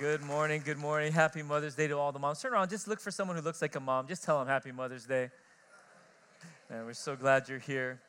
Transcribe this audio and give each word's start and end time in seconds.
Good 0.00 0.22
morning, 0.22 0.60
good 0.64 0.78
morning. 0.78 1.12
Happy 1.12 1.40
Mother's 1.40 1.76
Day 1.76 1.86
to 1.86 1.96
all 1.96 2.10
the 2.10 2.18
moms. 2.18 2.42
Turn 2.42 2.52
around, 2.52 2.68
just 2.68 2.88
look 2.88 2.98
for 2.98 3.12
someone 3.12 3.36
who 3.36 3.42
looks 3.42 3.62
like 3.62 3.76
a 3.76 3.80
mom. 3.80 4.08
Just 4.08 4.24
tell 4.24 4.40
them 4.40 4.48
Happy 4.48 4.72
Mother's 4.72 5.06
Day. 5.06 5.30
And 6.68 6.84
we're 6.84 6.94
so 6.94 7.14
glad 7.14 7.48
you're 7.48 7.60
here. 7.60 8.00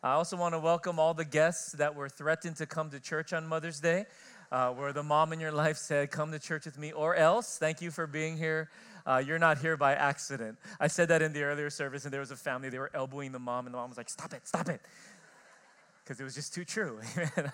I 0.00 0.12
also 0.12 0.36
want 0.36 0.54
to 0.54 0.60
welcome 0.60 1.00
all 1.00 1.12
the 1.12 1.24
guests 1.24 1.72
that 1.72 1.96
were 1.96 2.08
threatened 2.08 2.54
to 2.58 2.66
come 2.66 2.88
to 2.90 3.00
church 3.00 3.32
on 3.32 3.48
Mother's 3.48 3.80
Day, 3.80 4.06
uh, 4.52 4.70
where 4.70 4.92
the 4.92 5.02
mom 5.02 5.32
in 5.32 5.40
your 5.40 5.50
life 5.50 5.76
said, 5.76 6.12
Come 6.12 6.30
to 6.30 6.38
church 6.38 6.66
with 6.66 6.78
me, 6.78 6.92
or 6.92 7.16
else. 7.16 7.58
Thank 7.58 7.82
you 7.82 7.90
for 7.90 8.06
being 8.06 8.36
here. 8.36 8.70
Uh, 9.04 9.20
you're 9.26 9.40
not 9.40 9.58
here 9.58 9.76
by 9.76 9.94
accident. 9.94 10.56
I 10.78 10.86
said 10.86 11.08
that 11.08 11.20
in 11.20 11.32
the 11.32 11.42
earlier 11.42 11.68
service, 11.68 12.04
and 12.04 12.12
there 12.12 12.20
was 12.20 12.30
a 12.30 12.36
family, 12.36 12.68
they 12.68 12.78
were 12.78 12.92
elbowing 12.94 13.32
the 13.32 13.40
mom, 13.40 13.66
and 13.66 13.74
the 13.74 13.78
mom 13.78 13.88
was 13.88 13.98
like, 13.98 14.08
Stop 14.08 14.34
it, 14.34 14.46
stop 14.46 14.68
it 14.68 14.80
because 16.04 16.20
it 16.20 16.24
was 16.24 16.34
just 16.34 16.52
too 16.52 16.64
true. 16.64 17.00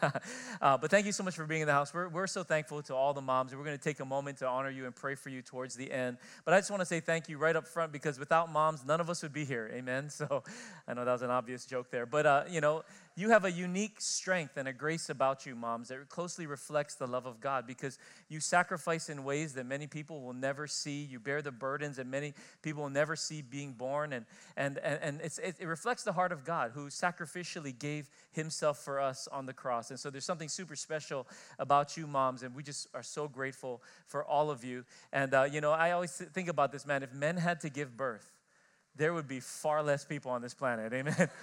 uh, 0.61 0.77
but 0.77 0.91
thank 0.91 1.07
you 1.07 1.13
so 1.13 1.23
much 1.23 1.37
for 1.37 1.47
being 1.47 1.61
in 1.61 1.69
the 1.69 1.73
house. 1.73 1.95
We're, 1.95 2.09
we're 2.09 2.27
so 2.27 2.43
thankful 2.43 2.83
to 2.83 2.95
all 2.95 3.15
the 3.15 3.21
moms. 3.21 3.55
We're 3.55 3.65
going 3.65 3.77
to 3.77 3.83
take 3.83 4.01
a 4.01 4.05
moment 4.05 4.39
to 4.39 4.49
honor 4.49 4.71
you 4.71 4.87
and 4.87 4.95
pray 4.95 5.15
for 5.15 5.29
you 5.29 5.41
towards 5.41 5.77
the 5.77 5.91
end. 5.91 6.17
But 6.45 6.55
I 6.55 6.59
just 6.59 6.71
want 6.71 6.81
to 6.81 6.87
say 6.87 6.99
thank 6.99 7.29
you 7.29 7.39
right 7.39 7.55
up 7.55 7.69
front 7.69 7.93
because 7.93 8.19
without 8.19 8.51
moms, 8.51 8.85
none 8.85 9.01
of 9.01 9.09
us 9.09 9.23
would 9.23 9.33
be 9.33 9.45
here. 9.45 9.71
Amen. 9.73 10.09
So 10.21 10.43
I 10.87 10.93
know 10.93 11.07
that 11.07 11.13
was 11.13 11.23
an 11.23 11.31
obvious 11.31 11.65
joke 11.65 11.91
there. 11.91 12.05
But, 12.05 12.27
uh, 12.27 12.45
you 12.51 12.61
know, 12.61 12.83
you 13.17 13.31
have 13.31 13.45
a 13.45 13.51
unique 13.51 14.01
strength 14.01 14.57
and 14.57 14.69
a 14.69 14.73
grace 14.73 15.11
about 15.11 15.45
you, 15.45 15.55
moms, 15.55 15.89
that 15.89 16.09
closely 16.09 16.47
reflects 16.47 16.95
the 16.95 17.07
love 17.07 17.27
of 17.27 17.41
God 17.41 17.67
because 17.67 17.99
you 18.29 18.41
sacrifice 18.41 19.09
in 19.09 19.25
ways 19.25 19.55
that 19.55 19.67
many 19.67 19.87
people 19.87 20.23
will 20.23 20.33
never 20.33 20.67
see. 20.67 21.03
You 21.03 21.19
bear 21.19 21.43
the 21.43 21.51
burdens 21.51 21.97
that 21.97 22.07
many 22.07 22.35
people 22.63 22.85
will 22.85 22.91
never 22.91 23.17
see 23.17 23.43
being 23.43 23.73
born. 23.73 24.13
And, 24.13 24.27
and, 24.57 24.79
and, 24.79 24.99
and 25.03 25.21
it, 25.21 25.57
it 25.59 25.67
reflects 25.67 26.05
the 26.05 26.13
heart 26.13 26.33
of 26.33 26.45
God 26.45 26.71
who 26.73 26.87
sacrificially 26.87 27.77
gave 27.77 28.09
himself 28.33 28.79
for 28.79 29.01
us 29.01 29.29
on 29.31 29.45
the 29.45 29.53
cross. 29.53 29.91
And 29.91 29.99
so 29.99 30.09
there's 30.09 30.25
something 30.25 30.49
super 30.49 30.77
special 30.77 31.27
about 31.59 31.97
you, 31.97 32.07
moms, 32.07 32.43
and 32.43 32.55
we 32.55 32.63
just 32.63 32.89
are 32.95 33.03
so 33.03 33.27
grateful 33.29 33.83
for 34.07 34.25
all 34.25 34.51
of 34.51 34.65
you. 34.65 34.85
And, 35.13 35.35
uh, 35.35 35.43
you 35.51 35.61
know, 35.61 35.73
I 35.73 35.91
always 35.93 36.13
think 36.13 36.49
about 36.49 36.73
this, 36.73 36.87
man. 36.87 37.03
If 37.03 37.13
men 37.13 37.37
had 37.37 37.61
to 37.63 37.71
give 37.71 37.97
birth, 37.97 38.31
there 38.97 39.13
would 39.15 39.29
be 39.29 39.41
far 39.41 39.83
less 39.83 40.05
people 40.05 40.31
on 40.31 40.43
this 40.43 40.55
planet. 40.55 40.93
Amen. 40.93 41.29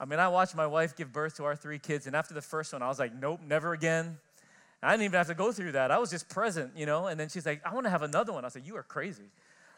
I 0.00 0.06
mean, 0.06 0.18
I 0.18 0.28
watched 0.28 0.56
my 0.56 0.66
wife 0.66 0.96
give 0.96 1.12
birth 1.12 1.36
to 1.36 1.44
our 1.44 1.54
three 1.54 1.78
kids, 1.78 2.06
and 2.06 2.16
after 2.16 2.32
the 2.32 2.40
first 2.40 2.72
one, 2.72 2.82
I 2.82 2.88
was 2.88 2.98
like, 2.98 3.14
nope, 3.14 3.40
never 3.46 3.74
again. 3.74 4.16
I 4.82 4.92
didn't 4.92 5.04
even 5.04 5.18
have 5.18 5.26
to 5.26 5.34
go 5.34 5.52
through 5.52 5.72
that. 5.72 5.90
I 5.90 5.98
was 5.98 6.10
just 6.10 6.28
present, 6.28 6.72
you 6.74 6.86
know? 6.86 7.06
And 7.06 7.20
then 7.20 7.28
she's 7.28 7.44
like, 7.44 7.60
I 7.66 7.74
want 7.74 7.84
to 7.84 7.90
have 7.90 8.02
another 8.02 8.32
one. 8.32 8.46
I 8.46 8.48
said, 8.48 8.62
You 8.64 8.76
are 8.76 8.82
crazy. 8.82 9.30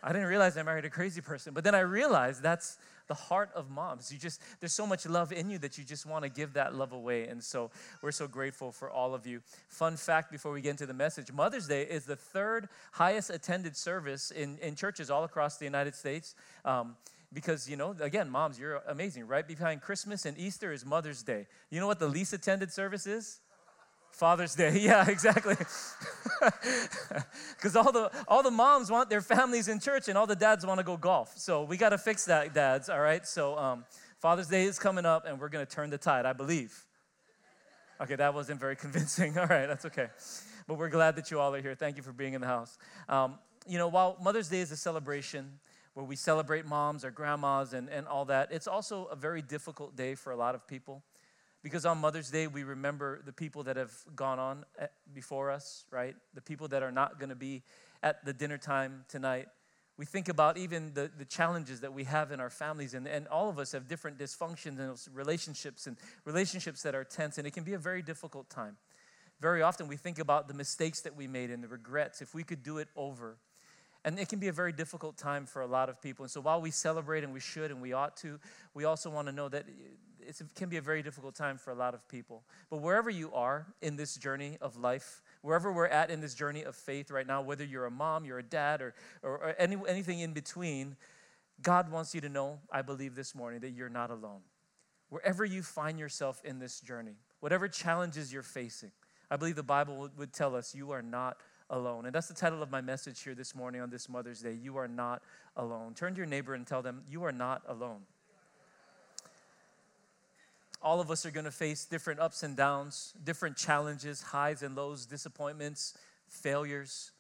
I 0.05 0.13
didn't 0.13 0.29
realize 0.29 0.57
I 0.57 0.63
married 0.63 0.85
a 0.85 0.91
crazy 0.91 1.21
person. 1.21 1.55
But 1.55 1.63
then 1.63 1.77
I 1.77 1.81
realized 1.81 2.43
that's 2.43 2.77
the 3.07 3.15
heart 3.15 3.51
of 3.55 3.71
moms. 3.71 4.13
You 4.13 4.19
just, 4.19 4.41
there's 4.59 4.73
so 4.73 4.85
much 4.85 5.07
love 5.07 5.33
in 5.33 5.49
you 5.49 5.59
that 5.59 5.79
you 5.79 5.85
just 5.85 6.07
want 6.07 6.25
to 6.25 6.29
give 6.29 6.55
that 6.55 6.75
love 6.75 6.93
away. 6.93 7.29
And 7.29 7.43
so 7.43 7.71
we're 8.01 8.11
so 8.11 8.27
grateful 8.27 8.73
for 8.73 8.91
all 8.91 9.15
of 9.15 9.29
you. 9.29 9.43
Fun 9.69 9.97
fact 9.97 10.33
before 10.33 10.51
we 10.51 10.61
get 10.61 10.71
into 10.71 10.87
the 10.87 10.95
message 10.95 11.33
Mother's 11.33 11.69
Day 11.69 11.83
is 11.83 12.05
the 12.05 12.17
third 12.17 12.69
highest 12.93 13.31
attended 13.31 13.77
service 13.77 14.33
in, 14.33 14.59
in 14.59 14.75
churches 14.75 15.09
all 15.09 15.23
across 15.23 15.59
the 15.59 15.67
United 15.67 15.95
States. 15.95 16.35
Um, 16.65 16.97
because 17.33 17.69
you 17.69 17.77
know 17.77 17.95
again 18.01 18.29
moms 18.31 18.59
you're 18.59 18.83
amazing. 18.89 19.27
Right 19.27 19.47
behind 19.47 19.81
christmas 19.81 20.27
and 20.27 20.37
easter 20.39 20.73
is 20.73 20.85
mother's 20.85 21.23
day. 21.23 21.47
You 21.71 21.81
know 21.81 21.87
what 21.87 21.99
the 21.99 22.09
least 22.09 22.33
attended 22.33 22.73
service 22.73 23.07
is? 23.07 23.41
Father's 24.13 24.55
day. 24.55 24.79
Yeah 24.81 25.09
exactly. 25.09 25.57
Because 27.57 27.77
all 27.77 27.93
the 27.93 28.11
all 28.27 28.43
the 28.43 28.51
moms 28.51 28.91
want 28.91 29.09
their 29.09 29.21
families 29.21 29.69
in 29.69 29.79
church 29.79 30.09
and 30.09 30.19
all 30.19 30.27
the 30.27 30.37
dads 30.37 30.67
want 30.67 30.79
to 30.79 30.85
go 30.85 30.97
golf. 30.97 31.39
So 31.39 31.63
we 31.63 31.77
got 31.77 31.91
to 31.91 31.99
fix 31.99 32.25
that 32.27 32.53
dads 32.53 32.89
all 32.89 33.01
right? 33.01 33.27
So 33.27 33.57
um, 33.57 33.85
father's 34.19 34.49
day 34.49 34.65
is 34.65 34.79
coming 34.79 35.07
up 35.07 35.25
and 35.27 35.41
we're 35.41 35.49
going 35.49 35.65
to 35.65 35.73
turn 35.73 35.91
the 35.91 35.99
tide 35.99 36.27
i 36.27 36.33
believe. 36.33 36.85
Okay 38.01 38.17
that 38.17 38.35
wasn't 38.35 38.61
very 38.61 38.77
convincing. 38.85 39.39
All 39.39 39.47
right 39.47 39.67
that's 39.67 39.85
okay. 39.87 40.09
But 40.67 40.79
we're 40.79 40.91
glad 40.91 41.17
that 41.17 41.31
you 41.31 41.41
all 41.41 41.55
are 41.55 41.63
here. 41.63 41.75
Thank 41.75 41.97
you 41.97 42.03
for 42.03 42.13
being 42.13 42.35
in 42.35 42.41
the 42.41 42.47
house. 42.47 42.77
Um, 43.09 43.39
you 43.67 43.79
know 43.79 43.89
while 43.89 44.17
mother's 44.21 44.49
day 44.49 44.61
is 44.61 44.73
a 44.73 44.77
celebration 44.77 45.61
where 45.95 46.05
we 46.05 46.17
celebrate 46.17 46.67
moms 46.67 47.05
or 47.05 47.11
grandmas 47.11 47.73
and, 47.75 47.89
and 47.89 48.07
all 48.07 48.25
that. 48.27 48.51
It's 48.51 48.67
also 48.67 49.07
a 49.07 49.17
very 49.17 49.43
difficult 49.43 49.97
day 49.97 50.15
for 50.15 50.31
a 50.31 50.37
lot 50.37 50.55
of 50.55 50.67
people 50.67 51.03
because 51.63 51.87
on 51.87 51.99
Mother's 51.99 52.31
Day, 52.31 52.49
we 52.49 52.65
remember 52.65 53.23
the 53.25 53.33
people 53.33 53.63
that 53.65 53.77
have 53.77 53.93
gone 54.17 54.39
on 54.39 54.65
eh, 54.79 54.87
before 55.15 55.51
us, 55.51 55.85
right? 55.91 56.17
The 56.35 56.41
people 56.41 56.67
that 56.69 56.83
are 56.83 56.91
not 56.91 57.21
going 57.21 57.29
to 57.29 57.37
be 57.37 57.63
at 58.03 58.25
the 58.25 58.33
dinner 58.33 58.59
time 58.59 59.05
tonight. 59.09 59.47
We 59.97 60.05
think 60.05 60.29
about 60.29 60.57
even 60.59 60.93
the, 60.95 61.11
the 61.17 61.25
challenges 61.25 61.81
that 61.81 61.93
we 61.93 62.05
have 62.05 62.33
in 62.33 62.41
our 62.41 62.51
families, 62.51 62.95
and, 62.95 63.07
and 63.07 63.29
all 63.29 63.49
of 63.49 63.59
us 63.61 63.73
have 63.73 63.87
different 63.87 64.19
dysfunctions 64.19 64.81
and 64.81 64.99
relationships 65.15 65.87
and 65.87 65.97
relationships 66.25 66.83
that 66.83 66.95
are 66.97 67.05
tense, 67.05 67.39
and 67.39 67.47
it 67.47 67.53
can 67.53 67.63
be 67.63 67.75
a 67.75 67.79
very 67.79 68.03
difficult 68.03 68.51
time. 68.51 68.77
Very 69.41 69.63
often, 69.63 69.87
we 69.87 69.97
think 69.97 70.19
about 70.19 70.49
the 70.49 70.55
mistakes 70.55 71.03
that 71.03 71.15
we 71.15 71.29
made 71.29 71.51
and 71.51 71.63
the 71.63 71.69
regrets. 71.69 72.23
If 72.23 72.35
we 72.35 72.43
could 72.43 72.63
do 72.63 72.79
it 72.79 72.89
over, 72.97 73.37
and 74.05 74.19
it 74.19 74.29
can 74.29 74.39
be 74.39 74.49
a 74.49 74.53
very 74.53 74.73
difficult 74.73 75.17
time 75.17 75.47
for 75.47 75.63
a 75.63 75.67
lot 75.67 75.89
of 75.89 76.01
people. 76.03 76.25
And 76.25 76.31
so 76.31 76.41
while 76.41 76.61
we 76.61 76.71
celebrate 76.71 77.23
and 77.23 77.33
we 77.33 77.41
should 77.41 77.71
and 77.71 77.81
we 77.81 77.93
ought 77.93 78.17
to, 78.19 78.41
we 78.75 78.85
also 78.85 79.11
want 79.11 79.29
to 79.29 79.33
know 79.33 79.49
that 79.49 79.67
it 80.21 80.41
can 80.55 80.69
be 80.69 80.77
a 80.77 80.83
very 80.83 81.03
difficult 81.03 81.35
time 81.35 81.57
for 81.57 81.71
a 81.71 81.75
lot 81.75 81.95
of 81.95 82.07
people. 82.09 82.43
But 82.71 82.79
wherever 82.79 83.11
you 83.11 83.33
are 83.33 83.67
in 83.81 83.97
this 83.97 84.17
journey 84.17 84.59
of 84.61 84.77
life, 84.77 85.23
wherever 85.43 85.73
we're 85.73 85.87
at 85.87 86.11
in 86.11 86.21
this 86.21 86.35
journey 86.35 86.63
of 86.63 86.75
faith 86.75 87.11
right 87.11 87.27
now, 87.27 87.43
whether 87.43 87.65
you're 87.65 87.87
a 87.87 87.91
mom, 87.91 88.25
you're 88.25 88.39
a 88.39 88.43
dad, 88.43 88.83
or, 88.83 88.95
or, 89.23 89.31
or 89.31 89.55
any, 89.59 89.77
anything 89.89 90.21
in 90.21 90.33
between, 90.33 90.97
God 91.61 91.91
wants 91.91 92.15
you 92.15 92.21
to 92.23 92.29
know, 92.29 92.59
I 92.71 92.83
believe 92.83 93.15
this 93.15 93.35
morning, 93.35 93.61
that 93.61 93.71
you're 93.71 93.89
not 93.89 94.11
alone. 94.11 94.41
Wherever 95.11 95.45
you 95.45 95.63
find 95.63 95.99
yourself 95.99 96.41
in 96.45 96.59
this 96.59 96.81
journey, 96.81 97.17
whatever 97.41 97.69
challenges 97.69 98.33
you're 98.33 98.43
facing, 98.43 98.91
I 99.31 99.37
believe 99.37 99.57
the 99.57 99.63
Bible 99.63 99.97
would, 99.99 100.17
would 100.19 100.33
tell 100.33 100.57
us 100.57 100.75
you 100.75 100.91
are 100.91 101.03
not 101.03 101.37
alone. 101.71 102.07
And 102.07 102.15
that's 102.15 102.29
the 102.29 102.35
title 102.35 102.63
of 102.63 102.71
my 102.71 102.81
message 102.81 103.23
here 103.23 103.35
this 103.35 103.55
morning 103.55 103.81
on 103.81 103.91
this 103.91 104.09
Mother's 104.09 104.41
Day. 104.41 104.53
You 104.53 104.77
are 104.77 104.89
not 104.89 105.23
alone. 105.57 105.95
Turn 105.95 106.15
to 106.15 106.19
your 106.19 106.27
neighbor 106.27 106.55
and 106.55 106.67
tell 106.67 106.83
them, 106.83 107.03
You 107.09 107.25
are 107.25 107.33
not 107.33 107.63
alone. 107.67 108.01
All 110.83 111.01
of 111.01 111.11
us 111.11 111.25
are 111.25 111.31
going 111.31 111.45
to 111.45 111.53
face 111.53 111.85
different 111.85 112.19
ups 112.19 112.43
and 112.43 112.57
downs, 112.57 113.15
different 113.23 113.57
challenges, 113.57 114.21
highs 114.21 114.63
and 114.63 114.75
lows, 114.75 115.07
disappointments, 115.07 115.97
failures. 116.29 117.13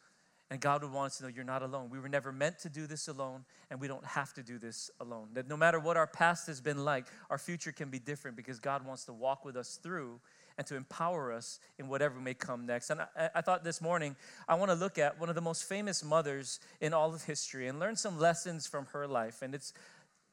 And 0.53 0.61
God 0.61 0.83
would 0.83 0.93
want 0.93 1.07
us 1.07 1.17
to 1.17 1.23
know 1.23 1.31
you're 1.31 1.45
not 1.45 1.63
alone. 1.63 1.89
We 1.89 1.99
were 1.99 2.11
never 2.11 2.31
meant 2.31 2.59
to 2.59 2.69
do 2.69 2.87
this 2.87 3.09
alone, 3.09 3.47
and 3.71 3.81
we 3.81 3.89
don't 3.89 4.05
have 4.05 4.35
to 4.35 4.43
do 4.43 4.59
this 4.59 4.91
alone. 5.01 5.29
That 5.33 5.49
no 5.49 5.57
matter 5.57 5.81
what 5.81 5.97
our 5.97 6.07
past 6.07 6.47
has 6.49 6.61
been 6.61 6.85
like, 6.85 7.07
our 7.31 7.39
future 7.39 7.73
can 7.73 7.89
be 7.89 7.99
different 7.99 8.37
because 8.37 8.61
God 8.61 8.85
wants 8.85 9.07
to 9.07 9.15
walk 9.15 9.47
with 9.47 9.57
us 9.57 9.81
through 9.83 10.21
and 10.59 10.67
to 10.67 10.77
empower 10.77 11.33
us 11.33 11.59
in 11.79 11.89
whatever 11.89 12.21
may 12.21 12.35
come 12.35 12.67
next. 12.67 12.91
And 12.91 13.01
I, 13.01 13.31
I 13.37 13.41
thought 13.41 13.65
this 13.65 13.81
morning, 13.81 14.15
I 14.47 14.57
want 14.57 14.71
to 14.71 14.75
look 14.75 14.99
at 14.99 15.19
one 15.19 15.31
of 15.31 15.35
the 15.35 15.41
most 15.41 15.65
famous 15.65 16.05
mothers 16.05 16.61
in 16.83 16.93
all 16.93 17.15
of 17.15 17.25
history 17.25 17.67
and 17.67 17.81
learn 17.81 17.97
some 17.97 18.19
lessons 18.19 18.67
from 18.67 18.85
her 18.93 19.07
life. 19.07 19.41
And 19.41 19.55
it's 19.55 19.73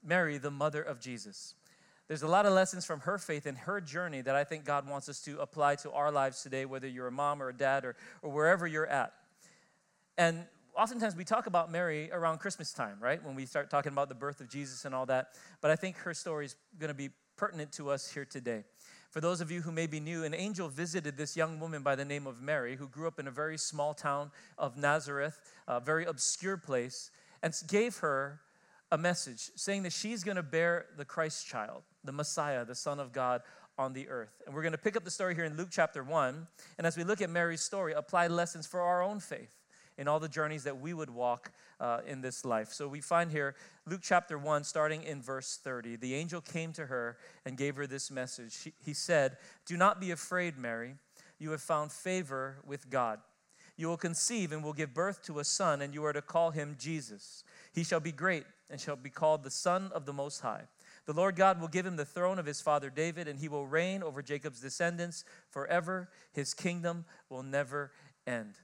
Mary, 0.04 0.38
the 0.38 0.52
mother 0.52 0.82
of 0.82 1.00
Jesus. 1.00 1.56
There's 2.10 2.24
a 2.24 2.28
lot 2.28 2.46
of 2.46 2.52
lessons 2.52 2.84
from 2.84 3.00
her 3.02 3.18
faith 3.18 3.46
and 3.46 3.58
her 3.60 3.80
journey 3.80 4.20
that 4.20 4.36
I 4.36 4.44
think 4.44 4.66
God 4.66 4.86
wants 4.86 5.08
us 5.08 5.22
to 5.22 5.40
apply 5.40 5.76
to 5.76 5.92
our 5.92 6.12
lives 6.12 6.44
today, 6.44 6.66
whether 6.66 6.90
you're 6.90 7.08
a 7.08 7.12
mom 7.12 7.42
or 7.42 7.48
a 7.48 7.56
dad 7.56 7.86
or, 7.86 7.96
or 8.22 8.32
wherever 8.32 8.68
you're 8.68 8.86
at. 8.86 9.14
And 10.20 10.46
oftentimes 10.76 11.16
we 11.16 11.24
talk 11.24 11.48
about 11.48 11.72
Mary 11.72 12.12
around 12.12 12.40
Christmas 12.40 12.74
time, 12.74 12.98
right? 13.00 13.24
When 13.24 13.36
we 13.36 13.46
start 13.46 13.70
talking 13.70 13.94
about 13.94 14.10
the 14.10 14.16
birth 14.16 14.42
of 14.42 14.50
Jesus 14.50 14.84
and 14.84 14.94
all 14.94 15.06
that. 15.06 15.30
But 15.62 15.72
I 15.72 15.78
think 15.78 15.96
her 16.00 16.14
story 16.14 16.46
is 16.46 16.58
going 16.78 16.90
to 16.90 16.94
be 16.94 17.12
pertinent 17.38 17.72
to 17.72 17.90
us 17.90 18.12
here 18.12 18.26
today. 18.26 18.66
For 19.12 19.22
those 19.22 19.40
of 19.40 19.50
you 19.50 19.62
who 19.62 19.72
may 19.72 19.88
be 19.88 20.02
new, 20.02 20.26
an 20.26 20.34
angel 20.34 20.68
visited 20.68 21.16
this 21.16 21.38
young 21.38 21.58
woman 21.58 21.84
by 21.84 21.96
the 21.96 22.04
name 22.04 22.28
of 22.28 22.42
Mary, 22.42 22.76
who 22.76 22.90
grew 22.90 23.08
up 23.08 23.18
in 23.18 23.30
a 23.30 23.32
very 23.32 23.58
small 23.58 23.94
town 23.94 24.32
of 24.58 24.76
Nazareth, 24.76 25.40
a 25.70 25.80
very 25.80 26.04
obscure 26.04 26.58
place, 26.58 27.12
and 27.42 27.54
gave 27.70 28.00
her 28.00 28.42
a 28.92 28.98
message 28.98 29.52
saying 29.56 29.84
that 29.84 29.94
she's 29.94 30.26
going 30.26 30.36
to 30.36 30.44
bear 30.44 30.88
the 30.98 31.06
Christ 31.06 31.48
child, 31.48 31.84
the 32.04 32.12
Messiah, 32.12 32.66
the 32.66 32.76
Son 32.76 33.00
of 33.00 33.14
God 33.14 33.42
on 33.78 33.94
the 33.94 34.10
earth. 34.10 34.42
And 34.46 34.54
we're 34.54 34.64
going 34.64 34.74
to 34.74 34.78
pick 34.78 34.98
up 34.98 35.06
the 35.06 35.12
story 35.12 35.34
here 35.34 35.46
in 35.46 35.56
Luke 35.56 35.70
chapter 35.72 36.04
1. 36.04 36.46
And 36.78 36.86
as 36.86 36.98
we 36.98 37.06
look 37.06 37.22
at 37.22 37.30
Mary's 37.30 37.62
story, 37.62 37.94
apply 37.94 38.28
lessons 38.28 38.68
for 38.68 38.82
our 38.82 39.02
own 39.02 39.22
faith 39.22 39.59
in 40.00 40.08
all 40.08 40.20
the 40.20 40.30
journeys 40.30 40.64
that 40.64 40.80
we 40.80 40.94
would 40.94 41.10
walk 41.10 41.52
uh, 41.82 42.00
in 42.08 42.22
this 42.22 42.46
life. 42.46 42.72
So 42.72 42.88
we 42.88 43.02
find 43.02 43.30
here 43.30 43.54
Luke 43.86 44.00
chapter 44.02 44.38
1, 44.38 44.64
starting 44.64 45.04
in 45.04 45.22
verse 45.22 45.60
30. 45.62 45.98
The 45.98 46.16
angel 46.16 46.40
came 46.40 46.72
to 46.74 46.86
her 46.86 47.18
and 47.46 47.58
gave 47.58 47.76
her 47.76 47.86
this 47.86 48.10
message. 48.10 48.64
He, 48.64 48.74
he 48.84 48.94
said, 48.94 49.38
Do 49.66 49.76
not 49.76 50.00
be 50.00 50.12
afraid, 50.12 50.58
Mary. 50.58 50.96
You 51.38 51.52
have 51.52 51.62
found 51.62 51.92
favor 51.92 52.60
with 52.66 52.90
God. 52.90 53.20
You 53.76 53.88
will 53.88 53.98
conceive 53.98 54.54
and 54.54 54.64
will 54.64 54.74
give 54.74 54.94
birth 54.94 55.22
to 55.24 55.40
a 55.40 55.44
son, 55.44 55.82
and 55.82 55.94
you 55.94 56.06
are 56.06 56.14
to 56.14 56.22
call 56.22 56.52
him 56.52 56.78
Jesus. 56.80 57.44
He 57.74 57.84
shall 57.84 58.00
be 58.00 58.12
great 58.14 58.46
and 58.70 58.80
shall 58.80 58.96
be 58.96 59.10
called 59.10 59.44
the 59.44 59.52
Son 59.52 59.92
of 59.94 60.06
the 60.06 60.14
Most 60.14 60.40
High. 60.40 60.64
The 61.06 61.14
Lord 61.14 61.36
God 61.36 61.60
will 61.60 61.68
give 61.68 61.86
him 61.86 61.96
the 61.96 62.06
throne 62.06 62.40
of 62.40 62.46
his 62.46 62.62
father 62.62 62.90
David, 62.90 63.28
and 63.28 63.40
he 63.40 63.50
will 63.50 63.66
reign 63.66 64.04
over 64.04 64.22
Jacob's 64.22 64.62
descendants 64.62 65.26
forever. 65.50 66.10
His 66.34 66.54
kingdom 66.54 67.06
will 67.30 67.44
never 67.44 67.92
end. 68.28 68.56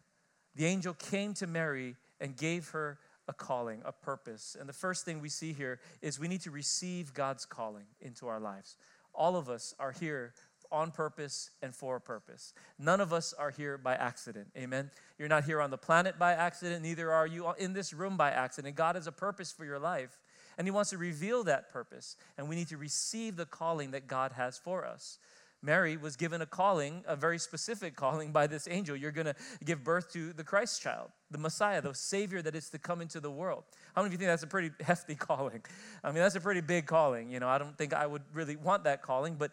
The 0.56 0.66
angel 0.66 0.94
came 0.94 1.34
to 1.36 1.48
Mary 1.48 1.96
and 2.20 2.36
gave 2.36 2.70
her 2.70 2.98
a 3.28 3.34
calling, 3.34 3.82
a 3.86 3.92
purpose. 3.92 4.56
And 4.60 4.70
the 4.70 4.74
first 4.74 5.06
thing 5.06 5.20
we 5.20 5.30
see 5.30 5.54
here 5.54 5.80
is 6.02 6.20
we 6.20 6.28
need 6.28 6.42
to 6.42 6.52
receive 6.52 7.14
God's 7.14 7.46
calling 7.46 7.86
into 8.00 8.28
our 8.28 8.40
lives. 8.40 8.78
All 9.14 9.36
of 9.36 9.50
us 9.50 9.74
are 9.80 9.92
here 9.92 10.34
on 10.72 10.92
purpose 10.92 11.52
and 11.62 11.74
for 11.74 11.96
a 11.96 12.02
purpose. 12.02 12.54
None 12.78 13.00
of 13.02 13.14
us 13.14 13.34
are 13.34 13.52
here 13.52 13.78
by 13.78 13.96
accident. 13.96 14.48
Amen. 14.58 14.92
You're 15.18 15.30
not 15.30 15.46
here 15.46 15.62
on 15.62 15.72
the 15.72 15.78
planet 15.78 16.20
by 16.20 16.34
accident, 16.34 16.84
neither 16.84 17.12
are 17.12 17.28
you 17.28 17.52
in 17.58 17.74
this 17.74 17.94
room 17.94 18.18
by 18.18 18.32
accident. 18.32 18.76
God 18.76 18.96
has 18.96 19.08
a 19.08 19.12
purpose 19.12 19.52
for 19.52 19.64
your 19.66 19.80
life, 19.80 20.20
and 20.58 20.68
He 20.68 20.72
wants 20.72 20.90
to 20.90 20.98
reveal 20.98 21.44
that 21.46 21.72
purpose, 21.72 22.16
and 22.38 22.50
we 22.50 22.56
need 22.56 22.68
to 22.70 22.78
receive 22.78 23.36
the 23.36 23.46
calling 23.46 23.92
that 23.92 24.08
God 24.08 24.34
has 24.34 24.58
for 24.58 24.86
us. 24.86 25.20
Mary 25.66 25.98
was 25.98 26.16
given 26.16 26.42
a 26.42 26.46
calling, 26.46 27.04
a 27.08 27.16
very 27.16 27.40
specific 27.40 27.96
calling 27.96 28.32
by 28.32 28.46
this 28.46 28.68
angel. 28.70 28.96
You're 28.96 29.12
going 29.12 29.26
to 29.26 29.36
give 29.66 29.84
birth 29.84 30.14
to 30.14 30.32
the 30.34 30.44
Christ 30.44 30.82
child, 30.82 31.10
the 31.32 31.40
Messiah, 31.40 31.82
the 31.82 31.94
Savior 31.94 32.42
that 32.44 32.56
is 32.56 32.70
to 32.70 32.78
come 32.78 33.02
into 33.02 33.20
the 33.20 33.32
world. 33.32 33.64
How 33.96 34.04
many 34.04 34.10
of 34.10 34.14
you 34.14 34.18
think 34.20 34.30
that's 34.30 34.44
a 34.44 34.48
pretty 34.48 34.72
hefty 34.84 35.16
calling? 35.16 35.62
I 36.04 36.10
mean, 36.10 36.20
that's 36.20 36.36
a 36.36 36.42
pretty 36.42 36.62
big 36.62 36.86
calling. 36.86 37.32
You 37.32 37.40
know, 37.40 37.48
I 37.48 37.58
don't 37.58 37.76
think 37.78 37.94
I 37.94 38.06
would 38.06 38.22
really 38.34 38.56
want 38.56 38.84
that 38.84 39.02
calling, 39.02 39.36
but 39.36 39.52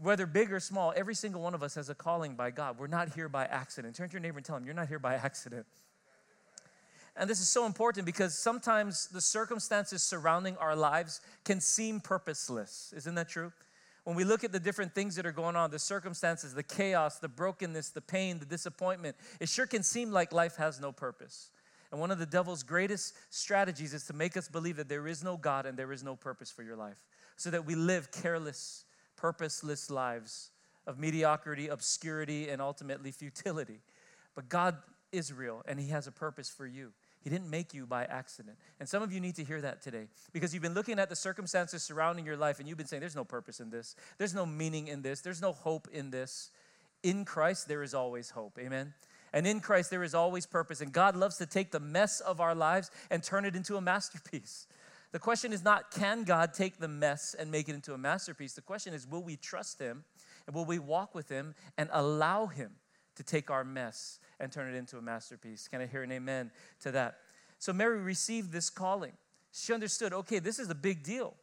whether 0.00 0.26
big 0.26 0.52
or 0.52 0.60
small, 0.60 0.92
every 0.94 1.14
single 1.14 1.40
one 1.40 1.54
of 1.54 1.62
us 1.62 1.74
has 1.74 1.88
a 1.88 1.94
calling 1.94 2.34
by 2.34 2.50
God. 2.50 2.78
We're 2.78 2.86
not 2.86 3.14
here 3.14 3.28
by 3.28 3.46
accident. 3.46 3.96
Turn 3.96 4.08
to 4.08 4.12
your 4.12 4.20
neighbor 4.20 4.38
and 4.38 4.44
tell 4.44 4.56
him, 4.56 4.64
You're 4.64 4.74
not 4.74 4.88
here 4.88 4.98
by 4.98 5.14
accident. 5.14 5.66
And 7.16 7.28
this 7.28 7.40
is 7.40 7.48
so 7.48 7.66
important 7.66 8.06
because 8.06 8.38
sometimes 8.38 9.08
the 9.08 9.20
circumstances 9.20 10.02
surrounding 10.02 10.56
our 10.56 10.74
lives 10.74 11.20
can 11.44 11.60
seem 11.60 12.00
purposeless. 12.00 12.94
Isn't 12.96 13.14
that 13.16 13.28
true? 13.28 13.52
When 14.04 14.16
we 14.16 14.24
look 14.24 14.42
at 14.42 14.50
the 14.50 14.58
different 14.58 14.94
things 14.94 15.14
that 15.16 15.26
are 15.26 15.32
going 15.32 15.54
on, 15.54 15.70
the 15.70 15.78
circumstances, 15.78 16.54
the 16.54 16.62
chaos, 16.62 17.18
the 17.18 17.28
brokenness, 17.28 17.90
the 17.90 18.00
pain, 18.00 18.38
the 18.38 18.46
disappointment, 18.46 19.16
it 19.40 19.48
sure 19.48 19.66
can 19.66 19.82
seem 19.82 20.10
like 20.10 20.32
life 20.32 20.56
has 20.56 20.80
no 20.80 20.90
purpose. 20.90 21.50
And 21.92 22.00
one 22.00 22.10
of 22.10 22.18
the 22.18 22.26
devil's 22.26 22.62
greatest 22.62 23.14
strategies 23.30 23.94
is 23.94 24.06
to 24.06 24.12
make 24.12 24.36
us 24.36 24.48
believe 24.48 24.76
that 24.76 24.88
there 24.88 25.06
is 25.06 25.22
no 25.22 25.36
God 25.36 25.66
and 25.66 25.78
there 25.78 25.92
is 25.92 26.02
no 26.02 26.16
purpose 26.16 26.50
for 26.50 26.62
your 26.62 26.76
life, 26.76 26.96
so 27.36 27.50
that 27.50 27.64
we 27.64 27.74
live 27.74 28.10
careless, 28.10 28.84
purposeless 29.14 29.90
lives 29.90 30.50
of 30.86 30.98
mediocrity, 30.98 31.68
obscurity, 31.68 32.48
and 32.48 32.60
ultimately 32.60 33.12
futility. 33.12 33.80
But 34.34 34.48
God 34.48 34.78
is 35.12 35.32
real 35.32 35.62
and 35.68 35.78
He 35.78 35.88
has 35.88 36.06
a 36.06 36.12
purpose 36.12 36.48
for 36.48 36.66
you. 36.66 36.92
He 37.22 37.30
didn't 37.30 37.48
make 37.48 37.72
you 37.72 37.86
by 37.86 38.04
accident. 38.04 38.56
And 38.80 38.88
some 38.88 39.02
of 39.02 39.12
you 39.12 39.20
need 39.20 39.36
to 39.36 39.44
hear 39.44 39.60
that 39.60 39.80
today 39.80 40.08
because 40.32 40.52
you've 40.52 40.62
been 40.62 40.74
looking 40.74 40.98
at 40.98 41.08
the 41.08 41.16
circumstances 41.16 41.82
surrounding 41.82 42.26
your 42.26 42.36
life 42.36 42.58
and 42.58 42.68
you've 42.68 42.78
been 42.78 42.86
saying, 42.86 43.00
There's 43.00 43.16
no 43.16 43.24
purpose 43.24 43.60
in 43.60 43.70
this, 43.70 43.94
there's 44.18 44.34
no 44.34 44.44
meaning 44.44 44.88
in 44.88 45.02
this, 45.02 45.20
there's 45.20 45.40
no 45.40 45.52
hope 45.52 45.88
in 45.92 46.10
this. 46.10 46.50
In 47.02 47.24
Christ, 47.24 47.66
there 47.66 47.82
is 47.82 47.94
always 47.94 48.30
hope. 48.30 48.58
Amen. 48.60 48.94
And 49.32 49.46
in 49.46 49.60
Christ, 49.60 49.90
there 49.90 50.02
is 50.02 50.14
always 50.14 50.46
purpose. 50.46 50.80
And 50.80 50.92
God 50.92 51.16
loves 51.16 51.36
to 51.38 51.46
take 51.46 51.70
the 51.70 51.80
mess 51.80 52.20
of 52.20 52.40
our 52.40 52.54
lives 52.54 52.90
and 53.10 53.22
turn 53.22 53.44
it 53.44 53.56
into 53.56 53.76
a 53.76 53.80
masterpiece. 53.80 54.66
The 55.12 55.18
question 55.18 55.52
is 55.52 55.64
not, 55.64 55.90
can 55.90 56.24
God 56.24 56.54
take 56.54 56.78
the 56.78 56.88
mess 56.88 57.34
and 57.38 57.50
make 57.50 57.68
it 57.68 57.74
into 57.74 57.92
a 57.92 57.98
masterpiece? 57.98 58.54
The 58.54 58.62
question 58.62 58.94
is, 58.94 59.06
will 59.06 59.22
we 59.22 59.36
trust 59.36 59.78
Him 59.78 60.04
and 60.46 60.54
will 60.54 60.64
we 60.64 60.78
walk 60.78 61.14
with 61.14 61.28
Him 61.28 61.54
and 61.76 61.88
allow 61.92 62.46
Him 62.46 62.72
to 63.16 63.22
take 63.22 63.50
our 63.50 63.64
mess 63.64 64.18
and 64.42 64.52
turn 64.52 64.72
it 64.72 64.76
into 64.76 64.98
a 64.98 65.02
masterpiece? 65.02 65.68
Can 65.68 65.80
I 65.80 65.86
hear 65.86 66.02
an 66.02 66.12
amen 66.12 66.50
to 66.80 66.90
that? 66.92 67.18
So 67.58 67.72
Mary 67.72 68.00
received 68.00 68.52
this 68.52 68.68
calling. 68.68 69.12
She 69.52 69.72
understood, 69.72 70.12
okay, 70.12 70.40
this 70.40 70.58
is 70.58 70.68
a 70.68 70.74
big 70.74 71.04
deal. 71.04 71.34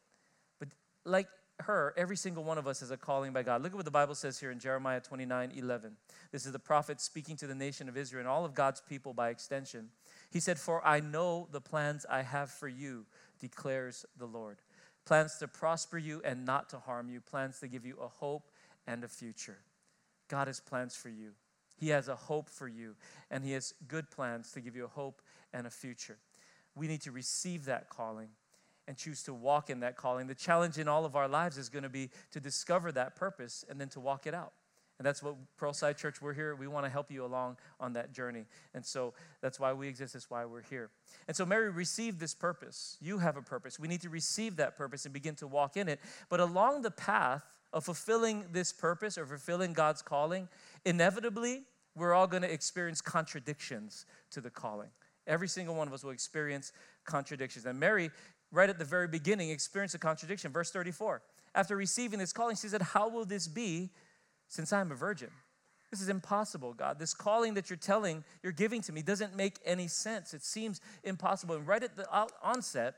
But 0.60 0.68
like 1.06 1.28
her, 1.62 1.94
every 1.98 2.18
single 2.18 2.44
one 2.44 2.58
of 2.58 2.68
us 2.68 2.82
has 2.82 2.92
a 2.92 2.98
calling 2.98 3.34
by 3.34 3.44
God. 3.44 3.64
Look 3.64 3.72
at 3.72 3.76
what 3.76 3.86
the 3.86 3.92
Bible 3.92 4.16
says 4.16 4.40
here 4.40 4.52
in 4.52 4.60
Jeremiah 4.60 5.00
29 5.00 5.54
11. 5.56 5.96
This 6.32 6.46
is 6.46 6.52
the 6.52 6.60
prophet 6.60 7.02
speaking 7.02 7.38
to 7.38 7.48
the 7.48 7.56
nation 7.56 7.90
of 7.90 7.98
Israel 7.98 8.20
and 8.20 8.28
all 8.28 8.46
of 8.46 8.54
God's 8.54 8.82
people 8.82 9.14
by 9.14 9.30
extension. 9.30 9.90
He 10.30 10.40
said, 10.40 10.60
For 10.60 10.86
I 10.86 11.00
know 11.00 11.48
the 11.52 11.62
plans 11.62 12.06
I 12.10 12.22
have 12.22 12.52
for 12.52 12.68
you 12.68 13.06
declares 13.40 14.06
the 14.18 14.26
Lord. 14.26 14.58
Plans 15.06 15.38
to 15.38 15.48
prosper 15.48 15.98
you 15.98 16.22
and 16.24 16.46
not 16.46 16.70
to 16.70 16.80
harm 16.80 17.10
you, 17.10 17.22
plans 17.22 17.60
to 17.60 17.68
give 17.68 17.86
you 17.86 17.98
a 18.02 18.08
hope 18.08 18.52
and 18.88 19.04
a 19.04 19.08
future. 19.08 19.58
God 20.28 20.48
has 20.48 20.60
plans 20.60 20.96
for 20.96 21.10
you. 21.10 21.32
He 21.80 21.90
has 21.90 22.08
a 22.08 22.16
hope 22.16 22.50
for 22.50 22.68
you, 22.68 22.96
and 23.32 23.44
He 23.44 23.54
has 23.54 23.74
good 23.88 24.10
plans 24.12 24.52
to 24.52 24.62
give 24.62 24.76
you 24.76 24.86
a 24.86 24.90
hope 24.90 25.22
and 25.54 25.66
a 25.66 25.70
future. 25.70 26.18
We 26.76 26.88
need 26.88 27.02
to 27.02 27.12
receive 27.12 27.66
that 27.66 27.90
calling 27.90 28.30
and 28.88 28.98
choose 28.98 29.24
to 29.24 29.34
walk 29.34 29.70
in 29.70 29.82
that 29.82 29.96
calling. 29.96 30.28
The 30.28 30.36
challenge 30.36 30.78
in 30.78 30.88
all 30.88 31.06
of 31.06 31.16
our 31.16 31.28
lives 31.28 31.58
is 31.58 31.70
going 31.70 31.84
to 31.84 31.90
be 31.90 32.10
to 32.32 32.40
discover 32.40 32.92
that 32.94 33.16
purpose 33.16 33.64
and 33.70 33.80
then 33.80 33.90
to 33.90 34.00
walk 34.00 34.26
it 34.26 34.34
out. 34.34 34.54
And 34.98 35.06
that's 35.06 35.24
what 35.24 35.36
Pearlside 35.58 35.96
Church, 35.96 36.22
we're 36.22 36.34
here. 36.34 36.56
We 36.56 36.68
want 36.68 36.86
to 36.86 36.90
help 36.90 37.10
you 37.10 37.24
along 37.24 37.56
on 37.80 37.94
that 37.94 38.12
journey. 38.12 38.46
And 38.74 38.86
so 38.86 39.14
that's 39.42 39.58
why 39.58 39.72
we 39.72 39.88
exist, 39.88 40.14
that's 40.14 40.30
why 40.30 40.44
we're 40.44 40.64
here. 40.64 40.90
And 41.28 41.38
so 41.38 41.46
Mary 41.46 41.70
received 41.70 42.20
this 42.20 42.36
purpose. 42.36 42.98
You 43.00 43.20
have 43.20 43.38
a 43.38 43.42
purpose. 43.42 43.80
We 43.80 43.88
need 43.88 44.02
to 44.02 44.10
receive 44.10 44.58
that 44.58 44.76
purpose 44.76 45.06
and 45.06 45.14
begin 45.14 45.36
to 45.36 45.48
walk 45.48 45.78
in 45.78 45.88
it. 45.88 46.02
But 46.28 46.42
along 46.42 46.82
the 46.82 46.92
path 46.92 47.44
of 47.72 47.86
fulfilling 47.86 48.46
this 48.52 48.74
purpose 48.74 49.18
or 49.18 49.26
fulfilling 49.26 49.72
God's 49.72 50.02
calling, 50.02 50.50
inevitably, 50.84 51.64
we're 51.96 52.14
all 52.14 52.28
going 52.28 52.44
to 52.44 52.52
experience 52.52 53.02
contradictions 53.02 54.06
to 54.32 54.42
the 54.42 54.50
calling. 54.50 54.90
Every 55.28 55.48
single 55.48 55.76
one 55.76 55.88
of 55.88 55.94
us 55.94 56.04
will 56.04 56.12
experience 56.12 56.72
contradictions. 57.06 57.66
And 57.66 57.80
Mary, 57.80 58.10
right 58.52 58.70
at 58.70 58.80
the 58.80 58.86
very 58.86 59.08
beginning, 59.08 59.50
experienced 59.50 59.96
a 59.96 60.00
contradiction. 60.00 60.52
Verse 60.52 60.72
34. 60.72 61.22
After 61.56 61.76
receiving 61.76 62.20
this 62.20 62.32
calling, 62.32 62.56
she 62.56 62.68
said, 62.68 62.82
How 62.82 63.10
will 63.10 63.26
this 63.26 63.48
be 63.48 63.90
since 64.50 64.74
I'm 64.74 64.92
a 64.92 64.96
virgin. 64.96 65.30
This 65.92 66.02
is 66.02 66.10
impossible, 66.10 66.74
God. 66.74 67.00
This 67.00 67.14
calling 67.14 67.54
that 67.54 67.70
you're 67.70 67.78
telling, 67.78 68.24
you're 68.44 68.52
giving 68.52 68.82
to 68.82 68.92
me 68.92 69.02
doesn't 69.02 69.36
make 69.36 69.60
any 69.66 69.88
sense. 69.88 70.34
It 70.34 70.44
seems 70.44 70.82
impossible. 71.04 71.56
And 71.56 71.66
right 71.66 71.82
at 71.82 71.96
the 71.96 72.06
onset, 72.44 72.96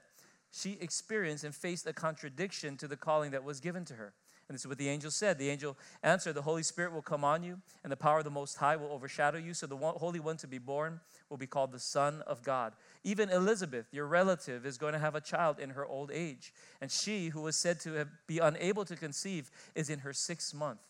she 0.51 0.77
experienced 0.81 1.43
and 1.43 1.53
faced 1.53 1.87
a 1.87 1.93
contradiction 1.93 2.75
to 2.77 2.87
the 2.87 2.97
calling 2.97 3.31
that 3.31 3.43
was 3.43 3.59
given 3.59 3.85
to 3.85 3.93
her. 3.93 4.13
And 4.51 4.55
this 4.55 4.63
is 4.63 4.67
what 4.67 4.77
the 4.77 4.89
angel 4.89 5.11
said. 5.11 5.37
The 5.37 5.49
angel 5.49 5.77
answered, 6.03 6.33
The 6.33 6.41
Holy 6.41 6.61
Spirit 6.61 6.91
will 6.91 7.01
come 7.01 7.23
on 7.23 7.41
you, 7.41 7.61
and 7.83 7.91
the 7.91 7.95
power 7.95 8.17
of 8.17 8.25
the 8.25 8.29
Most 8.29 8.57
High 8.57 8.75
will 8.75 8.91
overshadow 8.91 9.37
you. 9.37 9.53
So 9.53 9.65
the 9.65 9.77
Holy 9.77 10.19
One 10.19 10.35
to 10.35 10.47
be 10.47 10.57
born 10.57 10.99
will 11.29 11.37
be 11.37 11.47
called 11.47 11.71
the 11.71 11.79
Son 11.79 12.21
of 12.27 12.43
God. 12.43 12.73
Even 13.05 13.29
Elizabeth, 13.29 13.85
your 13.93 14.07
relative, 14.07 14.65
is 14.65 14.77
going 14.77 14.91
to 14.91 14.99
have 14.99 15.15
a 15.15 15.21
child 15.21 15.57
in 15.57 15.69
her 15.69 15.85
old 15.85 16.11
age. 16.13 16.53
And 16.81 16.91
she, 16.91 17.29
who 17.29 17.43
was 17.43 17.55
said 17.55 17.79
to 17.79 18.05
be 18.27 18.39
unable 18.39 18.83
to 18.83 18.97
conceive, 18.97 19.49
is 19.73 19.89
in 19.89 19.99
her 19.99 20.11
sixth 20.11 20.53
month 20.53 20.81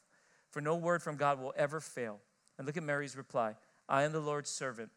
for 0.50 0.60
no 0.60 0.76
word 0.76 1.04
from 1.04 1.16
God 1.16 1.40
will 1.40 1.54
ever 1.56 1.80
fail. 1.80 2.20
And 2.58 2.66
look 2.68 2.78
at 2.78 2.84
Mary's 2.84 3.16
reply 3.16 3.56
I 3.88 4.04
am 4.04 4.12
the 4.12 4.20
Lord's 4.20 4.50
servant. 4.50 4.90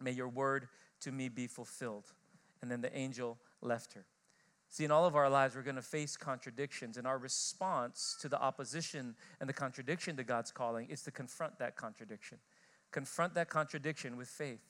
May 0.00 0.10
your 0.10 0.28
word 0.28 0.68
to 1.02 1.12
me 1.12 1.28
be 1.28 1.46
fulfilled. 1.46 2.12
And 2.62 2.70
then 2.70 2.80
the 2.80 2.96
angel 2.96 3.38
left 3.62 3.94
her. 3.94 4.04
See, 4.76 4.84
in 4.84 4.90
all 4.90 5.06
of 5.06 5.16
our 5.16 5.30
lives, 5.30 5.56
we're 5.56 5.62
going 5.62 5.76
to 5.76 5.80
face 5.80 6.18
contradictions, 6.18 6.98
and 6.98 7.06
our 7.06 7.16
response 7.16 8.14
to 8.20 8.28
the 8.28 8.38
opposition 8.38 9.14
and 9.40 9.48
the 9.48 9.54
contradiction 9.54 10.18
to 10.18 10.22
God's 10.22 10.52
calling 10.52 10.90
is 10.90 11.00
to 11.04 11.10
confront 11.10 11.58
that 11.60 11.76
contradiction. 11.76 12.36
Confront 12.90 13.32
that 13.36 13.48
contradiction 13.48 14.18
with 14.18 14.28
faith. 14.28 14.60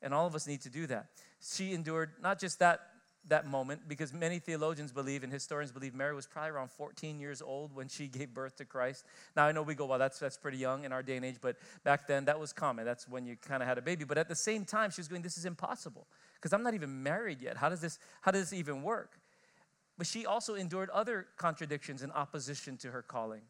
And 0.00 0.14
all 0.14 0.28
of 0.28 0.36
us 0.36 0.46
need 0.46 0.60
to 0.60 0.70
do 0.70 0.86
that. 0.86 1.06
She 1.40 1.72
endured 1.72 2.12
not 2.22 2.38
just 2.38 2.60
that 2.60 2.82
that 3.26 3.48
moment 3.48 3.88
because 3.88 4.14
many 4.14 4.38
theologians 4.38 4.92
believe 4.92 5.24
and 5.24 5.32
historians 5.32 5.72
believe 5.72 5.92
Mary 5.92 6.14
was 6.14 6.26
probably 6.26 6.50
around 6.50 6.70
14 6.70 7.18
years 7.18 7.42
old 7.42 7.74
when 7.74 7.88
she 7.88 8.06
gave 8.18 8.32
birth 8.32 8.54
to 8.58 8.64
Christ. 8.64 9.04
Now 9.34 9.44
I 9.46 9.50
know 9.50 9.62
we 9.62 9.74
go, 9.74 9.86
well, 9.86 9.98
that's 9.98 10.20
that's 10.20 10.36
pretty 10.36 10.58
young 10.58 10.84
in 10.84 10.92
our 10.92 11.02
day 11.02 11.16
and 11.16 11.24
age, 11.24 11.38
but 11.40 11.56
back 11.82 12.06
then 12.06 12.26
that 12.26 12.38
was 12.38 12.52
common. 12.52 12.84
That's 12.84 13.08
when 13.08 13.26
you 13.26 13.34
kind 13.34 13.60
of 13.60 13.68
had 13.68 13.76
a 13.76 13.82
baby. 13.82 14.04
But 14.04 14.18
at 14.18 14.28
the 14.28 14.36
same 14.36 14.64
time, 14.64 14.92
she 14.92 15.00
was 15.00 15.08
going, 15.08 15.22
this 15.22 15.36
is 15.36 15.46
impossible 15.46 16.06
because 16.34 16.52
I'm 16.52 16.62
not 16.62 16.74
even 16.74 17.02
married 17.02 17.42
yet. 17.42 17.56
How 17.56 17.68
does 17.68 17.80
this 17.80 17.98
how 18.20 18.30
does 18.30 18.50
this 18.50 18.56
even 18.56 18.84
work? 18.84 19.18
But 19.98 20.06
she 20.06 20.24
also 20.24 20.54
endured 20.54 20.88
other 20.90 21.26
contradictions 21.36 22.02
and 22.02 22.12
opposition 22.12 22.76
to 22.78 22.90
her 22.92 23.02
calling. 23.02 23.42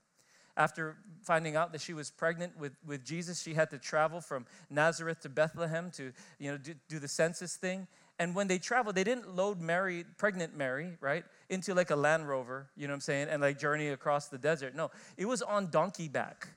After 0.57 0.97
finding 1.23 1.55
out 1.55 1.71
that 1.73 1.81
she 1.81 1.93
was 1.93 2.11
pregnant 2.11 2.59
with, 2.59 2.73
with 2.85 3.05
Jesus, 3.05 3.40
she 3.40 3.55
had 3.55 3.71
to 3.71 3.78
travel 3.78 4.21
from 4.21 4.47
Nazareth 4.71 5.21
to 5.21 5.28
Bethlehem 5.28 5.93
to 5.93 6.11
you 6.40 6.50
know, 6.50 6.59
do, 6.59 6.75
do 6.88 6.99
the 6.99 7.07
census 7.07 7.55
thing. 7.55 7.87
And 8.19 8.35
when 8.35 8.49
they 8.49 8.59
traveled, 8.59 8.97
they 8.97 9.05
didn't 9.05 9.37
load 9.37 9.61
Mary, 9.61 10.05
pregnant 10.17 10.57
Mary, 10.57 10.97
right, 11.00 11.25
into 11.49 11.75
like 11.75 11.90
a 11.90 11.97
Land 11.97 12.28
Rover, 12.28 12.67
you 12.76 12.88
know 12.88 12.93
what 12.93 12.97
I'm 12.97 13.00
saying, 13.02 13.28
and 13.28 13.40
like 13.40 13.61
journey 13.61 13.88
across 13.88 14.26
the 14.28 14.38
desert. 14.38 14.75
No, 14.75 14.90
it 15.17 15.26
was 15.26 15.43
on 15.43 15.71
donkey 15.71 16.09
back, 16.09 16.49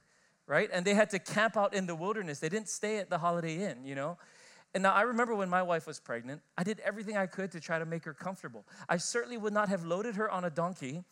right? 0.48 0.70
And 0.74 0.84
they 0.84 0.96
had 0.96 1.12
to 1.12 1.20
camp 1.20 1.56
out 1.56 1.76
in 1.76 1.86
the 1.86 1.94
wilderness. 1.94 2.40
They 2.40 2.50
didn't 2.50 2.70
stay 2.70 2.98
at 2.98 3.12
the 3.12 3.20
Holiday 3.20 3.70
Inn, 3.70 3.86
you 3.86 3.94
know? 3.94 4.18
And 4.74 4.84
now 4.84 4.94
I 4.94 5.02
remember 5.02 5.36
when 5.36 5.50
my 5.50 5.62
wife 5.62 5.86
was 5.86 6.00
pregnant, 6.00 6.42
I 6.58 6.64
did 6.64 6.80
everything 6.80 7.18
I 7.18 7.26
could 7.26 7.52
to 7.52 7.60
try 7.60 7.78
to 7.78 7.86
make 7.86 8.06
her 8.06 8.14
comfortable. 8.14 8.66
I 8.88 8.98
certainly 8.98 9.38
would 9.38 9.54
not 9.54 9.70
have 9.70 9.84
loaded 9.84 10.16
her 10.16 10.30
on 10.30 10.46
a 10.46 10.50
donkey 10.50 11.04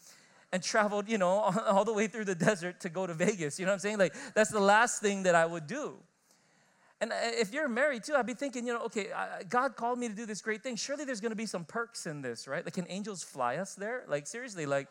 and 0.51 0.63
traveled, 0.63 1.09
you 1.09 1.17
know, 1.17 1.29
all 1.67 1.83
the 1.83 1.93
way 1.93 2.07
through 2.07 2.25
the 2.25 2.35
desert 2.35 2.79
to 2.81 2.89
go 2.89 3.05
to 3.05 3.13
Vegas. 3.13 3.59
You 3.59 3.65
know 3.65 3.71
what 3.71 3.75
I'm 3.75 3.79
saying? 3.79 3.97
Like, 3.97 4.15
that's 4.33 4.49
the 4.49 4.61
last 4.61 5.01
thing 5.01 5.23
that 5.23 5.35
I 5.35 5.45
would 5.45 5.67
do. 5.67 5.97
And 7.01 7.11
uh, 7.11 7.15
if 7.21 7.53
you're 7.53 7.67
married 7.67 8.03
too, 8.03 8.15
I'd 8.15 8.25
be 8.25 8.33
thinking, 8.33 8.65
you 8.65 8.73
know, 8.73 8.81
okay, 8.83 9.07
God 9.47 9.75
called 9.75 9.99
me 9.99 10.07
to 10.07 10.15
do 10.15 10.25
this 10.25 10.41
great 10.41 10.63
thing. 10.63 10.75
Surely 10.75 11.05
there's 11.05 11.21
going 11.21 11.31
to 11.31 11.35
be 11.35 11.45
some 11.45 11.65
perks 11.65 12.05
in 12.05 12.21
this, 12.21 12.47
right? 12.47 12.63
Like, 12.63 12.73
can 12.73 12.85
angels 12.89 13.23
fly 13.23 13.57
us 13.57 13.75
there? 13.75 14.03
Like, 14.07 14.27
seriously, 14.27 14.65
like, 14.65 14.87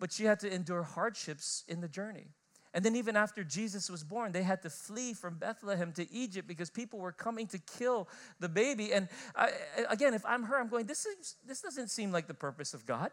but 0.00 0.12
she 0.12 0.24
had 0.24 0.40
to 0.40 0.52
endure 0.52 0.82
hardships 0.82 1.64
in 1.68 1.80
the 1.80 1.88
journey. 1.88 2.28
And 2.78 2.84
then, 2.84 2.94
even 2.94 3.16
after 3.16 3.42
Jesus 3.42 3.90
was 3.90 4.04
born, 4.04 4.30
they 4.30 4.44
had 4.44 4.62
to 4.62 4.70
flee 4.70 5.12
from 5.12 5.34
Bethlehem 5.34 5.90
to 5.94 6.08
Egypt 6.12 6.46
because 6.46 6.70
people 6.70 7.00
were 7.00 7.10
coming 7.10 7.48
to 7.48 7.58
kill 7.58 8.08
the 8.38 8.48
baby. 8.48 8.92
And 8.92 9.08
I, 9.34 9.50
again, 9.90 10.14
if 10.14 10.24
I'm 10.24 10.44
her, 10.44 10.60
I'm 10.60 10.68
going, 10.68 10.86
this, 10.86 11.04
is, 11.04 11.34
this 11.44 11.60
doesn't 11.60 11.88
seem 11.88 12.12
like 12.12 12.28
the 12.28 12.34
purpose 12.34 12.74
of 12.74 12.86
God. 12.86 13.10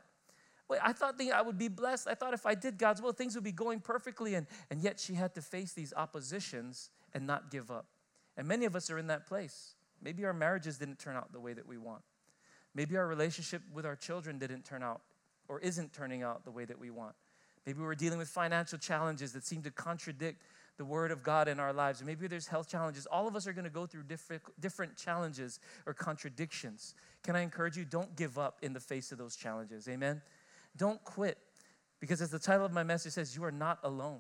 Wait, 0.70 0.82
I 0.84 0.94
thought 0.94 1.20
I 1.20 1.42
would 1.42 1.58
be 1.58 1.68
blessed. 1.68 2.08
I 2.08 2.14
thought 2.14 2.36
if 2.36 2.46
I 2.46 2.54
did 2.54 2.78
God's 2.78 3.02
will, 3.02 3.12
things 3.12 3.34
would 3.34 3.44
be 3.44 3.52
going 3.52 3.80
perfectly. 3.80 4.36
And, 4.36 4.46
and 4.70 4.84
yet 4.84 5.00
she 5.00 5.16
had 5.16 5.34
to 5.34 5.42
face 5.42 5.74
these 5.74 5.96
oppositions 5.98 6.92
and 7.16 7.26
not 7.26 7.50
give 7.50 7.72
up. 7.72 7.88
And 8.38 8.48
many 8.48 8.66
of 8.66 8.76
us 8.76 8.92
are 8.92 9.00
in 9.00 9.08
that 9.08 9.26
place. 9.26 9.74
Maybe 10.00 10.26
our 10.26 10.34
marriages 10.34 10.78
didn't 10.78 11.00
turn 11.00 11.16
out 11.16 11.34
the 11.34 11.40
way 11.40 11.54
that 11.54 11.68
we 11.68 11.80
want. 11.80 12.04
Maybe 12.76 12.98
our 12.98 13.08
relationship 13.08 13.64
with 13.74 13.88
our 13.88 13.96
children 13.96 14.38
didn't 14.38 14.64
turn 14.64 14.84
out 14.84 15.02
or 15.48 15.60
isn't 15.62 15.92
turning 15.92 16.22
out 16.22 16.46
the 16.46 16.52
way 16.52 16.66
that 16.66 16.78
we 16.78 16.92
want. 16.92 17.16
Maybe 17.66 17.82
we're 17.82 17.96
dealing 17.96 18.20
with 18.20 18.30
financial 18.30 18.78
challenges 18.78 19.34
that 19.34 19.46
seem 19.46 19.62
to 19.64 19.72
contradict 19.72 20.44
the 20.78 20.86
word 20.86 21.12
of 21.12 21.24
God 21.24 21.48
in 21.48 21.60
our 21.60 21.74
lives. 21.74 22.04
Maybe 22.04 22.28
there's 22.28 22.48
health 22.48 22.70
challenges. 22.70 23.06
All 23.06 23.28
of 23.28 23.36
us 23.36 23.48
are 23.48 23.54
going 23.54 23.66
to 23.66 23.72
go 23.72 23.86
through 23.86 24.04
different, 24.04 24.44
different 24.60 24.98
challenges 24.98 25.60
or 25.86 25.94
contradictions. 25.94 26.96
Can 27.24 27.36
I 27.36 27.42
encourage 27.42 27.78
you? 27.78 27.86
Don't 27.86 28.16
give 28.16 28.38
up 28.38 28.60
in 28.62 28.74
the 28.74 28.80
face 28.80 29.12
of 29.12 29.18
those 29.18 29.36
challenges. 29.36 29.88
Amen? 29.88 30.22
Don't 30.78 31.04
quit. 31.04 31.38
Because 32.00 32.22
as 32.22 32.30
the 32.30 32.40
title 32.40 32.66
of 32.66 32.74
my 32.74 32.84
message 32.84 33.14
says, 33.14 33.36
you 33.36 33.44
are 33.46 33.52
not 33.52 33.80
alone. 33.84 34.20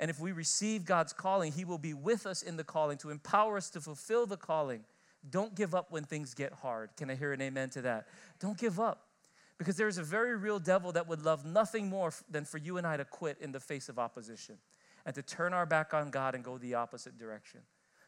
And 0.00 0.10
if 0.10 0.18
we 0.18 0.32
receive 0.32 0.84
God's 0.84 1.12
calling, 1.12 1.52
He 1.52 1.64
will 1.64 1.78
be 1.78 1.94
with 1.94 2.26
us 2.26 2.42
in 2.42 2.56
the 2.56 2.64
calling 2.64 2.98
to 2.98 3.10
empower 3.10 3.56
us 3.56 3.70
to 3.70 3.80
fulfill 3.80 4.26
the 4.26 4.36
calling. 4.36 4.84
Don't 5.30 5.54
give 5.54 5.74
up 5.74 5.90
when 5.90 6.04
things 6.04 6.34
get 6.34 6.52
hard. 6.52 6.90
Can 6.96 7.08
I 7.10 7.14
hear 7.14 7.32
an 7.32 7.40
amen 7.40 7.70
to 7.70 7.82
that? 7.82 8.08
Don't 8.40 8.58
give 8.58 8.80
up. 8.80 9.06
Because 9.58 9.76
there 9.76 9.88
is 9.88 9.98
a 9.98 10.02
very 10.02 10.36
real 10.36 10.58
devil 10.58 10.92
that 10.92 11.08
would 11.08 11.22
love 11.22 11.44
nothing 11.44 11.88
more 11.88 12.12
than 12.28 12.44
for 12.44 12.58
you 12.58 12.76
and 12.76 12.86
I 12.86 12.96
to 12.96 13.04
quit 13.04 13.38
in 13.40 13.52
the 13.52 13.60
face 13.60 13.88
of 13.88 13.98
opposition 13.98 14.56
and 15.06 15.14
to 15.14 15.22
turn 15.22 15.52
our 15.52 15.66
back 15.66 15.94
on 15.94 16.10
God 16.10 16.34
and 16.34 16.42
go 16.42 16.58
the 16.58 16.74
opposite 16.74 17.18
direction. 17.18 17.60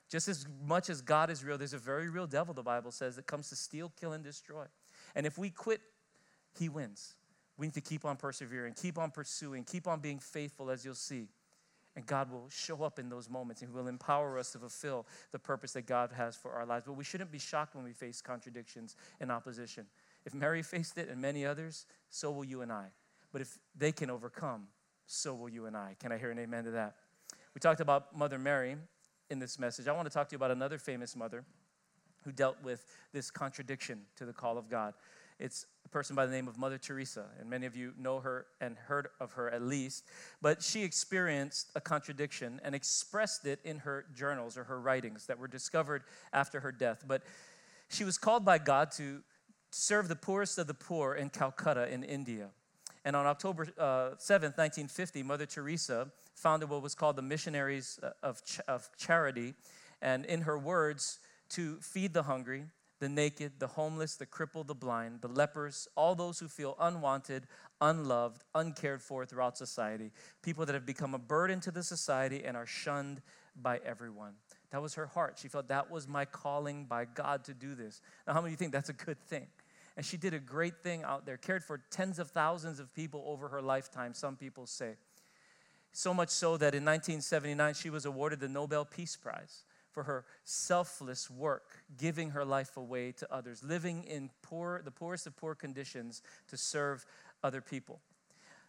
Just 0.09 0.29
as 0.29 0.47
much 0.65 0.89
as 0.89 1.01
God 1.01 1.31
is 1.31 1.45
real, 1.45 1.59
there's 1.59 1.73
a 1.73 1.79
very 1.79 2.09
real 2.09 2.27
devil, 2.27 2.55
the 2.55 2.63
Bible 2.63 2.91
says, 2.91 3.17
that 3.17 3.27
comes 3.27 3.49
to 3.49 3.57
steal, 3.57 3.93
kill, 3.99 4.13
and 4.13 4.23
destroy. 4.23 4.65
And 5.15 5.27
if 5.27 5.37
we 5.37 5.51
quit, 5.51 5.81
he 6.59 6.69
wins. 6.69 7.15
We 7.59 7.67
need 7.67 7.75
to 7.75 7.81
keep 7.81 8.05
on 8.05 8.17
persevering, 8.17 8.75
keep 8.75 8.99
on 8.99 9.11
pursuing, 9.11 9.65
keep 9.65 9.89
on 9.89 10.01
being 10.01 10.19
faithful, 10.19 10.71
as 10.71 10.85
you'll 10.85 10.95
see. 10.95 11.29
And 11.97 12.05
God 12.05 12.31
will 12.31 12.47
show 12.51 12.83
up 12.83 12.99
in 12.99 13.09
those 13.09 13.31
moments 13.31 13.63
and 13.63 13.71
He 13.71 13.75
will 13.75 13.89
empower 13.89 14.39
us 14.39 14.53
to 14.53 14.59
fulfill 14.59 15.07
the 15.33 15.39
purpose 15.39 15.73
that 15.73 15.87
God 15.87 16.13
has 16.13 16.37
for 16.37 16.53
our 16.53 16.67
lives. 16.67 16.85
But 16.87 16.93
we 16.93 17.05
shouldn't 17.05 17.33
be 17.33 17.39
shocked 17.39 17.75
when 17.75 17.85
we 17.85 17.95
face 17.95 18.21
contradictions 18.21 18.97
and 19.19 19.33
opposition. 19.33 19.87
If 20.27 20.35
Mary 20.35 20.63
faced 20.63 20.99
it 20.99 21.09
and 21.09 21.23
many 21.23 21.47
others, 21.47 21.87
so 22.11 22.31
will 22.33 22.45
you 22.45 22.61
and 22.61 22.73
I. 22.73 22.89
But 23.33 23.41
if 23.43 23.59
they 23.77 23.93
can 23.93 24.11
overcome, 24.11 24.67
so 25.07 25.35
will 25.35 25.49
you 25.49 25.67
and 25.67 25.77
I. 25.77 25.95
Can 26.01 26.11
I 26.11 26.19
hear 26.19 26.33
an 26.33 26.39
amen 26.39 26.65
to 26.65 26.73
that? 26.73 26.97
We 27.55 27.61
talked 27.61 27.81
about 27.81 28.15
Mother 28.15 28.39
Mary 28.39 28.77
in 29.31 29.39
this 29.39 29.59
message. 29.59 29.87
I 29.87 29.93
want 29.93 30.07
to 30.07 30.13
talk 30.13 30.29
to 30.29 30.33
you 30.33 30.37
about 30.37 30.51
another 30.51 30.79
famous 30.79 31.15
mother 31.15 31.45
who 32.25 32.33
dealt 32.33 32.61
with 32.63 32.85
this 33.13 33.31
contradiction 33.31 34.03
to 34.17 34.27
the 34.27 34.33
call 34.33 34.59
of 34.59 34.69
God. 34.69 34.95
It's 35.39 35.67
a 35.85 35.89
person 35.89 36.17
by 36.17 36.27
the 36.27 36.33
name 36.33 36.49
of 36.49 36.59
Mother 36.59 36.79
Teresa, 36.79 37.27
and 37.39 37.49
many 37.49 37.67
of 37.67 37.77
you 37.77 37.93
know 37.97 38.19
her 38.21 38.47
and 38.61 38.77
heard 38.77 39.09
of 39.21 39.33
her 39.35 39.49
at 39.51 39.63
least. 39.63 40.05
But 40.43 40.61
she 40.63 40.83
experienced 40.83 41.71
a 41.77 41.81
contradiction 41.81 42.61
and 42.65 42.75
expressed 42.75 43.47
it 43.47 43.61
in 43.63 43.79
her 43.81 44.07
journals 44.15 44.57
or 44.57 44.65
her 44.65 44.81
writings 44.81 45.27
that 45.27 45.39
were 45.39 45.47
discovered 45.47 46.03
after 46.33 46.61
her 46.61 46.73
death. 46.73 47.05
But 47.07 47.23
she 47.89 48.03
was 48.03 48.19
called 48.19 48.45
by 48.45 48.59
God 48.59 48.91
to 48.93 49.23
serve 49.71 50.09
the 50.09 50.17
poorest 50.17 50.59
of 50.59 50.67
the 50.67 50.75
poor 50.75 51.15
in 51.15 51.31
Calcutta 51.31 51.93
in 51.93 52.03
India. 52.03 52.49
And 53.05 53.15
on 53.15 53.27
October 53.27 53.69
uh, 53.79 54.17
7th, 54.19 54.59
1950, 54.59 55.23
Mother 55.23 55.47
Teresa 55.47 56.09
founded 56.35 56.69
what 56.69 56.83
was 56.83 56.95
called 56.95 57.17
the 57.17 57.23
Missionaries 57.23 58.01
uh, 58.03 58.11
of, 58.23 58.45
Ch- 58.45 58.61
of 58.67 58.89
Charity. 58.97 59.55
And 60.03 60.25
in 60.25 60.43
her 60.43 60.59
words, 60.59 61.21
to 61.51 61.77
feed 61.77 62.13
the 62.13 62.25
hungry, 62.25 62.65
the 62.99 63.09
naked, 63.09 63.53
the 63.59 63.67
homeless, 63.67 64.17
the 64.17 64.27
crippled, 64.27 64.69
the 64.69 64.75
blind, 64.75 65.21
the 65.21 65.29
lepers, 65.29 65.87
all 65.97 66.15
those 66.15 66.39
who 66.39 66.49
feel 66.49 66.77
unwanted, 66.81 67.47
unloved, 67.81 68.43
uncared 68.55 69.03
for 69.03 69.27
throughout 69.27 69.57
society, 69.57 70.11
people 70.43 70.65
that 70.67 70.75
have 70.75 70.87
become 70.87 71.15
a 71.15 71.19
burden 71.19 71.61
to 71.61 71.71
the 71.71 71.83
society 71.83 72.45
and 72.45 72.57
are 72.57 72.67
shunned 72.67 73.21
by 73.55 73.81
everyone. 73.85 74.33
That 74.71 74.83
was 74.83 74.95
her 74.95 75.07
heart. 75.07 75.39
She 75.41 75.49
felt 75.49 75.69
that 75.69 75.91
was 75.91 76.09
my 76.09 76.25
calling 76.25 76.87
by 76.87 77.05
God 77.05 77.45
to 77.45 77.55
do 77.55 77.75
this. 77.75 78.01
Now, 78.27 78.35
how 78.35 78.41
many 78.41 78.49
of 78.49 78.53
you 78.53 78.57
think 78.57 78.73
that's 78.73 78.89
a 78.89 78.95
good 78.95 79.21
thing? 79.21 79.47
And 79.97 80.05
she 80.05 80.17
did 80.17 80.35
a 80.35 80.39
great 80.39 80.83
thing 80.83 81.03
out 81.05 81.25
there, 81.25 81.37
cared 81.37 81.65
for 81.65 81.81
tens 81.91 82.19
of 82.19 82.31
thousands 82.31 82.81
of 82.81 82.93
people 82.95 83.25
over 83.27 83.49
her 83.49 83.63
lifetime, 83.63 84.13
some 84.13 84.37
people 84.37 84.67
say. 84.67 84.97
So 85.93 86.13
much 86.13 86.29
so 86.29 86.59
that 86.59 86.75
in 86.75 86.85
1979, 86.85 87.75
she 87.75 87.89
was 87.89 88.05
awarded 88.05 88.41
the 88.41 88.49
Nobel 88.49 88.85
Peace 88.85 89.17
Prize 89.17 89.65
for 89.91 90.03
her 90.03 90.27
selfless 90.45 91.31
work, 91.31 91.83
giving 91.97 92.31
her 92.31 92.45
life 92.45 92.77
away 92.77 93.13
to 93.13 93.33
others, 93.33 93.65
living 93.65 94.05
in 94.05 94.29
poor, 94.43 94.83
the 94.85 94.91
poorest 94.91 95.27
of 95.27 95.35
poor 95.39 95.55
conditions 95.55 96.21
to 96.49 96.59
serve 96.59 97.07
other 97.43 97.63
people. 97.63 98.01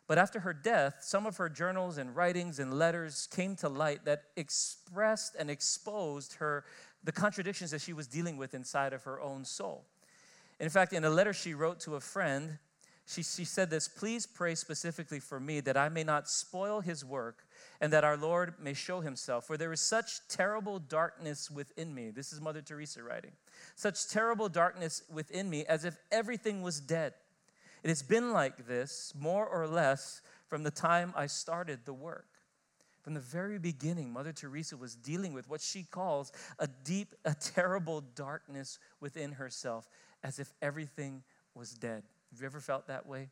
But 0.08 0.18
after 0.18 0.40
her 0.40 0.54
death, 0.54 1.00
some 1.02 1.26
of 1.26 1.36
her 1.36 1.50
journals 1.50 1.98
and 1.98 2.16
writings 2.16 2.60
and 2.60 2.80
letters 2.80 3.28
came 3.30 3.58
to 3.58 3.68
light 3.68 4.06
that 4.06 4.24
expressed 4.38 5.36
and 5.38 5.50
exposed 5.50 6.36
her 6.36 6.64
the 7.04 7.12
contradictions 7.12 7.72
that 7.72 7.82
she 7.82 7.92
was 7.92 8.08
dealing 8.08 8.38
with 8.38 8.54
inside 8.54 8.94
of 8.94 9.04
her 9.04 9.20
own 9.20 9.44
soul. 9.44 9.84
In 10.60 10.70
fact, 10.70 10.94
in 10.94 11.04
a 11.04 11.10
letter 11.10 11.34
she 11.34 11.54
wrote 11.54 11.80
to 11.82 11.96
a 11.96 12.00
friend, 12.00 12.58
she, 13.08 13.24
she 13.24 13.46
said 13.46 13.70
this 13.70 13.88
Please 13.88 14.26
pray 14.26 14.54
specifically 14.56 15.20
for 15.20 15.40
me 15.40 15.62
that 15.62 15.78
I 15.78 15.88
may 15.90 16.04
not 16.04 16.28
spoil 16.28 16.82
his 16.82 17.06
work 17.06 17.46
and 17.80 17.94
that 17.94 18.04
our 18.04 18.18
Lord 18.18 18.56
may 18.60 18.74
show 18.74 19.00
himself. 19.00 19.46
For 19.46 19.56
there 19.56 19.72
is 19.72 19.80
such 19.80 20.28
terrible 20.28 20.80
darkness 20.80 21.50
within 21.50 21.94
me. 21.94 22.10
This 22.10 22.34
is 22.34 22.42
Mother 22.42 22.62
Teresa 22.62 23.02
writing. 23.04 23.32
Such 23.76 24.10
terrible 24.10 24.50
darkness 24.50 25.04
within 25.10 25.50
me 25.50 25.66
as 25.66 25.86
if 25.86 25.98
everything 26.12 26.62
was 26.62 26.82
dead. 26.82 27.14
It 27.84 27.88
has 27.88 28.04
been 28.04 28.34
like 28.34 28.68
this, 28.68 29.14
more 29.18 29.48
or 29.48 29.68
less, 29.68 30.22
from 30.48 30.64
the 30.64 30.72
time 30.72 31.14
I 31.16 31.28
started 31.28 31.86
the 31.86 31.94
work. 31.94 32.26
From 33.04 33.14
the 33.14 33.20
very 33.22 33.58
beginning, 33.58 34.12
Mother 34.12 34.34
Teresa 34.34 34.76
was 34.76 34.94
dealing 34.94 35.32
with 35.32 35.50
what 35.50 35.62
she 35.62 35.84
calls 35.84 36.34
a 36.60 36.68
deep, 36.68 37.16
a 37.24 37.34
terrible 37.34 38.02
darkness 38.02 38.80
within 39.00 39.32
herself, 39.32 39.88
as 40.24 40.40
if 40.40 40.54
everything 40.62 41.24
was 41.54 41.74
dead. 41.74 42.04
Have 42.32 42.42
you 42.42 42.46
ever 42.46 42.60
felt 42.60 42.88
that 42.88 43.06
way? 43.06 43.30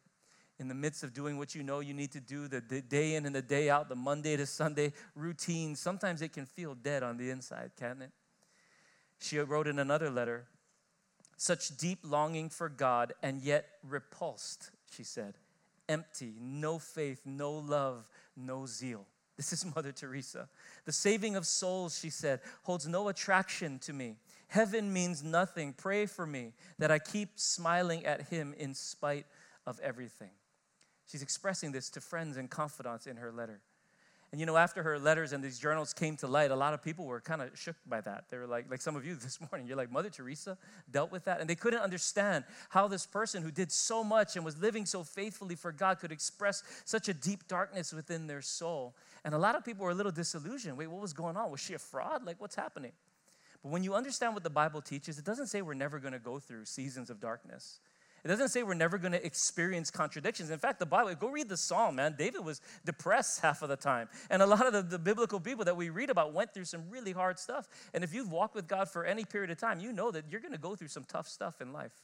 in 0.59 0.67
the 0.67 0.75
midst 0.75 1.03
of 1.03 1.13
doing 1.13 1.37
what 1.37 1.53
you 1.53 1.63
know 1.63 1.79
you 1.81 1.93
need 1.93 2.11
to 2.11 2.21
do, 2.21 2.47
the 2.47 2.61
day 2.61 3.15
in 3.15 3.25
and 3.25 3.35
the 3.35 3.41
day 3.41 3.69
out, 3.69 3.89
the 3.89 3.95
Monday 3.95 4.37
to 4.37 4.45
Sunday 4.45 4.93
routine, 5.13 5.75
sometimes 5.75 6.21
it 6.21 6.31
can 6.31 6.45
feel 6.45 6.75
dead 6.75 7.03
on 7.03 7.17
the 7.17 7.29
inside, 7.29 7.71
can't 7.77 8.01
it? 8.01 8.11
She 9.19 9.37
wrote 9.39 9.67
in 9.67 9.79
another 9.79 10.09
letter, 10.09 10.45
such 11.37 11.75
deep 11.75 11.99
longing 12.03 12.49
for 12.49 12.69
God 12.69 13.13
and 13.21 13.41
yet 13.41 13.65
repulsed, 13.83 14.71
she 14.91 15.03
said. 15.03 15.35
Empty, 15.89 16.33
no 16.39 16.79
faith, 16.79 17.21
no 17.25 17.51
love, 17.51 18.07
no 18.35 18.65
zeal. 18.65 19.05
This 19.35 19.51
is 19.51 19.65
Mother 19.75 19.91
Teresa. 19.91 20.47
The 20.85 20.91
saving 20.93 21.35
of 21.35 21.45
souls, 21.45 21.99
she 21.99 22.09
said, 22.09 22.39
holds 22.63 22.87
no 22.87 23.09
attraction 23.09 23.79
to 23.79 23.93
me. 23.93 24.15
Heaven 24.55 24.93
means 24.93 25.21
nothing. 25.21 25.73
Pray 25.73 26.05
for 26.05 26.25
me 26.25 26.53
that 26.79 26.89
I 26.89 26.97
keep 26.97 27.31
smiling 27.35 28.05
at 28.05 28.29
Him 28.29 28.55
in 28.57 28.73
spite 28.73 29.25
of 29.67 29.81
everything. 29.81 30.29
She's 31.11 31.21
expressing 31.21 31.73
this 31.73 31.89
to 31.89 31.99
friends 31.99 32.37
and 32.37 32.49
confidants 32.49 33.05
in 33.05 33.17
her 33.17 33.33
letter. 33.33 33.59
And 34.31 34.39
you 34.39 34.45
know, 34.45 34.55
after 34.55 34.81
her 34.81 34.97
letters 34.97 35.33
and 35.33 35.43
these 35.43 35.59
journals 35.59 35.93
came 35.93 36.15
to 36.17 36.27
light, 36.27 36.51
a 36.51 36.55
lot 36.55 36.73
of 36.73 36.81
people 36.81 37.03
were 37.03 37.19
kind 37.19 37.41
of 37.41 37.49
shook 37.59 37.75
by 37.85 37.99
that. 37.99 38.29
They 38.29 38.37
were 38.37 38.47
like, 38.47 38.71
like 38.71 38.81
some 38.81 38.95
of 38.95 39.05
you 39.05 39.15
this 39.21 39.41
morning, 39.41 39.67
you're 39.67 39.75
like, 39.75 39.91
Mother 39.91 40.09
Teresa 40.09 40.57
dealt 40.89 41.11
with 41.11 41.25
that. 41.25 41.41
And 41.41 41.49
they 41.49 41.55
couldn't 41.55 41.81
understand 41.81 42.45
how 42.69 42.87
this 42.87 43.05
person 43.05 43.43
who 43.43 43.51
did 43.51 43.73
so 43.73 44.05
much 44.05 44.37
and 44.37 44.45
was 44.45 44.57
living 44.57 44.85
so 44.85 45.03
faithfully 45.03 45.55
for 45.55 45.73
God 45.73 45.99
could 45.99 46.13
express 46.13 46.63
such 46.85 47.09
a 47.09 47.13
deep 47.13 47.49
darkness 47.49 47.91
within 47.91 48.25
their 48.25 48.41
soul. 48.41 48.95
And 49.25 49.35
a 49.35 49.37
lot 49.37 49.55
of 49.55 49.65
people 49.65 49.83
were 49.83 49.91
a 49.91 49.95
little 49.95 50.13
disillusioned. 50.13 50.77
Wait, 50.77 50.87
what 50.87 51.01
was 51.01 51.11
going 51.11 51.35
on? 51.35 51.51
Was 51.51 51.59
she 51.59 51.73
a 51.73 51.79
fraud? 51.79 52.25
Like, 52.25 52.39
what's 52.39 52.55
happening? 52.55 52.93
But 53.65 53.71
when 53.71 53.83
you 53.83 53.95
understand 53.95 54.35
what 54.35 54.43
the 54.43 54.51
Bible 54.51 54.79
teaches, 54.79 55.17
it 55.17 55.25
doesn't 55.25 55.47
say 55.47 55.63
we're 55.63 55.73
never 55.73 55.97
going 55.97 56.13
to 56.13 56.19
go 56.19 56.37
through 56.37 56.65
seasons 56.65 57.09
of 57.09 57.19
darkness. 57.19 57.79
It 58.23 58.27
doesn't 58.27 58.49
say 58.49 58.61
we're 58.61 58.75
never 58.75 58.99
going 58.99 59.13
to 59.13 59.25
experience 59.25 59.89
contradictions. 59.89 60.51
In 60.51 60.59
fact, 60.59 60.77
the 60.77 60.85
Bible, 60.85 61.15
go 61.15 61.29
read 61.29 61.49
the 61.49 61.57
Psalm, 61.57 61.95
man. 61.95 62.13
David 62.15 62.45
was 62.45 62.61
depressed 62.85 63.39
half 63.41 63.63
of 63.63 63.69
the 63.69 63.75
time. 63.75 64.07
And 64.29 64.43
a 64.43 64.45
lot 64.45 64.67
of 64.67 64.73
the, 64.73 64.83
the 64.83 64.99
biblical 64.99 65.39
people 65.39 65.65
that 65.65 65.75
we 65.75 65.89
read 65.89 66.11
about 66.11 66.31
went 66.31 66.53
through 66.53 66.65
some 66.65 66.83
really 66.91 67.11
hard 67.11 67.39
stuff. 67.39 67.67
And 67.91 68.03
if 68.03 68.13
you've 68.13 68.31
walked 68.31 68.53
with 68.53 68.67
God 68.67 68.87
for 68.87 69.03
any 69.03 69.25
period 69.25 69.49
of 69.49 69.57
time, 69.57 69.79
you 69.79 69.91
know 69.91 70.11
that 70.11 70.25
you're 70.29 70.41
going 70.41 70.53
to 70.53 70.59
go 70.59 70.75
through 70.75 70.89
some 70.89 71.03
tough 71.03 71.27
stuff 71.27 71.59
in 71.59 71.73
life. 71.73 72.03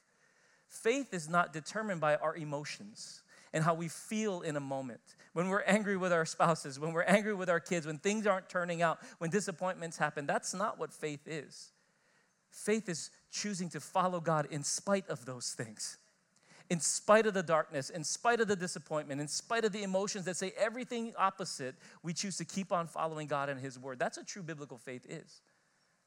Faith 0.68 1.14
is 1.14 1.30
not 1.30 1.54
determined 1.54 2.02
by 2.02 2.16
our 2.16 2.36
emotions 2.36 3.22
and 3.54 3.64
how 3.64 3.74
we 3.74 3.88
feel 3.88 4.42
in 4.42 4.56
a 4.56 4.60
moment. 4.60 5.02
When 5.34 5.50
we're 5.50 5.64
angry 5.64 5.98
with 5.98 6.12
our 6.12 6.26
spouses, 6.26 6.80
when 6.80 6.94
we're 6.94 7.04
angry 7.04 7.34
with 7.34 7.50
our 7.50 7.60
kids, 7.60 7.86
when 7.86 7.98
things 7.98 8.28
aren't 8.28 8.50
turning 8.50 8.82
out, 8.82 9.00
when 9.18 9.30
disappointments 9.30 9.98
happen, 9.98 10.26
that's 10.26 10.54
not 10.54 10.80
what 10.80 10.94
faith 10.94 11.28
is. 11.28 11.72
Faith 12.50 12.90
is 12.90 13.12
choosing 13.32 13.70
to 13.70 13.80
follow 13.80 14.20
God 14.20 14.48
in 14.52 14.64
spite 14.64 15.08
of 15.08 15.26
those 15.26 15.54
things 15.54 15.98
in 16.72 16.80
spite 16.80 17.26
of 17.26 17.34
the 17.34 17.44
darkness, 17.44 17.90
in 17.90 18.02
spite 18.02 18.40
of 18.40 18.48
the 18.48 18.56
disappointment, 18.56 19.20
in 19.20 19.28
spite 19.28 19.66
of 19.66 19.74
the 19.74 19.84
emotions 19.84 20.24
that 20.24 20.38
say 20.38 20.54
everything 20.58 21.12
opposite, 21.18 21.76
we 22.02 22.14
choose 22.14 22.38
to 22.38 22.46
keep 22.46 22.72
on 22.72 22.88
following 22.88 23.28
God 23.28 23.50
and 23.50 23.60
His 23.60 23.78
Word. 23.78 24.00
That's 24.00 24.16
what 24.16 24.26
true 24.26 24.42
biblical 24.42 24.78
faith 24.78 25.06
is. 25.06 25.42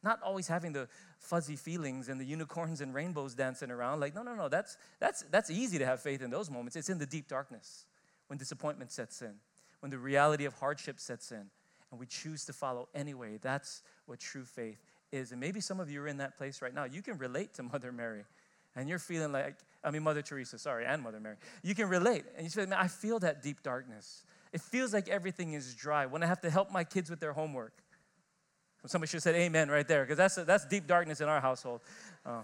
Not 0.05 0.23
always 0.23 0.47
having 0.47 0.73
the 0.73 0.89
fuzzy 1.19 1.57
feelings 1.57 2.09
and 2.09 2.21
the 2.21 2.25
unicorns 2.25 2.81
and 2.81 2.95
rainbows 2.95 3.35
dancing 3.35 3.71
around. 3.71 4.01
Like, 4.01 4.15
no, 4.15 4.23
no, 4.23 4.35
no, 4.35 4.49
that's, 4.49 4.77
that's, 5.01 5.23
that's 5.31 5.51
easy 5.51 5.79
to 5.79 5.87
have 5.87 6.01
faith 6.01 6.23
in 6.23 6.31
those 6.31 6.51
moments. 6.51 6.77
It's 6.77 6.89
in 6.89 6.99
the 6.99 7.07
deep 7.07 7.29
darkness 7.29 7.87
when 8.29 8.39
disappointment 8.39 8.93
sets 8.93 9.23
in, 9.23 9.35
when 9.81 9.91
the 9.91 9.99
reality 9.99 10.45
of 10.45 10.55
hardship 10.55 11.01
sets 11.01 11.33
in, 11.33 11.47
and 11.91 12.01
we 12.01 12.07
choose 12.07 12.45
to 12.47 12.53
follow 12.53 12.89
anyway. 12.95 13.39
That's 13.41 13.83
what 14.07 14.21
true 14.21 14.45
faith 14.45 14.79
is. 15.13 15.33
And 15.33 15.41
maybe 15.41 15.61
some 15.61 15.81
of 15.81 15.91
you 15.91 16.03
are 16.03 16.09
in 16.09 16.19
that 16.19 16.37
place 16.37 16.61
right 16.61 16.75
now. 16.75 16.85
You 16.85 17.03
can 17.03 17.19
relate 17.19 17.55
to 17.55 17.63
Mother 17.73 17.93
Mary, 17.93 18.25
and 18.77 18.89
you're 18.89 18.99
feeling 18.99 19.33
like, 19.33 19.57
I 19.83 19.91
mean, 19.91 20.03
Mother 20.03 20.23
Teresa, 20.23 20.59
sorry, 20.59 20.87
and 20.87 21.03
Mother 21.03 21.21
Mary. 21.21 21.37
You 21.63 21.75
can 21.75 21.89
relate, 21.89 22.25
and 22.37 22.45
you 22.45 22.51
say, 22.51 22.67
man, 22.67 22.79
I 22.79 22.89
feel 22.89 23.19
that 23.21 23.43
deep 23.43 23.63
darkness. 23.63 24.25
It 24.53 24.61
feels 24.61 24.93
like 24.93 25.09
everything 25.09 25.53
is 25.55 25.75
dry 25.75 26.07
when 26.07 26.23
I 26.23 26.27
have 26.27 26.41
to 26.43 26.51
help 26.51 26.71
my 26.71 26.85
kids 26.85 27.11
with 27.11 27.21
their 27.21 27.33
homework. 27.33 27.73
Somebody 28.87 29.09
should 29.09 29.17
have 29.17 29.23
said 29.23 29.35
amen 29.35 29.71
right 29.71 29.87
there, 29.89 30.05
because 30.05 30.19
that's, 30.19 30.35
that's 30.35 30.67
deep 30.67 30.87
darkness 30.87 31.21
in 31.21 31.29
our 31.29 31.41
household. 31.41 31.81
Uh, 32.25 32.43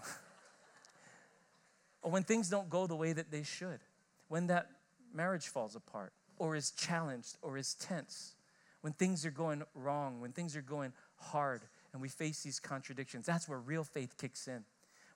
when 2.02 2.22
things 2.22 2.48
don't 2.48 2.70
go 2.70 2.86
the 2.86 2.96
way 2.96 3.12
that 3.12 3.30
they 3.30 3.42
should, 3.42 3.80
when 4.28 4.46
that 4.46 4.70
marriage 5.14 5.48
falls 5.48 5.76
apart, 5.76 6.12
or 6.38 6.56
is 6.56 6.70
challenged, 6.70 7.36
or 7.42 7.58
is 7.58 7.74
tense, 7.74 8.34
when 8.80 8.94
things 8.94 9.26
are 9.26 9.30
going 9.30 9.62
wrong, 9.74 10.20
when 10.20 10.32
things 10.32 10.56
are 10.56 10.62
going 10.62 10.92
hard, 11.16 11.60
and 11.92 12.00
we 12.00 12.08
face 12.08 12.42
these 12.42 12.58
contradictions, 12.58 13.26
that's 13.26 13.48
where 13.48 13.58
real 13.58 13.84
faith 13.84 14.16
kicks 14.16 14.48
in, 14.48 14.64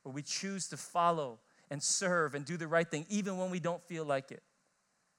where 0.02 0.12
we 0.12 0.22
choose 0.22 0.68
to 0.68 0.76
follow 0.76 1.38
and 1.70 1.82
serve 1.82 2.34
and 2.34 2.44
do 2.44 2.58
the 2.58 2.68
right 2.68 2.90
thing, 2.90 3.06
even 3.08 3.38
when 3.38 3.50
we 3.50 3.60
don't 3.60 3.82
feel 3.84 4.04
like 4.04 4.30
it. 4.30 4.42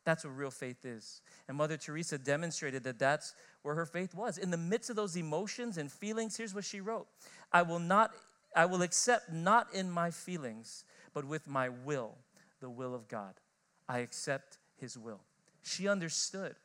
That's 0.05 0.23
what 0.23 0.37
real 0.37 0.51
faith 0.51 0.85
is. 0.85 1.21
And 1.47 1.57
Mother 1.57 1.77
Teresa 1.77 2.17
demonstrated 2.17 2.83
that 2.83 2.99
that's 2.99 3.33
where 3.63 3.73
her 3.75 3.87
faith 3.87 4.13
was. 4.13 4.37
In 4.37 4.51
the 4.51 4.57
midst 4.57 4.91
of 4.91 4.95
those 4.95 5.17
emotions 5.17 5.77
and 5.77 5.91
feelings, 5.91 6.37
here's 6.37 6.53
what 6.53 6.63
she 6.63 6.79
wrote 6.79 7.07
I 7.51 7.63
will 7.63 7.79
not, 7.79 8.11
I 8.55 8.65
will 8.65 8.83
accept 8.83 9.33
not 9.33 9.73
in 9.73 9.89
my 9.89 10.11
feelings, 10.11 10.85
but 11.13 11.25
with 11.25 11.47
my 11.47 11.69
will, 11.69 12.15
the 12.61 12.69
will 12.69 12.93
of 12.93 13.07
God. 13.07 13.33
I 13.89 13.99
accept 13.99 14.59
his 14.77 14.97
will. 14.97 15.21
She 15.63 15.87
understood 15.87 16.55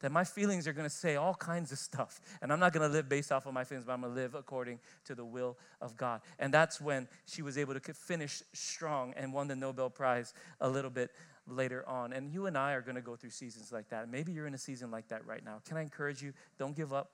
that 0.00 0.12
my 0.12 0.22
feelings 0.22 0.68
are 0.68 0.74
going 0.74 0.86
to 0.86 0.94
say 0.94 1.16
all 1.16 1.34
kinds 1.34 1.72
of 1.72 1.78
stuff. 1.78 2.20
And 2.42 2.52
I'm 2.52 2.60
not 2.60 2.74
going 2.74 2.86
to 2.86 2.92
live 2.94 3.08
based 3.08 3.32
off 3.32 3.46
of 3.46 3.54
my 3.54 3.64
feelings, 3.64 3.86
but 3.86 3.94
I'm 3.94 4.02
going 4.02 4.14
to 4.14 4.20
live 4.20 4.34
according 4.34 4.80
to 5.06 5.14
the 5.14 5.24
will 5.24 5.56
of 5.80 5.96
God. 5.96 6.20
And 6.38 6.52
that's 6.52 6.78
when 6.78 7.08
she 7.26 7.40
was 7.40 7.56
able 7.56 7.72
to 7.72 7.80
finish 7.94 8.42
strong 8.52 9.14
and 9.16 9.32
won 9.32 9.48
the 9.48 9.56
Nobel 9.56 9.88
Prize 9.88 10.34
a 10.60 10.68
little 10.68 10.90
bit 10.90 11.10
later 11.46 11.86
on. 11.88 12.12
And 12.12 12.32
you 12.32 12.46
and 12.46 12.56
I 12.56 12.72
are 12.72 12.80
going 12.80 12.94
to 12.96 13.02
go 13.02 13.16
through 13.16 13.30
seasons 13.30 13.72
like 13.72 13.88
that. 13.90 14.10
Maybe 14.10 14.32
you're 14.32 14.46
in 14.46 14.54
a 14.54 14.58
season 14.58 14.90
like 14.90 15.08
that 15.08 15.26
right 15.26 15.44
now. 15.44 15.60
Can 15.66 15.76
I 15.76 15.82
encourage 15.82 16.22
you? 16.22 16.32
Don't 16.58 16.76
give 16.76 16.92
up. 16.92 17.10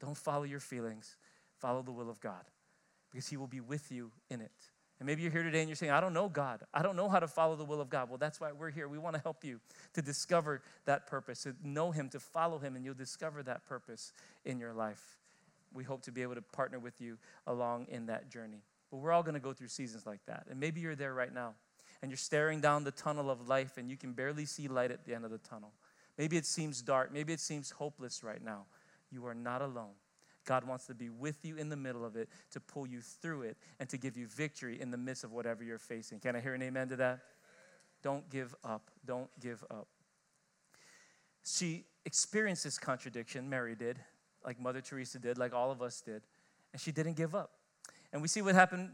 Don't 0.00 0.16
follow 0.16 0.44
your 0.44 0.60
feelings. 0.60 1.16
Follow 1.58 1.82
the 1.82 1.92
will 1.92 2.10
of 2.10 2.20
God 2.20 2.44
because 3.10 3.28
He 3.28 3.36
will 3.36 3.46
be 3.46 3.60
with 3.60 3.92
you 3.92 4.10
in 4.28 4.40
it. 4.40 4.52
And 5.00 5.06
maybe 5.06 5.22
you're 5.22 5.30
here 5.30 5.42
today 5.42 5.60
and 5.60 5.68
you're 5.68 5.76
saying, 5.76 5.92
I 5.92 6.00
don't 6.00 6.14
know 6.14 6.28
God. 6.28 6.62
I 6.72 6.82
don't 6.82 6.96
know 6.96 7.08
how 7.08 7.18
to 7.18 7.26
follow 7.26 7.56
the 7.56 7.64
will 7.64 7.80
of 7.80 7.90
God. 7.90 8.08
Well, 8.08 8.18
that's 8.18 8.40
why 8.40 8.52
we're 8.52 8.70
here. 8.70 8.86
We 8.86 8.98
want 8.98 9.16
to 9.16 9.22
help 9.22 9.44
you 9.44 9.60
to 9.94 10.02
discover 10.02 10.62
that 10.84 11.06
purpose, 11.06 11.42
to 11.42 11.54
know 11.64 11.90
Him, 11.90 12.08
to 12.10 12.20
follow 12.20 12.58
Him, 12.58 12.76
and 12.76 12.84
you'll 12.84 12.94
discover 12.94 13.42
that 13.42 13.66
purpose 13.66 14.12
in 14.44 14.58
your 14.58 14.72
life. 14.72 15.18
We 15.72 15.82
hope 15.82 16.02
to 16.02 16.12
be 16.12 16.22
able 16.22 16.36
to 16.36 16.42
partner 16.42 16.78
with 16.78 17.00
you 17.00 17.18
along 17.46 17.86
in 17.88 18.06
that 18.06 18.30
journey. 18.30 18.62
But 18.90 18.98
we're 18.98 19.10
all 19.10 19.24
going 19.24 19.34
to 19.34 19.40
go 19.40 19.52
through 19.52 19.68
seasons 19.68 20.06
like 20.06 20.24
that. 20.26 20.46
And 20.48 20.60
maybe 20.60 20.80
you're 20.80 20.94
there 20.94 21.12
right 21.12 21.34
now 21.34 21.54
and 22.04 22.10
you're 22.10 22.18
staring 22.18 22.60
down 22.60 22.84
the 22.84 22.90
tunnel 22.90 23.30
of 23.30 23.48
life 23.48 23.78
and 23.78 23.88
you 23.90 23.96
can 23.96 24.12
barely 24.12 24.44
see 24.44 24.68
light 24.68 24.90
at 24.90 25.06
the 25.06 25.14
end 25.14 25.24
of 25.24 25.30
the 25.30 25.38
tunnel. 25.38 25.72
Maybe 26.18 26.36
it 26.36 26.44
seems 26.44 26.82
dark. 26.82 27.10
Maybe 27.10 27.32
it 27.32 27.40
seems 27.40 27.70
hopeless 27.70 28.22
right 28.22 28.44
now. 28.44 28.66
You 29.10 29.24
are 29.24 29.34
not 29.34 29.62
alone. 29.62 29.94
God 30.44 30.64
wants 30.64 30.84
to 30.88 30.94
be 30.94 31.08
with 31.08 31.46
you 31.46 31.56
in 31.56 31.70
the 31.70 31.78
middle 31.78 32.04
of 32.04 32.14
it, 32.14 32.28
to 32.50 32.60
pull 32.60 32.86
you 32.86 33.00
through 33.00 33.44
it, 33.44 33.56
and 33.80 33.88
to 33.88 33.96
give 33.96 34.18
you 34.18 34.26
victory 34.26 34.78
in 34.82 34.90
the 34.90 34.98
midst 34.98 35.24
of 35.24 35.32
whatever 35.32 35.64
you're 35.64 35.78
facing. 35.78 36.20
Can 36.20 36.36
I 36.36 36.40
hear 36.40 36.52
an 36.52 36.60
amen 36.60 36.90
to 36.90 36.96
that? 36.96 37.20
Don't 38.02 38.28
give 38.28 38.54
up. 38.62 38.90
Don't 39.06 39.30
give 39.40 39.64
up. 39.70 39.88
She 41.42 41.86
experienced 42.04 42.64
this 42.64 42.78
contradiction, 42.78 43.48
Mary 43.48 43.74
did, 43.74 43.98
like 44.44 44.60
Mother 44.60 44.82
Teresa 44.82 45.18
did, 45.18 45.38
like 45.38 45.54
all 45.54 45.70
of 45.70 45.80
us 45.80 46.02
did, 46.02 46.20
and 46.74 46.82
she 46.82 46.92
didn't 46.92 47.14
give 47.14 47.34
up. 47.34 47.52
And 48.12 48.20
we 48.20 48.28
see 48.28 48.42
what 48.42 48.54
happened 48.54 48.90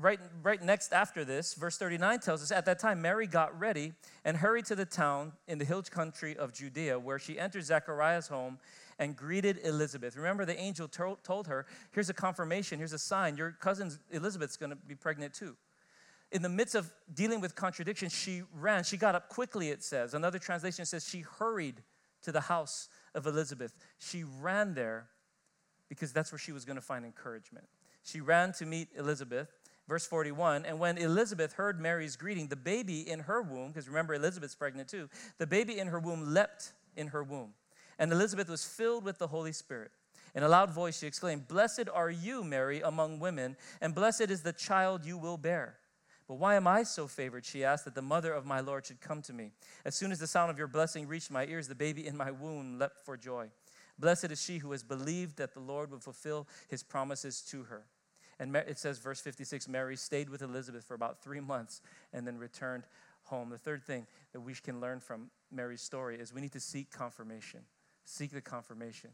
right, 0.00 0.20
right 0.42 0.62
next 0.62 0.92
after 0.92 1.24
this. 1.24 1.54
Verse 1.54 1.76
39 1.76 2.20
tells 2.20 2.42
us 2.42 2.50
At 2.50 2.64
that 2.66 2.78
time, 2.78 3.02
Mary 3.02 3.26
got 3.26 3.58
ready 3.58 3.92
and 4.24 4.36
hurried 4.36 4.66
to 4.66 4.74
the 4.74 4.84
town 4.84 5.32
in 5.46 5.58
the 5.58 5.64
hill 5.64 5.82
country 5.82 6.36
of 6.36 6.52
Judea, 6.52 6.98
where 6.98 7.18
she 7.18 7.38
entered 7.38 7.64
Zechariah's 7.64 8.28
home 8.28 8.58
and 8.98 9.16
greeted 9.16 9.58
Elizabeth. 9.64 10.16
Remember, 10.16 10.44
the 10.44 10.58
angel 10.58 10.88
told 10.88 11.46
her, 11.46 11.66
Here's 11.92 12.10
a 12.10 12.14
confirmation, 12.14 12.78
here's 12.78 12.92
a 12.92 12.98
sign. 12.98 13.36
Your 13.36 13.52
cousin 13.52 13.90
Elizabeth's 14.10 14.56
going 14.56 14.70
to 14.70 14.76
be 14.76 14.94
pregnant 14.94 15.34
too. 15.34 15.56
In 16.32 16.42
the 16.42 16.48
midst 16.48 16.74
of 16.76 16.92
dealing 17.12 17.40
with 17.40 17.56
contradiction, 17.56 18.08
she 18.08 18.42
ran. 18.54 18.84
She 18.84 18.96
got 18.96 19.14
up 19.14 19.28
quickly, 19.28 19.70
it 19.70 19.82
says. 19.82 20.14
Another 20.14 20.38
translation 20.38 20.84
says 20.84 21.08
she 21.08 21.20
hurried 21.20 21.82
to 22.22 22.30
the 22.30 22.42
house 22.42 22.88
of 23.14 23.26
Elizabeth. 23.26 23.74
She 23.98 24.22
ran 24.40 24.74
there 24.74 25.08
because 25.88 26.12
that's 26.12 26.30
where 26.30 26.38
she 26.38 26.52
was 26.52 26.64
going 26.64 26.76
to 26.76 26.82
find 26.82 27.04
encouragement. 27.04 27.66
She 28.04 28.20
ran 28.20 28.52
to 28.54 28.66
meet 28.66 28.88
Elizabeth. 28.96 29.48
Verse 29.90 30.06
41 30.06 30.66
And 30.66 30.78
when 30.78 30.96
Elizabeth 30.98 31.54
heard 31.54 31.80
Mary's 31.80 32.14
greeting, 32.14 32.46
the 32.46 32.54
baby 32.54 33.00
in 33.00 33.18
her 33.18 33.42
womb, 33.42 33.72
because 33.72 33.88
remember, 33.88 34.14
Elizabeth's 34.14 34.54
pregnant 34.54 34.88
too, 34.88 35.08
the 35.38 35.48
baby 35.48 35.80
in 35.80 35.88
her 35.88 35.98
womb 35.98 36.32
leapt 36.32 36.72
in 36.96 37.08
her 37.08 37.24
womb. 37.24 37.54
And 37.98 38.12
Elizabeth 38.12 38.48
was 38.48 38.64
filled 38.64 39.04
with 39.04 39.18
the 39.18 39.26
Holy 39.26 39.50
Spirit. 39.50 39.90
In 40.32 40.44
a 40.44 40.48
loud 40.48 40.70
voice, 40.70 41.00
she 41.00 41.08
exclaimed, 41.08 41.48
Blessed 41.48 41.88
are 41.92 42.08
you, 42.08 42.44
Mary, 42.44 42.80
among 42.80 43.18
women, 43.18 43.56
and 43.80 43.92
blessed 43.92 44.30
is 44.30 44.42
the 44.42 44.52
child 44.52 45.04
you 45.04 45.18
will 45.18 45.36
bear. 45.36 45.74
But 46.28 46.34
why 46.34 46.54
am 46.54 46.68
I 46.68 46.84
so 46.84 47.08
favored? 47.08 47.44
She 47.44 47.64
asked, 47.64 47.84
that 47.84 47.96
the 47.96 48.00
mother 48.00 48.32
of 48.32 48.46
my 48.46 48.60
Lord 48.60 48.86
should 48.86 49.00
come 49.00 49.22
to 49.22 49.32
me. 49.32 49.50
As 49.84 49.96
soon 49.96 50.12
as 50.12 50.20
the 50.20 50.28
sound 50.28 50.52
of 50.52 50.58
your 50.58 50.68
blessing 50.68 51.08
reached 51.08 51.32
my 51.32 51.46
ears, 51.46 51.66
the 51.66 51.74
baby 51.74 52.06
in 52.06 52.16
my 52.16 52.30
womb 52.30 52.78
leapt 52.78 53.04
for 53.04 53.16
joy. 53.16 53.48
Blessed 53.98 54.30
is 54.30 54.40
she 54.40 54.58
who 54.58 54.70
has 54.70 54.84
believed 54.84 55.38
that 55.38 55.52
the 55.52 55.58
Lord 55.58 55.90
would 55.90 56.04
fulfill 56.04 56.46
his 56.68 56.84
promises 56.84 57.40
to 57.50 57.64
her. 57.64 57.86
And 58.40 58.56
it 58.56 58.78
says, 58.78 58.98
verse 58.98 59.20
56 59.20 59.68
Mary 59.68 59.96
stayed 59.96 60.30
with 60.30 60.40
Elizabeth 60.40 60.82
for 60.84 60.94
about 60.94 61.22
three 61.22 61.40
months 61.40 61.82
and 62.12 62.26
then 62.26 62.38
returned 62.38 62.84
home. 63.24 63.50
The 63.50 63.58
third 63.58 63.84
thing 63.84 64.06
that 64.32 64.40
we 64.40 64.54
can 64.54 64.80
learn 64.80 64.98
from 64.98 65.30
Mary's 65.52 65.82
story 65.82 66.16
is 66.16 66.32
we 66.32 66.40
need 66.40 66.52
to 66.52 66.60
seek 66.60 66.90
confirmation. 66.90 67.60
Seek 68.04 68.32
the 68.32 68.40
confirmation. 68.40 69.10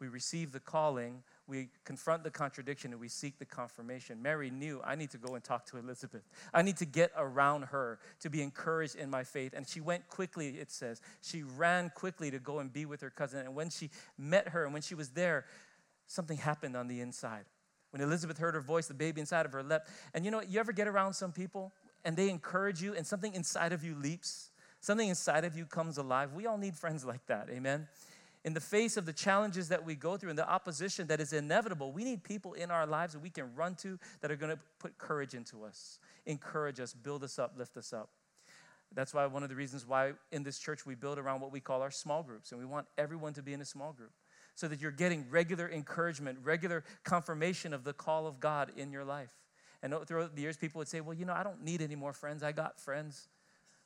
We 0.00 0.08
receive 0.08 0.52
the 0.52 0.60
calling, 0.60 1.22
we 1.46 1.68
confront 1.84 2.24
the 2.24 2.30
contradiction, 2.30 2.92
and 2.92 2.98
we 2.98 3.08
seek 3.08 3.38
the 3.38 3.44
confirmation. 3.44 4.22
Mary 4.22 4.48
knew 4.48 4.80
I 4.82 4.94
need 4.94 5.10
to 5.10 5.18
go 5.18 5.34
and 5.34 5.44
talk 5.44 5.66
to 5.66 5.76
Elizabeth. 5.76 6.22
I 6.54 6.62
need 6.62 6.78
to 6.78 6.86
get 6.86 7.12
around 7.18 7.64
her 7.64 7.98
to 8.20 8.30
be 8.30 8.40
encouraged 8.40 8.96
in 8.96 9.10
my 9.10 9.24
faith. 9.24 9.52
And 9.54 9.68
she 9.68 9.82
went 9.82 10.08
quickly, 10.08 10.56
it 10.58 10.70
says. 10.70 11.02
She 11.20 11.42
ran 11.42 11.92
quickly 11.94 12.30
to 12.30 12.38
go 12.38 12.60
and 12.60 12.72
be 12.72 12.86
with 12.86 13.02
her 13.02 13.10
cousin. 13.10 13.40
And 13.40 13.54
when 13.54 13.68
she 13.68 13.90
met 14.16 14.48
her 14.48 14.64
and 14.64 14.72
when 14.72 14.80
she 14.80 14.94
was 14.94 15.10
there, 15.10 15.44
something 16.06 16.38
happened 16.38 16.78
on 16.78 16.88
the 16.88 17.02
inside. 17.02 17.44
When 17.90 18.00
Elizabeth 18.00 18.38
heard 18.38 18.54
her 18.54 18.60
voice, 18.60 18.86
the 18.86 18.94
baby 18.94 19.20
inside 19.20 19.46
of 19.46 19.52
her 19.52 19.62
leapt. 19.62 19.88
And 20.14 20.24
you 20.24 20.30
know, 20.30 20.42
you 20.42 20.60
ever 20.60 20.72
get 20.72 20.86
around 20.86 21.14
some 21.14 21.32
people 21.32 21.72
and 22.04 22.16
they 22.16 22.30
encourage 22.30 22.80
you 22.80 22.94
and 22.94 23.06
something 23.06 23.34
inside 23.34 23.72
of 23.72 23.84
you 23.84 23.94
leaps? 23.94 24.50
Something 24.80 25.08
inside 25.08 25.44
of 25.44 25.56
you 25.56 25.66
comes 25.66 25.98
alive. 25.98 26.32
We 26.32 26.46
all 26.46 26.56
need 26.56 26.74
friends 26.74 27.04
like 27.04 27.26
that. 27.26 27.48
Amen. 27.50 27.88
In 28.44 28.54
the 28.54 28.60
face 28.60 28.96
of 28.96 29.04
the 29.04 29.12
challenges 29.12 29.68
that 29.68 29.84
we 29.84 29.94
go 29.94 30.16
through 30.16 30.30
and 30.30 30.38
the 30.38 30.48
opposition 30.48 31.08
that 31.08 31.20
is 31.20 31.34
inevitable, 31.34 31.92
we 31.92 32.04
need 32.04 32.24
people 32.24 32.54
in 32.54 32.70
our 32.70 32.86
lives 32.86 33.12
that 33.12 33.18
we 33.18 33.28
can 33.28 33.54
run 33.54 33.74
to 33.76 33.98
that 34.22 34.30
are 34.30 34.36
going 34.36 34.56
to 34.56 34.62
put 34.78 34.96
courage 34.96 35.34
into 35.34 35.64
us, 35.64 35.98
encourage 36.24 36.80
us, 36.80 36.94
build 36.94 37.22
us 37.22 37.38
up, 37.38 37.52
lift 37.58 37.76
us 37.76 37.92
up. 37.92 38.08
That's 38.94 39.12
why 39.12 39.26
one 39.26 39.42
of 39.42 39.50
the 39.50 39.54
reasons 39.54 39.86
why 39.86 40.12
in 40.32 40.42
this 40.42 40.58
church 40.58 40.86
we 40.86 40.94
build 40.94 41.18
around 41.18 41.42
what 41.42 41.52
we 41.52 41.60
call 41.60 41.82
our 41.82 41.90
small 41.90 42.22
groups, 42.22 42.50
and 42.50 42.58
we 42.58 42.66
want 42.66 42.86
everyone 42.96 43.34
to 43.34 43.42
be 43.42 43.52
in 43.52 43.60
a 43.60 43.64
small 43.66 43.92
group 43.92 44.12
so 44.54 44.68
that 44.68 44.80
you're 44.80 44.90
getting 44.90 45.26
regular 45.30 45.70
encouragement, 45.70 46.38
regular 46.42 46.84
confirmation 47.04 47.72
of 47.72 47.84
the 47.84 47.92
call 47.92 48.26
of 48.26 48.40
God 48.40 48.72
in 48.76 48.92
your 48.92 49.04
life. 49.04 49.32
And 49.82 49.94
throughout 50.06 50.34
the 50.34 50.42
years, 50.42 50.56
people 50.56 50.78
would 50.80 50.88
say, 50.88 51.00
Well, 51.00 51.14
you 51.14 51.24
know, 51.24 51.32
I 51.32 51.42
don't 51.42 51.62
need 51.62 51.80
any 51.80 51.96
more 51.96 52.12
friends. 52.12 52.42
I 52.42 52.52
got 52.52 52.78
friends. 52.78 53.28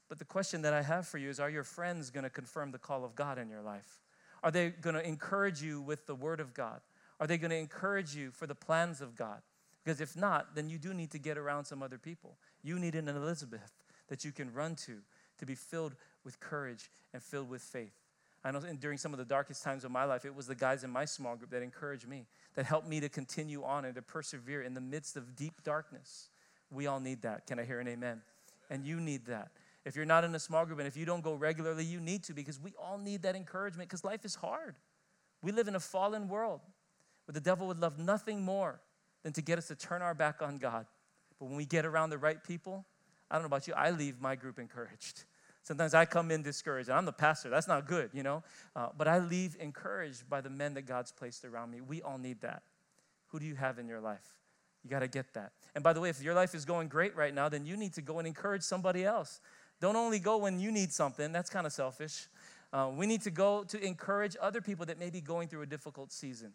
But 0.09 0.19
the 0.19 0.25
question 0.25 0.63
that 0.63 0.73
I 0.73 0.83
have 0.83 1.07
for 1.07 1.19
you 1.19 1.29
is 1.29 1.41
Are 1.41 1.51
your 1.51 1.65
friends 1.65 2.11
going 2.11 2.25
to 2.25 2.31
confirm 2.31 2.73
the 2.73 2.79
call 2.79 3.05
of 3.05 3.15
God 3.15 3.39
in 3.39 3.49
your 3.49 3.63
life? 3.63 4.01
Are 4.43 4.51
they 4.51 4.71
going 4.71 4.95
to 4.95 5.07
encourage 5.07 5.63
you 5.63 5.81
with 5.81 6.07
the 6.07 6.15
Word 6.15 6.41
of 6.41 6.53
God? 6.53 6.81
Are 7.21 7.27
they 7.27 7.39
going 7.39 7.51
to 7.51 7.57
encourage 7.57 8.15
you 8.15 8.31
for 8.31 8.47
the 8.47 8.55
plans 8.55 9.01
of 9.01 9.17
God? 9.17 9.41
Because 9.85 10.01
if 10.01 10.17
not, 10.17 10.55
then 10.55 10.69
you 10.69 10.79
do 10.79 10.93
need 10.93 11.11
to 11.13 11.19
get 11.19 11.39
around 11.39 11.65
some 11.65 11.83
other 11.83 11.99
people. 11.99 12.37
You 12.63 12.79
need 12.79 12.95
an 12.95 13.09
Elizabeth 13.09 13.73
that 14.09 14.25
you 14.25 14.33
can 14.33 14.53
run 14.53 14.75
to 14.77 14.99
to 15.39 15.47
be 15.47 15.55
filled 15.55 15.95
with 16.25 16.41
courage 16.41 16.91
and 17.13 17.23
filled 17.23 17.49
with 17.49 17.63
faith. 17.63 17.95
I 18.45 18.51
know 18.51 18.61
during 18.61 18.99
some 18.99 19.13
of 19.13 19.19
the 19.19 19.25
darkest 19.25 19.63
times 19.63 19.85
of 19.85 19.91
my 19.91 20.05
life, 20.05 20.27
it 20.27 20.35
was 20.35 20.47
the 20.47 20.55
guys 20.55 20.85
in 20.85 20.91
my 20.91 21.07
small 21.07 21.35
group 21.35 21.51
that 21.51 21.63
encouraged 21.63 22.07
me, 22.07 22.27
that 22.55 22.67
helped 22.67 22.87
me 22.87 23.01
to 23.01 23.09
continue 23.09 23.65
on 23.65 23.87
and 23.87 23.95
to 23.95 24.03
persevere 24.03 24.63
in 24.63 24.75
the 24.75 24.83
midst 24.83 25.17
of 25.17 25.35
deep 25.35 25.63
darkness. 25.65 26.29
We 26.71 26.87
all 26.87 27.01
need 27.01 27.23
that. 27.23 27.47
Can 27.47 27.59
I 27.59 27.65
hear 27.65 27.81
an 27.81 27.89
amen? 27.89 28.21
And 28.69 28.85
you 28.85 29.01
need 29.01 29.27
that. 29.27 29.51
If 29.87 29.97
you're 29.97 30.05
not 30.05 30.25
in 30.25 30.35
a 30.35 30.39
small 30.39 30.67
group 30.67 30.79
and 30.79 30.89
if 30.89 30.97
you 30.97 31.07
don't 31.07 31.23
go 31.23 31.35
regularly, 31.35 31.85
you 31.85 32.01
need 32.01 32.23
to 32.25 32.35
because 32.35 32.61
we 32.61 32.73
all 32.79 32.99
need 32.99 33.23
that 33.23 33.35
encouragement 33.35 33.89
because 33.89 34.05
life 34.05 34.25
is 34.25 34.35
hard. 34.35 34.77
We 35.43 35.53
live 35.53 35.69
in 35.69 35.75
a 35.75 35.81
fallen 35.81 36.29
world 36.29 36.61
where 37.25 37.33
the 37.33 37.41
devil 37.41 37.67
would 37.69 37.81
love 37.81 37.99
nothing 37.99 38.43
more 38.43 38.81
than 39.23 39.33
to 39.35 39.43
get 39.43 39.57
us 39.57 39.69
to 39.69 39.75
turn 39.75 40.03
our 40.03 40.15
back 40.15 40.43
on 40.43 40.59
God. 40.59 40.87
But 41.39 41.47
when 41.47 41.57
we 41.57 41.65
get 41.65 41.87
around 41.87 42.11
the 42.11 42.19
right 42.19 42.43
people, 42.43 42.85
I 43.31 43.37
don't 43.37 43.43
know 43.43 43.47
about 43.47 43.67
you, 43.67 43.75
I 43.75 43.91
leave 43.91 44.21
my 44.21 44.37
group 44.37 44.59
encouraged. 44.59 45.25
Sometimes 45.65 45.95
I 45.95 46.05
come 46.05 46.31
in 46.31 46.43
discouraged, 46.43 46.91
and 46.91 46.99
I'm 46.99 47.07
the 47.07 47.13
pastor. 47.13 47.49
That's 47.49 47.67
not 47.67 47.87
good, 47.87 48.11
you 48.13 48.23
know? 48.23 48.45
Uh, 48.77 48.89
but 48.97 49.09
I 49.09 49.19
leave 49.19 49.57
encouraged 49.59 50.29
by 50.29 50.43
the 50.43 50.51
men 50.51 50.75
that 50.75 50.83
God's 50.83 51.11
placed 51.11 51.45
around 51.45 51.71
me. 51.71 51.81
We 51.81 52.03
all 52.03 52.19
need 52.19 52.43
that. 52.43 52.63
Who 53.29 53.41
do 53.41 53.47
you 53.47 53.55
have 53.55 53.79
in 53.79 53.89
your 53.89 54.01
life? 54.01 54.37
You 54.85 54.91
got 54.91 55.01
to 55.01 55.09
get 55.09 55.33
that. 55.33 55.53
And 55.75 55.83
by 55.83 55.95
the 55.95 56.01
way, 56.01 56.11
if 56.11 56.23
your 56.23 56.35
life 56.35 56.55
is 56.55 56.67
going 56.67 56.89
great 56.89 57.17
right 57.17 57.35
now, 57.35 57.49
then 57.49 57.65
you 57.65 57.79
need 57.79 57.95
to 57.95 58.03
go 58.03 58.19
and 58.19 58.29
encourage 58.29 58.63
somebody 58.63 59.05
else. 59.05 59.41
Don't 59.81 59.97
only 59.97 60.19
go 60.19 60.37
when 60.37 60.61
you 60.61 60.71
need 60.71 60.93
something, 60.93 61.33
that's 61.33 61.49
kind 61.49 61.67
of 61.67 61.73
selfish. 61.73 62.29
Uh, 62.71 62.91
we 62.95 63.07
need 63.07 63.23
to 63.23 63.31
go 63.31 63.65
to 63.65 63.83
encourage 63.83 64.37
other 64.41 64.61
people 64.61 64.85
that 64.87 64.99
may 64.99 65.09
be 65.09 65.21
going 65.21 65.49
through 65.49 65.63
a 65.63 65.67
difficult 65.67 66.13
season 66.13 66.53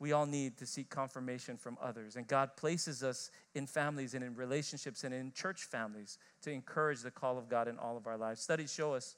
we 0.00 0.12
all 0.12 0.26
need 0.26 0.56
to 0.58 0.66
seek 0.66 0.90
confirmation 0.90 1.56
from 1.56 1.76
others. 1.82 2.16
And 2.16 2.26
God 2.26 2.56
places 2.56 3.02
us 3.02 3.30
in 3.54 3.66
families 3.66 4.14
and 4.14 4.22
in 4.22 4.34
relationships 4.34 5.02
and 5.02 5.12
in 5.12 5.32
church 5.32 5.64
families 5.64 6.18
to 6.42 6.50
encourage 6.52 7.00
the 7.00 7.10
call 7.10 7.36
of 7.36 7.48
God 7.48 7.66
in 7.66 7.78
all 7.78 7.96
of 7.96 8.06
our 8.06 8.16
lives. 8.16 8.40
Studies 8.40 8.72
show 8.72 8.94
us 8.94 9.16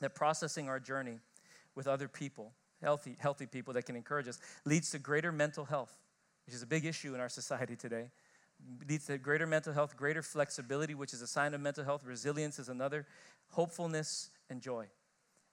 that 0.00 0.14
processing 0.14 0.68
our 0.68 0.78
journey 0.78 1.20
with 1.74 1.86
other 1.86 2.06
people, 2.06 2.52
healthy, 2.82 3.16
healthy 3.18 3.46
people 3.46 3.72
that 3.74 3.86
can 3.86 3.96
encourage 3.96 4.28
us, 4.28 4.38
leads 4.66 4.90
to 4.90 4.98
greater 4.98 5.32
mental 5.32 5.64
health, 5.64 5.96
which 6.46 6.54
is 6.54 6.62
a 6.62 6.66
big 6.66 6.84
issue 6.84 7.14
in 7.14 7.20
our 7.20 7.30
society 7.30 7.74
today. 7.74 8.10
Leads 8.88 9.06
to 9.06 9.16
greater 9.16 9.46
mental 9.46 9.72
health, 9.72 9.96
greater 9.96 10.22
flexibility, 10.22 10.94
which 10.94 11.14
is 11.14 11.22
a 11.22 11.26
sign 11.26 11.54
of 11.54 11.60
mental 11.60 11.84
health. 11.84 12.04
Resilience 12.04 12.58
is 12.58 12.68
another. 12.68 13.06
Hopefulness 13.48 14.30
and 14.50 14.60
joy. 14.60 14.86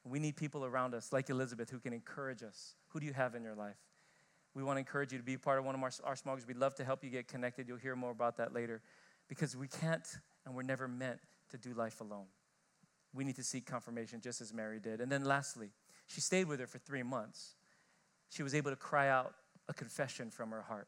We 0.03 0.19
need 0.19 0.35
people 0.35 0.65
around 0.65 0.93
us 0.93 1.13
like 1.13 1.29
Elizabeth 1.29 1.69
who 1.69 1.79
can 1.79 1.93
encourage 1.93 2.43
us. 2.43 2.75
Who 2.89 2.99
do 2.99 3.05
you 3.05 3.13
have 3.13 3.35
in 3.35 3.43
your 3.43 3.55
life? 3.55 3.75
We 4.53 4.63
want 4.63 4.75
to 4.75 4.79
encourage 4.79 5.11
you 5.11 5.17
to 5.17 5.23
be 5.23 5.37
part 5.37 5.59
of 5.59 5.65
one 5.65 5.75
of 5.75 5.81
our, 5.81 5.91
our 6.03 6.15
small 6.15 6.35
groups. 6.35 6.47
We'd 6.47 6.57
love 6.57 6.75
to 6.75 6.83
help 6.83 7.03
you 7.03 7.09
get 7.09 7.27
connected. 7.27 7.67
You'll 7.67 7.77
hear 7.77 7.95
more 7.95 8.11
about 8.11 8.37
that 8.37 8.53
later 8.53 8.81
because 9.29 9.55
we 9.55 9.67
can't 9.67 10.05
and 10.45 10.55
we're 10.55 10.63
never 10.63 10.87
meant 10.87 11.19
to 11.51 11.57
do 11.57 11.73
life 11.73 12.01
alone. 12.01 12.25
We 13.13 13.23
need 13.23 13.35
to 13.35 13.43
seek 13.43 13.65
confirmation 13.65 14.21
just 14.21 14.41
as 14.41 14.53
Mary 14.53 14.79
did. 14.79 15.01
And 15.01 15.11
then 15.11 15.23
lastly, 15.23 15.69
she 16.07 16.21
stayed 16.21 16.47
with 16.47 16.59
her 16.59 16.67
for 16.67 16.79
three 16.79 17.03
months. 17.03 17.55
She 18.29 18.43
was 18.43 18.55
able 18.55 18.71
to 18.71 18.77
cry 18.77 19.09
out 19.09 19.33
a 19.69 19.73
confession 19.73 20.29
from 20.29 20.51
her 20.51 20.61
heart. 20.61 20.87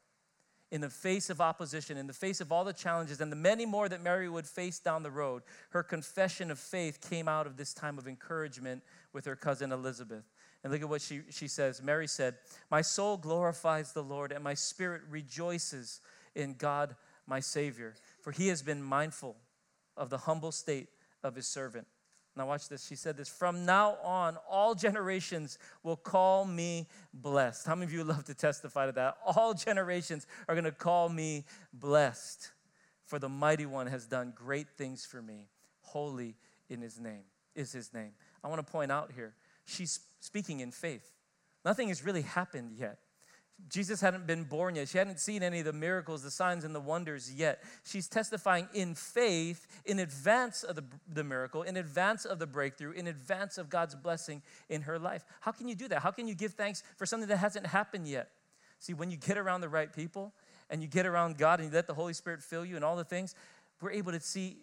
In 0.71 0.81
the 0.81 0.89
face 0.89 1.29
of 1.29 1.39
opposition, 1.39 1.97
in 1.97 2.07
the 2.07 2.13
face 2.13 2.41
of 2.41 2.51
all 2.51 2.63
the 2.63 2.73
challenges 2.73 3.21
and 3.21 3.31
the 3.31 3.35
many 3.35 3.65
more 3.65 3.87
that 3.87 4.01
Mary 4.01 4.27
would 4.27 4.47
face 4.47 4.79
down 4.79 5.03
the 5.03 5.11
road, 5.11 5.43
her 5.69 5.83
confession 5.83 6.49
of 6.49 6.57
faith 6.57 6.99
came 7.07 7.27
out 7.27 7.45
of 7.45 7.57
this 7.57 7.73
time 7.73 7.99
of 7.99 8.07
encouragement 8.07 8.81
with 9.11 9.25
her 9.25 9.35
cousin 9.35 9.71
Elizabeth. 9.71 10.23
And 10.63 10.71
look 10.71 10.81
at 10.81 10.89
what 10.89 11.01
she, 11.01 11.21
she 11.29 11.47
says. 11.47 11.81
Mary 11.81 12.07
said, 12.07 12.35
My 12.71 12.81
soul 12.81 13.17
glorifies 13.17 13.91
the 13.91 14.03
Lord, 14.03 14.31
and 14.31 14.43
my 14.43 14.53
spirit 14.53 15.01
rejoices 15.09 15.99
in 16.35 16.53
God, 16.53 16.95
my 17.27 17.39
Savior, 17.39 17.95
for 18.21 18.31
he 18.31 18.47
has 18.47 18.61
been 18.61 18.81
mindful 18.81 19.35
of 19.97 20.09
the 20.09 20.19
humble 20.19 20.51
state 20.51 20.87
of 21.23 21.35
his 21.35 21.47
servant. 21.47 21.85
Now, 22.35 22.47
watch 22.47 22.67
this. 22.67 22.87
She 22.87 22.95
said 22.95 23.15
this 23.15 23.29
From 23.29 23.65
now 23.65 23.97
on, 24.03 24.37
all 24.49 24.73
generations 24.73 25.59
will 25.83 25.95
call 25.95 26.45
me 26.45 26.87
blessed. 27.13 27.67
How 27.67 27.75
many 27.75 27.85
of 27.85 27.91
you 27.91 27.99
would 27.99 28.07
love 28.07 28.23
to 28.25 28.33
testify 28.33 28.87
to 28.87 28.91
that? 28.93 29.17
All 29.25 29.53
generations 29.53 30.25
are 30.47 30.55
going 30.55 30.65
to 30.65 30.71
call 30.71 31.09
me 31.09 31.45
blessed, 31.73 32.51
for 33.05 33.19
the 33.19 33.29
mighty 33.29 33.65
one 33.65 33.87
has 33.87 34.05
done 34.05 34.33
great 34.35 34.69
things 34.77 35.05
for 35.05 35.21
me. 35.21 35.47
Holy 35.81 36.35
in 36.69 36.81
his 36.81 36.99
name 36.99 37.23
is 37.55 37.71
his 37.71 37.93
name. 37.93 38.11
I 38.43 38.47
want 38.47 38.65
to 38.65 38.71
point 38.71 38.91
out 38.91 39.11
here 39.13 39.35
she's 39.65 39.99
speaking 40.23 40.61
in 40.61 40.71
faith. 40.71 41.11
Nothing 41.65 41.89
has 41.89 42.03
really 42.03 42.21
happened 42.21 42.73
yet. 42.77 42.97
Jesus 43.69 44.01
hadn't 44.01 44.25
been 44.25 44.45
born 44.45 44.75
yet. 44.75 44.87
She 44.87 44.97
hadn't 44.97 45.19
seen 45.19 45.43
any 45.43 45.59
of 45.59 45.65
the 45.65 45.73
miracles, 45.73 46.23
the 46.23 46.31
signs, 46.31 46.63
and 46.63 46.73
the 46.73 46.79
wonders 46.79 47.31
yet. 47.31 47.61
She's 47.85 48.07
testifying 48.07 48.67
in 48.73 48.95
faith 48.95 49.67
in 49.85 49.99
advance 49.99 50.63
of 50.63 50.75
the, 50.75 50.83
the 51.11 51.23
miracle, 51.23 51.61
in 51.61 51.77
advance 51.77 52.25
of 52.25 52.39
the 52.39 52.47
breakthrough, 52.47 52.91
in 52.91 53.07
advance 53.07 53.57
of 53.57 53.69
God's 53.69 53.95
blessing 53.95 54.41
in 54.69 54.81
her 54.83 54.97
life. 54.97 55.23
How 55.41 55.51
can 55.51 55.67
you 55.67 55.75
do 55.75 55.87
that? 55.89 56.01
How 56.01 56.11
can 56.11 56.27
you 56.27 56.35
give 56.35 56.53
thanks 56.53 56.83
for 56.97 57.05
something 57.05 57.29
that 57.29 57.37
hasn't 57.37 57.67
happened 57.67 58.07
yet? 58.07 58.29
See, 58.79 58.93
when 58.93 59.11
you 59.11 59.17
get 59.17 59.37
around 59.37 59.61
the 59.61 59.69
right 59.69 59.93
people 59.93 60.33
and 60.69 60.81
you 60.81 60.87
get 60.87 61.05
around 61.05 61.37
God 61.37 61.59
and 61.59 61.69
you 61.69 61.75
let 61.75 61.87
the 61.87 61.93
Holy 61.93 62.13
Spirit 62.13 62.41
fill 62.41 62.65
you 62.65 62.75
and 62.75 62.83
all 62.83 62.95
the 62.95 63.05
things, 63.05 63.35
we're 63.81 63.91
able 63.91 64.13
to 64.13 64.19
see, 64.19 64.57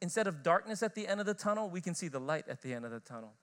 instead 0.00 0.26
of 0.26 0.42
darkness 0.42 0.82
at 0.82 0.94
the 0.94 1.06
end 1.06 1.20
of 1.20 1.26
the 1.26 1.34
tunnel, 1.34 1.68
we 1.68 1.80
can 1.80 1.94
see 1.94 2.08
the 2.08 2.20
light 2.20 2.44
at 2.48 2.62
the 2.62 2.72
end 2.74 2.84
of 2.84 2.90
the 2.90 3.00
tunnel 3.00 3.34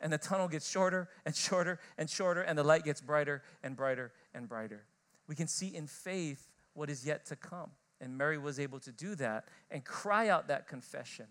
and 0.00 0.12
the 0.12 0.18
tunnel 0.18 0.48
gets 0.48 0.68
shorter 0.68 1.08
and 1.24 1.34
shorter 1.34 1.78
and 1.98 2.08
shorter, 2.08 2.42
and 2.42 2.56
the 2.58 2.64
light 2.64 2.84
gets 2.84 3.00
brighter 3.00 3.42
and 3.62 3.76
brighter 3.76 4.12
and 4.34 4.48
brighter. 4.48 4.84
We 5.28 5.34
can 5.34 5.46
see 5.46 5.74
in 5.74 5.86
faith 5.86 6.48
what 6.74 6.90
is 6.90 7.06
yet 7.06 7.26
to 7.26 7.36
come. 7.36 7.70
And 8.00 8.16
Mary 8.16 8.38
was 8.38 8.58
able 8.58 8.80
to 8.80 8.92
do 8.92 9.14
that 9.16 9.44
and 9.70 9.84
cry 9.84 10.28
out 10.28 10.48
that 10.48 10.66
confession 10.66 11.26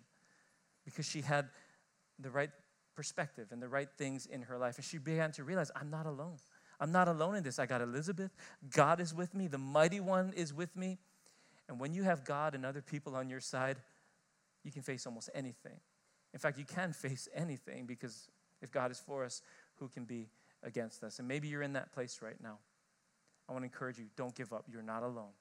because 0.86 1.06
she 1.06 1.22
had 1.22 1.50
the 2.20 2.30
right 2.30 2.52
perspective 2.96 3.48
and 3.52 3.62
the 3.62 3.68
right 3.68 3.90
things 3.98 4.26
in 4.26 4.44
her 4.44 4.58
life. 4.58 4.76
And 4.76 4.86
she 4.86 4.98
began 4.98 5.32
to 5.34 5.44
realize, 5.44 5.72
I'm 5.76 5.90
not 5.90 6.06
alone. 6.06 6.38
I'm 6.80 6.92
not 6.92 7.08
alone 7.08 7.36
in 7.36 7.44
this. 7.44 7.60
I 7.60 7.66
got 7.66 7.82
Elizabeth. 7.82 8.32
God 8.70 9.00
is 9.00 9.14
with 9.14 9.34
me. 9.34 9.48
The 9.48 9.58
mighty 9.58 10.00
one 10.00 10.34
is 10.36 10.54
with 10.54 10.76
me. 10.76 11.00
And 11.68 11.80
when 11.80 11.94
you 11.94 12.04
have 12.04 12.24
God 12.24 12.56
and 12.56 12.66
other 12.66 12.82
people 12.82 13.16
on 13.16 13.30
your 13.30 13.40
side, 13.40 13.78
you 14.64 14.72
can 14.72 14.82
face 14.82 15.06
almost 15.06 15.30
anything. 15.34 15.80
In 16.34 16.40
fact, 16.40 16.58
you 16.58 16.66
can 16.66 16.94
face 16.94 17.28
anything 17.34 17.86
because 17.86 18.28
if 18.62 18.72
God 18.72 18.92
is 18.92 19.00
for 19.00 19.24
us, 19.24 19.42
who 19.76 19.88
can 19.88 20.06
be 20.06 20.30
against 20.64 21.04
us? 21.04 21.20
And 21.20 21.28
maybe 21.28 21.48
you're 21.48 21.62
in 21.62 21.74
that 21.74 21.92
place 21.94 22.20
right 22.22 22.42
now. 22.42 22.58
I 23.48 23.52
want 23.52 23.64
to 23.64 23.66
encourage 23.66 23.98
you 23.98 24.06
don't 24.16 24.36
give 24.36 24.54
up. 24.54 24.66
You're 24.72 24.84
not 24.84 25.04
alone. 25.04 25.32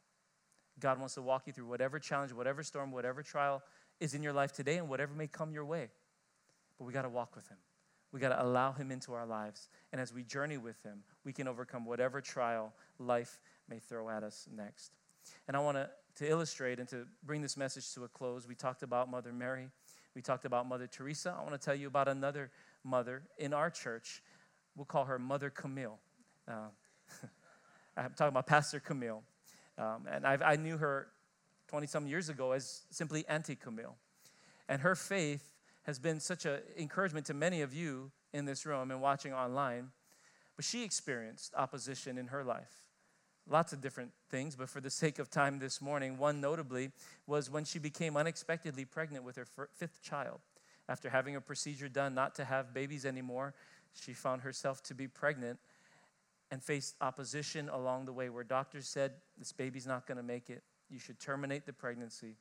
God 0.80 0.98
wants 0.98 1.14
to 1.14 1.22
walk 1.22 1.46
you 1.46 1.52
through 1.52 1.66
whatever 1.66 1.98
challenge, 1.98 2.32
whatever 2.32 2.62
storm, 2.62 2.92
whatever 2.92 3.22
trial 3.22 3.62
is 4.00 4.14
in 4.14 4.22
your 4.22 4.32
life 4.32 4.52
today, 4.52 4.78
and 4.78 4.88
whatever 4.88 5.12
may 5.12 5.26
come 5.26 5.52
your 5.52 5.64
way. 5.64 5.88
But 6.78 6.84
we 6.84 6.92
got 6.92 7.02
to 7.02 7.08
walk 7.08 7.34
with 7.34 7.48
Him. 7.48 7.58
We 8.12 8.20
got 8.20 8.30
to 8.30 8.42
allow 8.42 8.72
Him 8.72 8.90
into 8.90 9.12
our 9.12 9.26
lives. 9.26 9.68
And 9.92 10.00
as 10.00 10.14
we 10.14 10.22
journey 10.22 10.56
with 10.56 10.82
Him, 10.82 11.02
we 11.24 11.32
can 11.32 11.48
overcome 11.48 11.84
whatever 11.84 12.20
trial 12.20 12.72
life 12.98 13.40
may 13.68 13.78
throw 13.78 14.08
at 14.08 14.22
us 14.22 14.48
next. 14.54 14.92
And 15.46 15.56
I 15.56 15.60
want 15.60 15.76
to, 15.76 15.90
to 16.16 16.30
illustrate 16.30 16.78
and 16.78 16.88
to 16.88 17.06
bring 17.24 17.42
this 17.42 17.56
message 17.56 17.92
to 17.94 18.04
a 18.04 18.08
close. 18.08 18.46
We 18.46 18.54
talked 18.54 18.82
about 18.82 19.10
Mother 19.10 19.32
Mary, 19.32 19.68
we 20.14 20.22
talked 20.22 20.44
about 20.44 20.66
Mother 20.66 20.86
Teresa. 20.86 21.36
I 21.38 21.42
want 21.42 21.52
to 21.52 21.64
tell 21.64 21.74
you 21.74 21.86
about 21.86 22.08
another 22.08 22.50
mother 22.88 23.22
in 23.38 23.52
our 23.52 23.70
church. 23.70 24.22
We'll 24.74 24.86
call 24.86 25.04
her 25.04 25.18
Mother 25.18 25.50
Camille. 25.50 25.98
Uh, 26.46 26.68
I'm 27.96 28.12
talking 28.16 28.28
about 28.28 28.46
Pastor 28.46 28.80
Camille. 28.80 29.22
Um, 29.76 30.06
and 30.10 30.26
I've, 30.26 30.42
i 30.42 30.56
knew 30.56 30.76
her 30.76 31.08
20 31.68 31.86
some 31.86 32.06
years 32.06 32.28
ago 32.28 32.52
as 32.52 32.82
simply 32.90 33.26
Auntie 33.28 33.56
Camille. 33.56 33.96
And 34.68 34.82
her 34.82 34.94
faith 34.94 35.54
has 35.84 35.98
been 35.98 36.20
such 36.20 36.44
an 36.44 36.60
encouragement 36.78 37.26
to 37.26 37.34
many 37.34 37.62
of 37.62 37.72
you 37.72 38.10
in 38.32 38.44
this 38.44 38.66
room 38.66 38.90
and 38.90 39.00
watching 39.00 39.32
online. 39.32 39.90
But 40.56 40.64
she 40.64 40.82
experienced 40.82 41.54
opposition 41.56 42.18
in 42.18 42.28
her 42.28 42.44
life. 42.44 42.72
Lots 43.48 43.72
of 43.72 43.80
different 43.80 44.10
things, 44.28 44.56
but 44.56 44.68
for 44.68 44.80
the 44.80 44.90
sake 44.90 45.18
of 45.18 45.30
time 45.30 45.58
this 45.58 45.80
morning, 45.80 46.18
one 46.18 46.40
notably 46.40 46.90
was 47.26 47.48
when 47.50 47.64
she 47.64 47.78
became 47.78 48.16
unexpectedly 48.16 48.84
pregnant 48.84 49.24
with 49.24 49.36
her 49.36 49.46
fifth 49.74 50.02
child. 50.02 50.40
After 50.88 51.10
having 51.10 51.36
a 51.36 51.40
procedure 51.40 51.88
done 51.88 52.14
not 52.14 52.34
to 52.36 52.44
have 52.44 52.72
babies 52.72 53.04
anymore, 53.04 53.54
she 53.94 54.12
found 54.12 54.42
herself 54.42 54.82
to 54.84 54.94
be 54.94 55.06
pregnant 55.06 55.58
and 56.50 56.62
faced 56.62 56.96
opposition 57.00 57.68
along 57.68 58.06
the 58.06 58.12
way 58.12 58.30
where 58.30 58.44
doctors 58.44 58.88
said, 58.88 59.12
This 59.36 59.52
baby's 59.52 59.86
not 59.86 60.06
going 60.06 60.16
to 60.16 60.22
make 60.22 60.48
it. 60.48 60.62
You 60.88 60.98
should 60.98 61.20
terminate 61.20 61.66
the 61.66 61.72
pregnancy. 61.72 62.36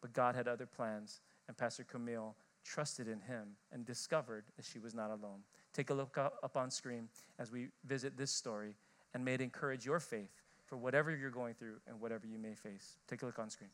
But 0.00 0.12
God 0.12 0.36
had 0.36 0.46
other 0.46 0.66
plans, 0.66 1.20
and 1.48 1.56
Pastor 1.56 1.82
Camille 1.82 2.36
trusted 2.64 3.08
in 3.08 3.20
him 3.20 3.56
and 3.72 3.84
discovered 3.84 4.44
that 4.56 4.64
she 4.64 4.78
was 4.78 4.94
not 4.94 5.10
alone. 5.10 5.40
Take 5.72 5.90
a 5.90 5.94
look 5.94 6.16
up 6.18 6.56
on 6.56 6.70
screen 6.70 7.08
as 7.38 7.50
we 7.50 7.68
visit 7.84 8.16
this 8.16 8.30
story, 8.30 8.74
and 9.14 9.24
may 9.24 9.34
it 9.34 9.40
encourage 9.40 9.84
your 9.84 9.98
faith 9.98 10.30
for 10.66 10.76
whatever 10.76 11.14
you're 11.14 11.30
going 11.30 11.54
through 11.54 11.76
and 11.88 12.00
whatever 12.00 12.26
you 12.26 12.38
may 12.38 12.54
face. 12.54 12.98
Take 13.08 13.22
a 13.22 13.26
look 13.26 13.38
on 13.38 13.50
screen. 13.50 13.70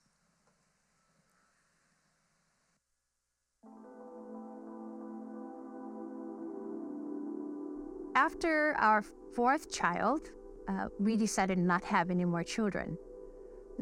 After 8.14 8.76
our 8.78 9.02
fourth 9.34 9.72
child, 9.72 10.30
uh, 10.68 10.86
we 11.00 11.16
decided 11.16 11.58
not 11.58 11.82
to 11.82 11.88
have 11.88 12.10
any 12.10 12.24
more 12.24 12.44
children. 12.44 12.96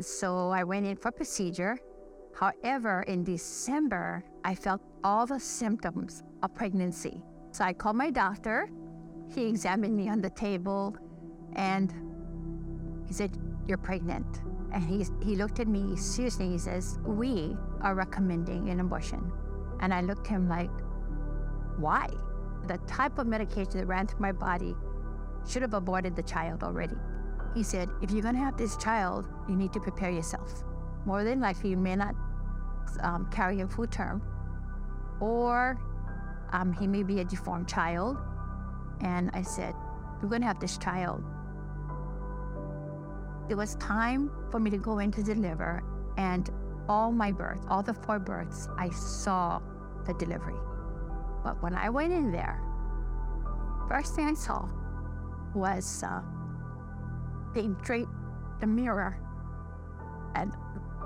So 0.00 0.48
I 0.48 0.64
went 0.64 0.86
in 0.86 0.96
for 0.96 1.12
procedure. 1.12 1.78
However, 2.34 3.02
in 3.02 3.24
December, 3.24 4.24
I 4.42 4.54
felt 4.54 4.80
all 5.04 5.26
the 5.26 5.38
symptoms 5.38 6.22
of 6.42 6.54
pregnancy. 6.54 7.22
So 7.50 7.62
I 7.62 7.74
called 7.74 7.96
my 7.96 8.08
doctor. 8.08 8.70
He 9.34 9.46
examined 9.46 9.94
me 9.94 10.08
on 10.08 10.22
the 10.22 10.30
table 10.30 10.96
and 11.54 11.92
he 13.06 13.12
said, 13.12 13.36
You're 13.68 13.76
pregnant. 13.76 14.40
And 14.72 14.82
he, 14.82 15.04
he 15.22 15.36
looked 15.36 15.60
at 15.60 15.68
me 15.68 15.94
seriously. 15.94 16.48
He 16.48 16.58
says, 16.58 16.98
We 17.04 17.54
are 17.82 17.94
recommending 17.94 18.70
an 18.70 18.80
abortion. 18.80 19.30
And 19.80 19.92
I 19.92 20.00
looked 20.00 20.26
at 20.28 20.32
him 20.32 20.48
like, 20.48 20.70
Why? 21.76 22.08
The 22.66 22.78
type 22.86 23.18
of 23.18 23.26
medication 23.26 23.78
that 23.78 23.86
ran 23.86 24.06
through 24.06 24.20
my 24.20 24.32
body 24.32 24.74
should 25.46 25.62
have 25.62 25.74
aborted 25.74 26.14
the 26.16 26.22
child 26.22 26.62
already. 26.62 26.96
he 27.54 27.62
said, 27.62 27.88
if 28.00 28.10
you're 28.10 28.22
going 28.22 28.34
to 28.34 28.40
have 28.40 28.56
this 28.56 28.76
child, 28.76 29.28
you 29.48 29.56
need 29.56 29.72
to 29.72 29.80
prepare 29.80 30.10
yourself. 30.10 30.64
More 31.04 31.22
than 31.24 31.40
likely, 31.40 31.70
you 31.70 31.76
may 31.76 31.96
not 31.96 32.14
um, 33.00 33.28
carry 33.30 33.58
him 33.58 33.68
full 33.68 33.86
term, 33.86 34.22
or 35.20 35.78
um, 36.52 36.72
he 36.72 36.86
may 36.86 37.02
be 37.02 37.20
a 37.20 37.24
deformed 37.24 37.68
child. 37.68 38.16
And 39.00 39.30
I 39.34 39.42
said, 39.42 39.74
You're 40.20 40.30
going 40.30 40.42
to 40.42 40.46
have 40.46 40.60
this 40.60 40.78
child. 40.78 41.22
It 43.50 43.54
was 43.54 43.74
time 43.76 44.30
for 44.50 44.60
me 44.60 44.70
to 44.70 44.78
go 44.78 44.98
in 45.00 45.10
to 45.12 45.22
deliver, 45.22 45.82
and 46.16 46.48
all 46.88 47.12
my 47.12 47.32
births, 47.32 47.66
all 47.68 47.82
the 47.82 47.94
four 47.94 48.18
births, 48.18 48.68
I 48.78 48.88
saw 48.90 49.60
the 50.06 50.14
delivery. 50.14 50.56
But 51.42 51.62
when 51.62 51.74
I 51.74 51.88
went 51.90 52.12
in 52.12 52.30
there, 52.30 52.60
first 53.88 54.14
thing 54.14 54.26
I 54.26 54.34
saw 54.34 54.68
was 55.54 56.02
uh, 56.02 56.22
they 57.54 57.68
draped 57.82 58.10
the 58.60 58.66
mirror, 58.66 59.18
and 60.34 60.52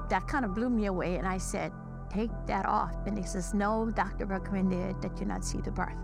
that 0.08 0.28
kind 0.28 0.44
of 0.44 0.54
blew 0.54 0.70
me 0.70 0.86
away. 0.86 1.16
And 1.16 1.26
I 1.26 1.38
said, 1.38 1.72
Take 2.08 2.30
that 2.46 2.66
off. 2.66 2.94
And 3.06 3.18
he 3.18 3.24
says, 3.24 3.52
No, 3.52 3.90
doctor 3.90 4.26
recommended 4.26 5.02
that 5.02 5.18
you 5.18 5.26
not 5.26 5.44
see 5.44 5.58
the 5.58 5.70
birth. 5.70 5.96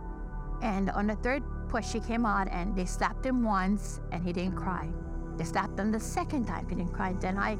And 0.61 0.90
on 0.90 1.07
the 1.07 1.16
third 1.16 1.42
push, 1.68 1.88
she 1.88 2.01
came 2.01 2.27
out 2.27 2.49
and 2.51 2.77
they 2.77 2.85
slapped 2.85 3.25
him 3.25 3.42
once 3.42 4.01
and 4.11 4.25
he 4.25 4.33
didn't 4.33 4.57
cry. 4.57 4.88
They 5.37 5.45
slapped 5.45 5.79
him 5.79 5.90
the 5.90 6.01
second 6.01 6.47
time, 6.47 6.68
he 6.68 6.75
didn't 6.75 6.92
cry. 6.92 7.14
Then 7.14 7.38
I 7.38 7.57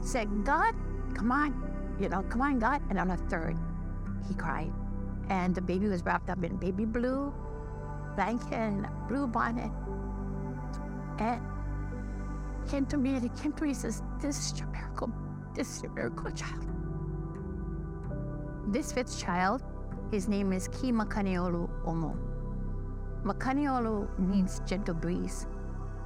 said, 0.00 0.44
God, 0.44 0.74
come 1.14 1.32
on, 1.32 1.96
you 2.00 2.08
know, 2.08 2.22
come 2.24 2.42
on, 2.42 2.58
God. 2.58 2.82
And 2.90 2.98
on 2.98 3.08
the 3.08 3.16
third, 3.16 3.56
he 4.28 4.34
cried. 4.34 4.72
And 5.28 5.54
the 5.54 5.60
baby 5.60 5.88
was 5.88 6.04
wrapped 6.04 6.30
up 6.30 6.42
in 6.42 6.56
baby 6.56 6.84
blue 6.84 7.32
blanket 8.16 8.52
and 8.52 8.88
blue 9.08 9.26
bonnet. 9.26 9.70
And 11.18 11.40
came 12.68 12.84
to 12.86 12.96
me 12.96 13.14
and 13.14 13.22
he 13.22 13.28
came 13.40 13.52
to 13.52 13.62
me 13.62 13.70
and 13.70 13.78
says, 13.78 14.02
This 14.20 14.52
is 14.52 14.58
your 14.58 14.68
miracle. 14.68 15.10
This 15.54 15.76
is 15.76 15.82
your 15.82 15.92
miracle 15.92 16.30
child. 16.32 16.66
This 18.68 18.92
fifth 18.92 19.18
child, 19.18 19.62
his 20.10 20.28
name 20.28 20.52
is 20.52 20.68
Ki 20.68 20.92
Makaniolu 20.92 21.68
Omo. 21.84 22.16
Makaniolu 23.24 24.18
means 24.18 24.60
gentle 24.66 24.94
breeze. 24.94 25.46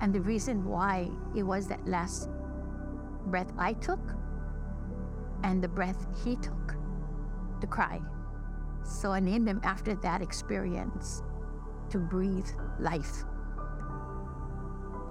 And 0.01 0.15
the 0.15 0.21
reason 0.21 0.65
why 0.65 1.09
it 1.35 1.43
was 1.43 1.67
that 1.69 1.87
last 1.87 2.29
breath 3.27 3.53
I 3.59 3.73
took 3.75 4.01
and 5.45 5.63
the 5.63 5.69
breath 5.69 6.07
he 6.25 6.37
took 6.37 6.77
the 7.61 7.67
cry. 7.67 8.01
So 8.85 9.11
I 9.11 9.21
named 9.21 9.49
him 9.49 9.61
after 9.62 9.95
that 9.97 10.23
experience 10.23 11.23
to 11.90 11.99
breathe 11.99 12.49
life. 12.79 13.25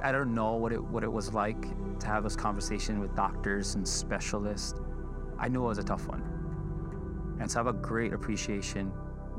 I 0.03 0.11
don't 0.11 0.33
know 0.33 0.55
what 0.55 0.73
it 0.73 0.83
what 0.83 1.03
it 1.03 1.11
was 1.11 1.33
like 1.33 1.61
to 1.99 2.07
have 2.07 2.23
this 2.23 2.35
conversation 2.35 2.99
with 2.99 3.15
doctors 3.15 3.75
and 3.75 3.87
specialists. 3.87 4.79
I 5.37 5.47
knew 5.47 5.63
it 5.63 5.67
was 5.67 5.77
a 5.77 5.83
tough 5.83 6.07
one. 6.07 6.23
And 7.39 7.49
to 7.49 7.57
have 7.57 7.67
a 7.67 7.73
great 7.73 8.13
appreciation 8.13 8.91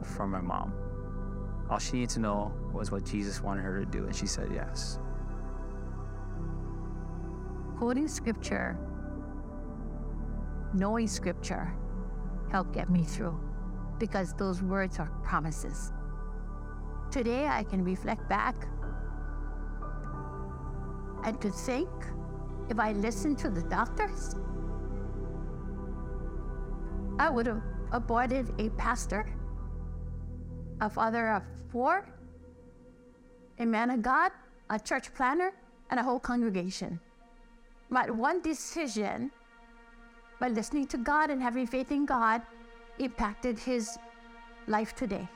from 0.02 0.30
my 0.30 0.40
mom. 0.40 0.72
All 1.68 1.78
she 1.78 1.94
needed 1.94 2.10
to 2.10 2.20
know 2.20 2.52
was 2.72 2.90
what 2.90 3.04
Jesus 3.04 3.40
wanted 3.40 3.62
her 3.62 3.80
to 3.80 3.86
do, 3.86 4.04
and 4.04 4.14
she 4.14 4.26
said 4.26 4.50
yes. 4.52 4.98
Quoting 7.78 8.08
scripture, 8.08 8.76
knowing 10.74 11.06
scripture, 11.06 11.74
helped 12.50 12.72
get 12.72 12.90
me 12.90 13.04
through 13.04 13.40
because 14.02 14.32
those 14.32 14.60
words 14.64 14.98
are 14.98 15.08
promises. 15.22 15.92
Today 17.12 17.46
I 17.46 17.62
can 17.62 17.84
reflect 17.84 18.28
back 18.28 18.56
and 21.22 21.40
to 21.40 21.50
think 21.50 21.88
if 22.68 22.80
I 22.80 22.90
listened 22.94 23.38
to 23.38 23.48
the 23.48 23.62
doctors, 23.62 24.34
I 27.20 27.30
would 27.30 27.46
have 27.46 27.62
aborted 27.92 28.52
a 28.58 28.70
pastor, 28.70 29.24
a 30.80 30.90
father 30.90 31.28
of 31.28 31.44
four, 31.70 32.04
a 33.60 33.64
man 33.64 33.88
of 33.90 34.02
God, 34.02 34.32
a 34.68 34.80
church 34.80 35.14
planner, 35.14 35.52
and 35.90 36.00
a 36.00 36.02
whole 36.02 36.18
congregation. 36.18 36.98
But 37.88 38.10
one 38.10 38.42
decision, 38.42 39.30
by 40.40 40.48
listening 40.48 40.88
to 40.88 40.98
God 40.98 41.30
and 41.30 41.40
having 41.40 41.68
faith 41.68 41.92
in 41.92 42.04
God, 42.04 42.42
impacted 42.98 43.58
his 43.58 43.98
life 44.66 44.94
today. 44.94 45.28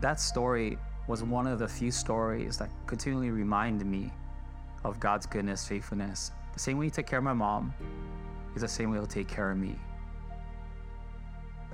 That 0.00 0.18
story 0.18 0.78
was 1.06 1.22
one 1.22 1.46
of 1.46 1.60
the 1.60 1.68
few 1.68 1.90
stories 1.90 2.56
that 2.58 2.70
continually 2.86 3.30
reminded 3.30 3.86
me 3.86 4.10
of 4.84 4.98
God's 4.98 5.26
goodness, 5.26 5.66
faithfulness. 5.66 6.32
The 6.54 6.58
same 6.58 6.78
way 6.78 6.86
He 6.86 6.90
took 6.90 7.06
care 7.06 7.18
of 7.18 7.24
my 7.24 7.32
mom 7.32 7.72
is 8.54 8.62
the 8.62 8.68
same 8.68 8.90
way 8.90 8.98
He'll 8.98 9.06
take 9.06 9.28
care 9.28 9.50
of 9.50 9.58
me. 9.58 9.76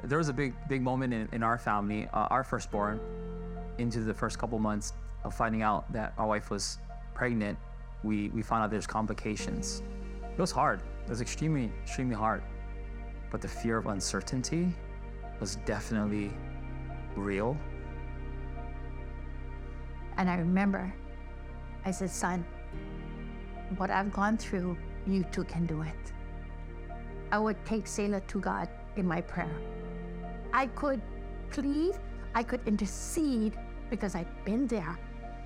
There 0.05 0.19
was 0.19 0.29
a 0.29 0.33
big, 0.33 0.55
big 0.69 0.83
moment 0.83 1.13
in, 1.13 1.29
in 1.33 1.43
our 1.43 1.59
family, 1.59 2.07
uh, 2.13 2.29
our 2.31 2.45
firstborn, 2.45 3.01
into 3.79 4.01
the 4.01 4.15
first 4.15 4.39
couple 4.39 4.59
months 4.59 4.93
of 5.25 5.35
finding 5.35 5.63
out 5.63 5.91
that 5.93 6.17
my 6.19 6.25
wife 6.25 6.51
was 6.51 6.79
pregnant. 7.15 7.59
We, 8.03 8.29
we 8.29 8.43
found 8.43 8.63
out 8.65 8.71
there's 8.71 8.87
complications. 8.87 9.83
It 10.23 10.39
was 10.41 10.51
hard. 10.51 10.83
It 11.05 11.11
was 11.11 11.21
extremely, 11.21 11.73
extremely 11.83 12.15
hard. 12.15 12.43
But 13.31 13.41
the 13.41 13.49
fear 13.49 13.77
of 13.77 13.87
uncertainty 13.87 14.73
was 15.41 15.57
definitely 15.67 16.31
real. 17.17 17.57
And 20.17 20.29
I 20.29 20.37
remember, 20.37 20.93
I 21.85 21.91
said, 21.91 22.11
son, 22.11 22.45
what 23.77 23.91
I've 23.91 24.13
gone 24.13 24.37
through, 24.37 24.77
you 25.07 25.25
too 25.25 25.45
can 25.45 25.67
do 25.67 25.83
it. 25.83 26.13
I 27.31 27.39
would 27.39 27.63
take 27.65 27.87
Selah 27.87 28.21
to 28.21 28.41
God 28.41 28.69
in 28.97 29.07
my 29.07 29.21
prayer. 29.21 29.55
I 30.53 30.67
could 30.69 31.01
plead, 31.51 31.95
I 32.35 32.43
could 32.43 32.61
intercede 32.67 33.59
because 33.91 34.15
I've 34.15 34.45
been 34.45 34.67
there. 34.67 34.99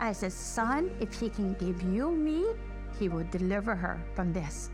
I 0.03 0.11
a 0.11 0.31
son, 0.31 0.91
if 0.99 1.21
he 1.21 1.31
can 1.31 1.55
give 1.55 1.81
you 1.81 2.11
me, 2.11 2.45
he 2.99 3.09
will 3.09 3.25
deliver 3.31 3.77
her 3.77 4.03
from 4.17 4.33
this. 4.33 4.69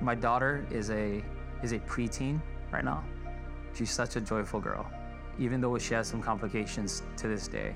My 0.00 0.14
daughter 0.14 0.66
is 0.70 0.88
a 0.88 1.22
is 1.62 1.72
a 1.72 1.78
preteen 1.80 2.40
right 2.72 2.86
now. 2.86 3.04
She's 3.74 3.90
such 3.90 4.16
a 4.16 4.20
joyful 4.22 4.60
girl. 4.60 4.90
Even 5.38 5.60
though 5.60 5.76
she 5.76 5.92
has 5.92 6.08
some 6.08 6.22
complications 6.22 7.02
to 7.18 7.28
this 7.28 7.48
day, 7.48 7.74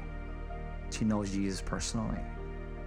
she 0.89 1.05
knows 1.05 1.31
Jesus 1.31 1.61
personally. 1.61 2.23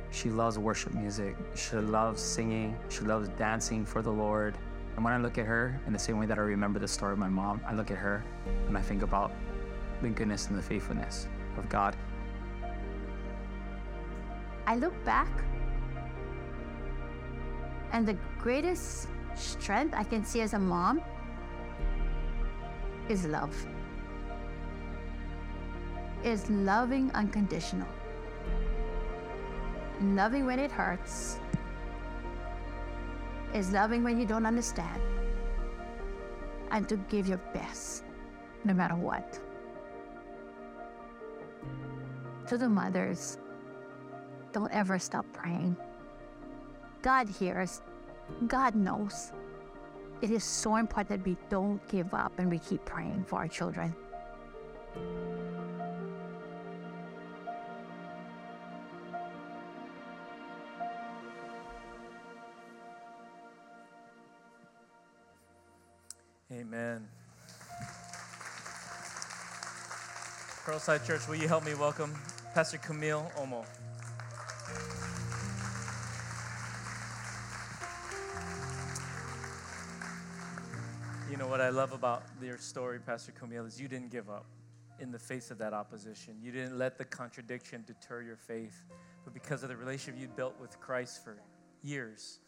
She 0.10 0.32
loves 0.32 0.58
worship 0.58 0.96
music. 0.96 1.36
She 1.54 1.76
loves 1.76 2.20
singing. 2.20 2.76
She 2.90 3.02
loves 3.02 3.30
dancing 3.38 3.86
for 3.86 4.02
the 4.02 4.12
Lord. 4.12 4.58
And 4.96 5.06
when 5.06 5.14
I 5.14 5.18
look 5.18 5.38
at 5.38 5.46
her, 5.46 5.80
in 5.86 5.94
the 5.94 6.00
same 6.00 6.18
way 6.18 6.26
that 6.26 6.40
I 6.40 6.42
remember 6.42 6.80
the 6.80 6.88
story 6.88 7.14
of 7.14 7.20
my 7.20 7.30
mom, 7.30 7.62
I 7.68 7.76
look 7.76 7.92
at 7.92 7.98
her 7.98 8.24
and 8.68 8.76
I 8.76 8.82
think 8.82 9.04
about 9.04 9.32
the 10.02 10.10
goodness 10.10 10.48
and 10.48 10.58
the 10.58 10.62
faithfulness 10.62 11.28
of 11.58 11.70
God. 11.70 11.96
I 14.68 14.76
look 14.76 14.94
back, 15.06 15.30
and 17.92 18.08
the 18.08 18.18
greatest 18.40 19.08
strength 19.36 19.94
I 19.96 20.04
can 20.04 20.24
see 20.24 20.42
as 20.42 20.54
a 20.54 20.60
mom 20.60 21.02
is 23.10 23.26
love. 23.26 23.56
Is 26.24 26.50
loving 26.50 27.12
unconditional. 27.14 27.88
Loving 30.02 30.46
when 30.46 30.60
it 30.60 30.72
hurts. 30.72 31.40
Is 33.54 33.72
loving 33.72 34.04
when 34.04 34.20
you 34.20 34.26
don't 34.26 34.46
understand. 34.46 35.02
And 36.70 36.88
to 36.88 36.98
give 37.10 37.28
your 37.28 37.42
best, 37.54 38.04
no 38.64 38.74
matter 38.74 38.96
what. 38.96 39.40
To 42.52 42.58
the 42.58 42.68
mothers, 42.68 43.38
don't 44.52 44.74
ever 44.74 45.00
stop 45.00 45.26
praying. 45.32 45.78
God 47.02 47.30
hears, 47.30 47.82
God 48.46 48.76
knows. 48.76 49.32
It 50.22 50.32
is 50.32 50.44
so 50.44 50.76
important 50.76 51.24
that 51.24 51.26
we 51.26 51.38
don't 51.48 51.80
give 51.88 52.14
up 52.14 52.38
and 52.40 52.52
we 52.52 52.60
keep 52.60 52.84
praying 52.84 53.24
for 53.26 53.38
our 53.38 53.48
children. 53.48 53.96
Amen. 66.52 67.08
Pearlside 70.66 71.08
Church, 71.08 71.26
will 71.30 71.36
you 71.36 71.48
help 71.48 71.66
me 71.66 71.74
welcome 71.76 72.14
Pastor 72.54 72.80
Camille 72.80 73.32
Omo? 73.38 73.66
You 81.32 81.38
know 81.38 81.48
what 81.48 81.62
I 81.62 81.70
love 81.70 81.94
about 81.94 82.24
your 82.42 82.58
story, 82.58 83.00
Pastor 83.00 83.32
Camille, 83.32 83.66
is 83.66 83.80
you 83.80 83.88
didn't 83.88 84.12
give 84.12 84.30
up 84.30 84.46
in 85.00 85.12
the 85.12 85.18
face 85.18 85.50
of 85.50 85.60
that 85.60 85.72
opposition. 85.74 86.36
You 86.42 86.52
didn't 86.52 86.78
let 86.78 86.98
the 86.98 87.06
contradiction 87.06 87.86
deter 87.88 88.22
your 88.22 88.36
faith, 88.36 88.84
but 89.24 89.34
because 89.34 89.64
of 89.64 89.70
the 89.70 89.78
relationship 89.78 90.20
you 90.20 90.28
built 90.28 90.60
with 90.60 90.78
Christ 90.82 91.24
for 91.24 91.38
years, 91.84 92.40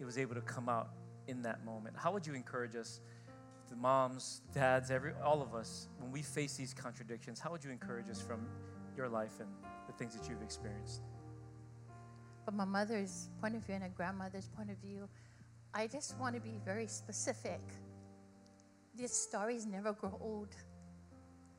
it 0.00 0.06
was 0.06 0.16
able 0.16 0.36
to 0.36 0.40
come 0.40 0.70
out 0.70 0.88
in 1.28 1.42
that 1.42 1.66
moment. 1.66 1.96
How 1.98 2.12
would 2.12 2.26
you 2.26 2.32
encourage 2.32 2.76
us, 2.76 3.02
the 3.68 3.76
moms, 3.76 4.40
dads, 4.54 4.90
every 4.90 5.12
all 5.22 5.42
of 5.42 5.54
us, 5.54 5.88
when 5.98 6.10
we 6.10 6.22
face 6.22 6.56
these 6.56 6.72
contradictions? 6.72 7.40
How 7.40 7.50
would 7.50 7.62
you 7.62 7.70
encourage 7.70 8.08
us 8.08 8.22
from 8.22 8.46
your 9.00 9.08
life 9.08 9.40
and 9.40 9.48
the 9.86 9.92
things 9.94 10.14
that 10.14 10.28
you've 10.28 10.42
experienced? 10.42 11.00
From 12.44 12.56
my 12.56 12.66
mother's 12.66 13.30
point 13.40 13.56
of 13.56 13.64
view 13.64 13.74
and 13.76 13.84
a 13.84 13.88
grandmother's 13.88 14.48
point 14.48 14.70
of 14.70 14.76
view, 14.78 15.08
I 15.72 15.86
just 15.86 16.18
want 16.18 16.34
to 16.34 16.40
be 16.40 16.58
very 16.64 16.86
specific. 16.86 17.60
These 18.94 19.12
stories 19.12 19.64
never 19.66 19.92
grow 19.92 20.18
old, 20.20 20.54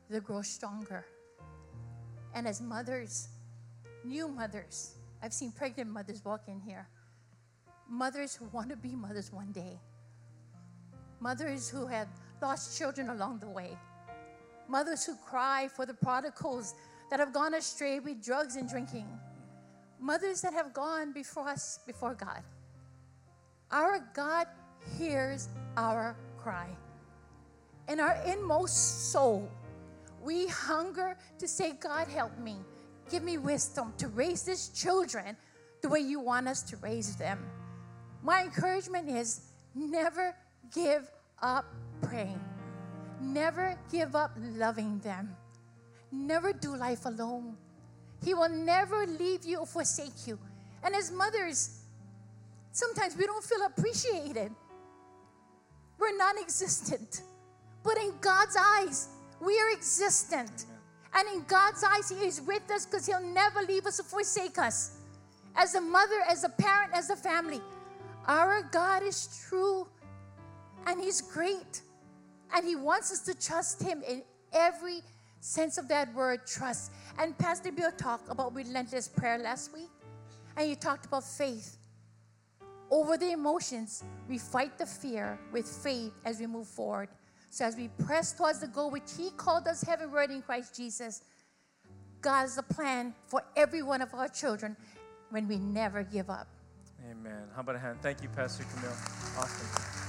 they 0.10 0.19
grow 0.19 0.41
stronger. 0.41 1.06
And 2.36 2.47
as 2.47 2.62
mothers, 2.62 3.30
new 4.06 4.27
mothers, 4.27 4.95
I've 5.23 5.34
seen 5.34 5.51
pregnant 5.51 5.89
mothers 5.89 6.23
walk 6.23 6.43
in 6.47 6.60
here, 6.60 6.88
mothers 7.89 8.36
who 8.36 8.45
want 8.51 8.69
to 8.69 8.77
be 8.77 8.95
mothers 8.95 9.34
one 9.34 9.51
day, 9.51 9.80
mothers 11.19 11.69
who 11.69 11.88
have 11.88 12.08
lost 12.41 12.77
children 12.77 13.10
along 13.10 13.39
the 13.39 13.49
way, 13.49 13.77
mothers 14.67 15.06
who 15.06 15.15
cry 15.15 15.67
for 15.75 15.86
the 15.86 15.93
prodigals 15.93 16.75
that 17.12 17.19
have 17.19 17.34
gone 17.34 17.54
astray 17.54 18.00
with 18.00 18.24
drugs 18.24 18.56
and 18.56 18.69
drinking, 18.69 19.06
mothers 20.00 20.39
that 20.41 20.54
have 20.54 20.74
gone 20.74 21.12
before 21.12 21.50
us, 21.50 21.80
before 21.86 22.15
God. 22.15 22.41
Our 23.69 24.00
God 24.13 24.47
hears 24.97 25.50
our 25.76 26.15
cry. 26.38 26.69
In 27.89 28.00
our 28.00 28.17
inmost 28.26 29.12
soul, 29.12 29.52
we 30.24 30.47
hunger 30.47 31.17
to 31.38 31.47
say, 31.50 31.74
God, 31.74 32.08
help 32.08 32.38
me. 32.39 32.56
Give 33.10 33.24
me 33.24 33.38
wisdom 33.38 33.93
to 33.97 34.08
raise 34.08 34.43
these 34.43 34.69
children 34.69 35.36
the 35.82 35.89
way 35.89 36.00
you 36.00 36.21
want 36.21 36.47
us 36.47 36.62
to 36.63 36.78
raise 36.78 37.17
them. 37.17 37.39
My 38.24 38.43
encouragement 38.43 39.10
is 39.10 39.41
never 39.76 40.34
give 40.74 41.12
up 41.41 41.65
praying, 42.02 42.39
never 43.19 43.78
give 43.91 44.15
up 44.15 44.32
loving 44.56 45.00
them, 45.00 45.36
never 46.12 46.54
do 46.54 46.76
life 46.76 47.06
alone. 47.06 47.56
He 48.24 48.34
will 48.34 48.50
never 48.50 49.06
leave 49.08 49.45
you 49.45 49.60
or 49.60 49.65
forsake 49.65 50.28
you. 50.28 50.38
And 50.84 50.95
as 50.95 51.12
mothers, 51.12 51.82
sometimes 52.71 53.15
we 53.17 53.26
don't 53.26 53.43
feel 53.43 53.65
appreciated. 53.65 54.52
We're 55.97 56.17
non 56.17 56.38
existent. 56.38 57.21
But 57.84 57.97
in 57.97 58.13
God's 58.21 58.56
eyes, 58.60 59.10
we 59.39 59.60
are 59.60 59.71
existent. 59.71 60.65
And 61.13 61.28
in 61.34 61.43
God's 61.47 61.84
eyes, 61.84 62.10
He 62.10 62.26
is 62.26 62.41
with 62.41 62.69
us 62.71 62.86
because 62.86 63.06
He'll 63.06 63.21
never 63.21 63.62
leave 63.62 63.86
us 63.86 64.00
or 64.00 64.04
forsake 64.04 64.58
us. 64.58 64.97
As 65.56 65.76
a 65.76 65.82
mother, 65.82 66.19
as 66.30 66.43
a 66.43 66.50
parent, 66.50 66.93
as 66.93 67.10
a 67.10 67.15
family, 67.15 67.62
our 68.28 68.62
God 68.71 69.04
is 69.04 69.45
true 69.50 69.88
and 70.88 71.02
He's 71.02 71.21
great. 71.21 71.82
And 72.54 72.65
He 72.65 72.76
wants 72.76 73.12
us 73.12 73.21
to 73.21 73.34
trust 73.34 73.82
Him 73.82 74.02
in 74.08 74.24
every 74.54 75.02
sense 75.41 75.77
of 75.77 75.88
that 75.89 76.13
word, 76.13 76.47
trust. 76.47 76.91
And 77.19 77.38
Pastor 77.38 77.71
Bill 77.71 77.91
talked 77.91 78.30
about 78.30 78.56
relentless 78.56 79.08
prayer 79.08 79.38
last 79.38 79.73
week, 79.73 79.89
and 80.56 80.69
he 80.69 80.75
talked 80.75 81.06
about 81.06 81.23
faith. 81.23 81.77
Over 82.89 83.17
the 83.17 83.32
emotions, 83.32 84.04
we 84.27 84.38
fight 84.38 84.77
the 84.77 84.86
fear 84.86 85.39
with 85.51 85.67
faith 85.67 86.13
as 86.25 86.39
we 86.39 86.47
move 86.47 86.67
forward. 86.67 87.10
So 87.49 87.65
as 87.65 87.75
we 87.75 87.89
press 88.06 88.34
towards 88.34 88.60
the 88.60 88.67
goal 88.67 88.91
which 88.91 89.12
He 89.17 89.30
called 89.32 89.67
us 89.67 89.82
heavenward 89.82 90.32
in 90.32 90.41
Christ 90.41 90.75
Jesus, 90.75 91.21
God 92.21 92.41
has 92.41 92.58
a 92.58 92.63
plan 92.63 93.13
for 93.27 93.43
every 93.56 93.82
one 93.82 94.01
of 94.01 94.13
our 94.13 94.30
children 94.30 94.77
when 95.32 95.47
we 95.47 95.58
never 95.58 96.04
give 96.04 96.30
up. 96.30 96.47
Amen. 97.10 97.47
How 97.56 97.62
about 97.62 97.75
a 97.75 97.80
hand? 97.80 97.97
Thank 98.01 98.21
you, 98.21 98.30
Pastor 98.30 98.63
Camille. 98.73 98.95
Awesome. 99.38 100.01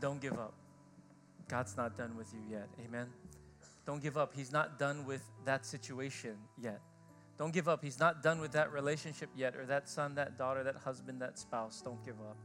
Don't 0.00 0.20
give 0.20 0.34
up. 0.34 0.54
God's 1.48 1.76
not 1.76 1.96
done 1.96 2.16
with 2.16 2.32
you 2.32 2.40
yet. 2.50 2.68
Amen. 2.86 3.06
Don't 3.86 4.02
give 4.02 4.18
up. 4.18 4.34
He's 4.34 4.52
not 4.52 4.78
done 4.78 5.06
with 5.06 5.22
that 5.44 5.64
situation 5.64 6.36
yet. 6.60 6.80
Don't 7.38 7.52
give 7.52 7.68
up. 7.68 7.82
He's 7.82 7.98
not 7.98 8.22
done 8.22 8.40
with 8.40 8.52
that 8.52 8.72
relationship 8.72 9.30
yet, 9.36 9.56
or 9.56 9.64
that 9.66 9.88
son, 9.88 10.16
that 10.16 10.36
daughter, 10.36 10.62
that 10.64 10.76
husband, 10.76 11.22
that 11.22 11.38
spouse. 11.38 11.80
Don't 11.80 12.04
give 12.04 12.16
up 12.20 12.36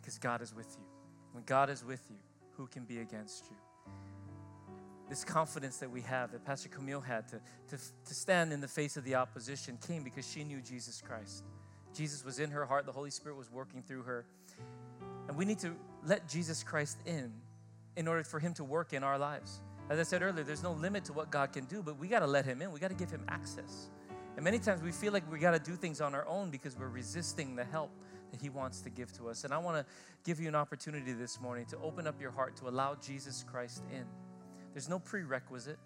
because 0.00 0.18
God 0.18 0.42
is 0.42 0.54
with 0.54 0.76
you. 0.78 0.84
When 1.32 1.42
God 1.44 1.70
is 1.70 1.84
with 1.84 2.02
you, 2.10 2.16
who 2.56 2.66
can 2.66 2.84
be 2.84 2.98
against 2.98 3.46
you? 3.50 3.56
This 5.08 5.24
confidence 5.24 5.78
that 5.78 5.90
we 5.90 6.02
have, 6.02 6.30
that 6.32 6.44
Pastor 6.44 6.68
Camille 6.68 7.00
had 7.00 7.26
to, 7.28 7.40
to, 7.68 7.76
to 8.06 8.14
stand 8.14 8.52
in 8.52 8.60
the 8.60 8.68
face 8.68 8.96
of 8.96 9.04
the 9.04 9.16
opposition, 9.16 9.76
came 9.86 10.04
because 10.04 10.30
she 10.30 10.44
knew 10.44 10.60
Jesus 10.60 11.02
Christ. 11.04 11.42
Jesus 11.94 12.24
was 12.24 12.38
in 12.38 12.50
her 12.50 12.64
heart, 12.64 12.86
the 12.86 12.92
Holy 12.92 13.10
Spirit 13.10 13.36
was 13.36 13.50
working 13.50 13.82
through 13.82 14.02
her. 14.02 14.24
And 15.26 15.36
we 15.36 15.44
need 15.44 15.58
to 15.60 15.74
let 16.04 16.28
Jesus 16.28 16.62
Christ 16.62 16.98
in 17.06 17.32
in 17.96 18.08
order 18.08 18.24
for 18.24 18.38
Him 18.38 18.54
to 18.54 18.64
work 18.64 18.92
in 18.92 19.02
our 19.02 19.18
lives. 19.18 19.60
As 19.88 19.98
I 19.98 20.04
said 20.04 20.22
earlier, 20.22 20.44
there's 20.44 20.62
no 20.62 20.72
limit 20.72 21.04
to 21.06 21.12
what 21.12 21.30
God 21.30 21.52
can 21.52 21.64
do, 21.64 21.82
but 21.82 21.98
we 21.98 22.08
got 22.08 22.20
to 22.20 22.26
let 22.26 22.44
Him 22.44 22.62
in. 22.62 22.70
We 22.70 22.80
got 22.80 22.88
to 22.88 22.96
give 22.96 23.10
Him 23.10 23.24
access. 23.28 23.88
And 24.36 24.44
many 24.44 24.58
times 24.58 24.82
we 24.82 24.92
feel 24.92 25.12
like 25.12 25.30
we 25.30 25.38
got 25.38 25.50
to 25.50 25.58
do 25.58 25.76
things 25.76 26.00
on 26.00 26.14
our 26.14 26.26
own 26.26 26.50
because 26.50 26.78
we're 26.78 26.88
resisting 26.88 27.56
the 27.56 27.64
help 27.64 27.90
that 28.30 28.40
He 28.40 28.48
wants 28.48 28.80
to 28.82 28.90
give 28.90 29.12
to 29.14 29.28
us. 29.28 29.44
And 29.44 29.52
I 29.52 29.58
want 29.58 29.76
to 29.76 29.92
give 30.24 30.40
you 30.40 30.48
an 30.48 30.54
opportunity 30.54 31.12
this 31.12 31.40
morning 31.40 31.66
to 31.66 31.78
open 31.78 32.06
up 32.06 32.20
your 32.20 32.30
heart 32.30 32.56
to 32.58 32.68
allow 32.68 32.94
Jesus 32.94 33.44
Christ 33.50 33.82
in. 33.92 34.04
There's 34.72 34.88
no 34.88 35.00
prerequisite, 35.00 35.78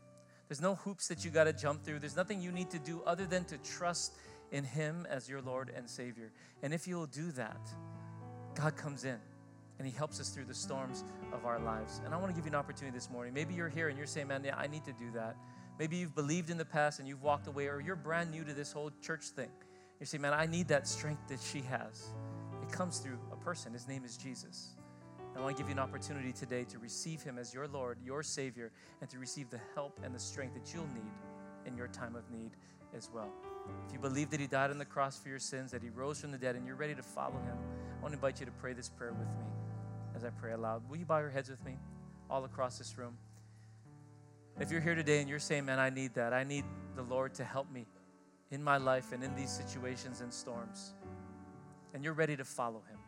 there's 0.48 0.60
no 0.60 0.74
hoops 0.74 1.08
that 1.08 1.24
you 1.24 1.30
got 1.30 1.44
to 1.44 1.54
jump 1.54 1.82
through, 1.82 2.00
there's 2.00 2.16
nothing 2.16 2.42
you 2.42 2.52
need 2.52 2.70
to 2.70 2.78
do 2.78 3.02
other 3.06 3.24
than 3.24 3.44
to 3.46 3.56
trust 3.58 4.12
in 4.52 4.62
Him 4.62 5.06
as 5.08 5.28
your 5.28 5.40
Lord 5.40 5.72
and 5.74 5.88
Savior. 5.88 6.30
And 6.62 6.74
if 6.74 6.86
you'll 6.86 7.06
do 7.06 7.32
that, 7.32 7.60
God 8.54 8.76
comes 8.76 9.04
in 9.04 9.18
and 9.78 9.86
He 9.86 9.92
helps 9.94 10.20
us 10.20 10.30
through 10.30 10.44
the 10.44 10.54
storms 10.54 11.04
of 11.32 11.44
our 11.44 11.58
lives. 11.58 12.00
And 12.04 12.14
I 12.14 12.16
want 12.16 12.28
to 12.28 12.34
give 12.34 12.46
you 12.46 12.52
an 12.52 12.56
opportunity 12.56 12.96
this 12.96 13.10
morning. 13.10 13.34
Maybe 13.34 13.54
you're 13.54 13.68
here 13.68 13.88
and 13.88 13.98
you're 13.98 14.06
saying, 14.06 14.28
man, 14.28 14.42
yeah, 14.44 14.56
I 14.56 14.66
need 14.66 14.84
to 14.84 14.92
do 14.92 15.10
that. 15.14 15.36
Maybe 15.78 15.96
you've 15.96 16.14
believed 16.14 16.50
in 16.50 16.58
the 16.58 16.64
past 16.64 17.00
and 17.00 17.08
you've 17.08 17.22
walked 17.22 17.46
away, 17.48 17.66
or 17.66 17.80
you're 17.80 17.96
brand 17.96 18.30
new 18.30 18.44
to 18.44 18.54
this 18.54 18.72
whole 18.72 18.90
church 19.02 19.24
thing. 19.24 19.50
You 20.00 20.06
say, 20.06 20.18
man, 20.18 20.32
I 20.32 20.46
need 20.46 20.68
that 20.68 20.86
strength 20.86 21.28
that 21.28 21.40
she 21.40 21.60
has. 21.62 22.10
It 22.62 22.72
comes 22.72 22.98
through 22.98 23.18
a 23.32 23.36
person. 23.36 23.72
His 23.72 23.88
name 23.88 24.04
is 24.04 24.16
Jesus. 24.16 24.74
I 25.36 25.40
want 25.40 25.56
to 25.56 25.62
give 25.62 25.68
you 25.68 25.74
an 25.74 25.80
opportunity 25.80 26.32
today 26.32 26.64
to 26.64 26.78
receive 26.78 27.22
Him 27.22 27.38
as 27.38 27.52
your 27.52 27.66
Lord, 27.66 27.98
your 28.04 28.22
Savior, 28.22 28.70
and 29.00 29.10
to 29.10 29.18
receive 29.18 29.50
the 29.50 29.60
help 29.74 29.98
and 30.04 30.14
the 30.14 30.18
strength 30.18 30.54
that 30.54 30.72
you'll 30.72 30.86
need 30.94 31.12
in 31.66 31.76
your 31.76 31.88
time 31.88 32.14
of 32.14 32.30
need 32.30 32.52
as 32.96 33.10
well. 33.12 33.30
If 33.86 33.92
you 33.92 33.98
believe 33.98 34.30
that 34.30 34.40
He 34.40 34.46
died 34.46 34.70
on 34.70 34.78
the 34.78 34.84
cross 34.84 35.18
for 35.18 35.28
your 35.28 35.38
sins, 35.38 35.70
that 35.72 35.82
He 35.82 35.90
rose 35.90 36.20
from 36.20 36.32
the 36.32 36.38
dead, 36.38 36.56
and 36.56 36.66
you're 36.66 36.76
ready 36.76 36.94
to 36.94 37.02
follow 37.02 37.38
Him, 37.38 37.56
I 37.98 38.02
want 38.02 38.12
to 38.12 38.16
invite 38.16 38.40
you 38.40 38.46
to 38.46 38.52
pray 38.52 38.72
this 38.72 38.88
prayer 38.88 39.12
with 39.12 39.28
me 39.28 39.46
as 40.14 40.24
I 40.24 40.30
pray 40.30 40.52
aloud. 40.52 40.88
Will 40.88 40.96
you 40.96 41.04
bow 41.04 41.18
your 41.18 41.30
heads 41.30 41.50
with 41.50 41.64
me 41.64 41.76
all 42.30 42.44
across 42.44 42.78
this 42.78 42.96
room? 42.98 43.16
If 44.60 44.70
you're 44.70 44.80
here 44.80 44.94
today 44.94 45.20
and 45.20 45.28
you're 45.28 45.38
saying, 45.38 45.64
man, 45.64 45.78
I 45.78 45.90
need 45.90 46.14
that, 46.14 46.32
I 46.32 46.44
need 46.44 46.64
the 46.94 47.02
Lord 47.02 47.34
to 47.34 47.44
help 47.44 47.70
me 47.72 47.86
in 48.50 48.62
my 48.62 48.76
life 48.76 49.12
and 49.12 49.24
in 49.24 49.34
these 49.34 49.50
situations 49.50 50.20
and 50.20 50.32
storms, 50.32 50.94
and 51.92 52.04
you're 52.04 52.12
ready 52.12 52.36
to 52.36 52.44
follow 52.44 52.82
Him. 52.88 52.98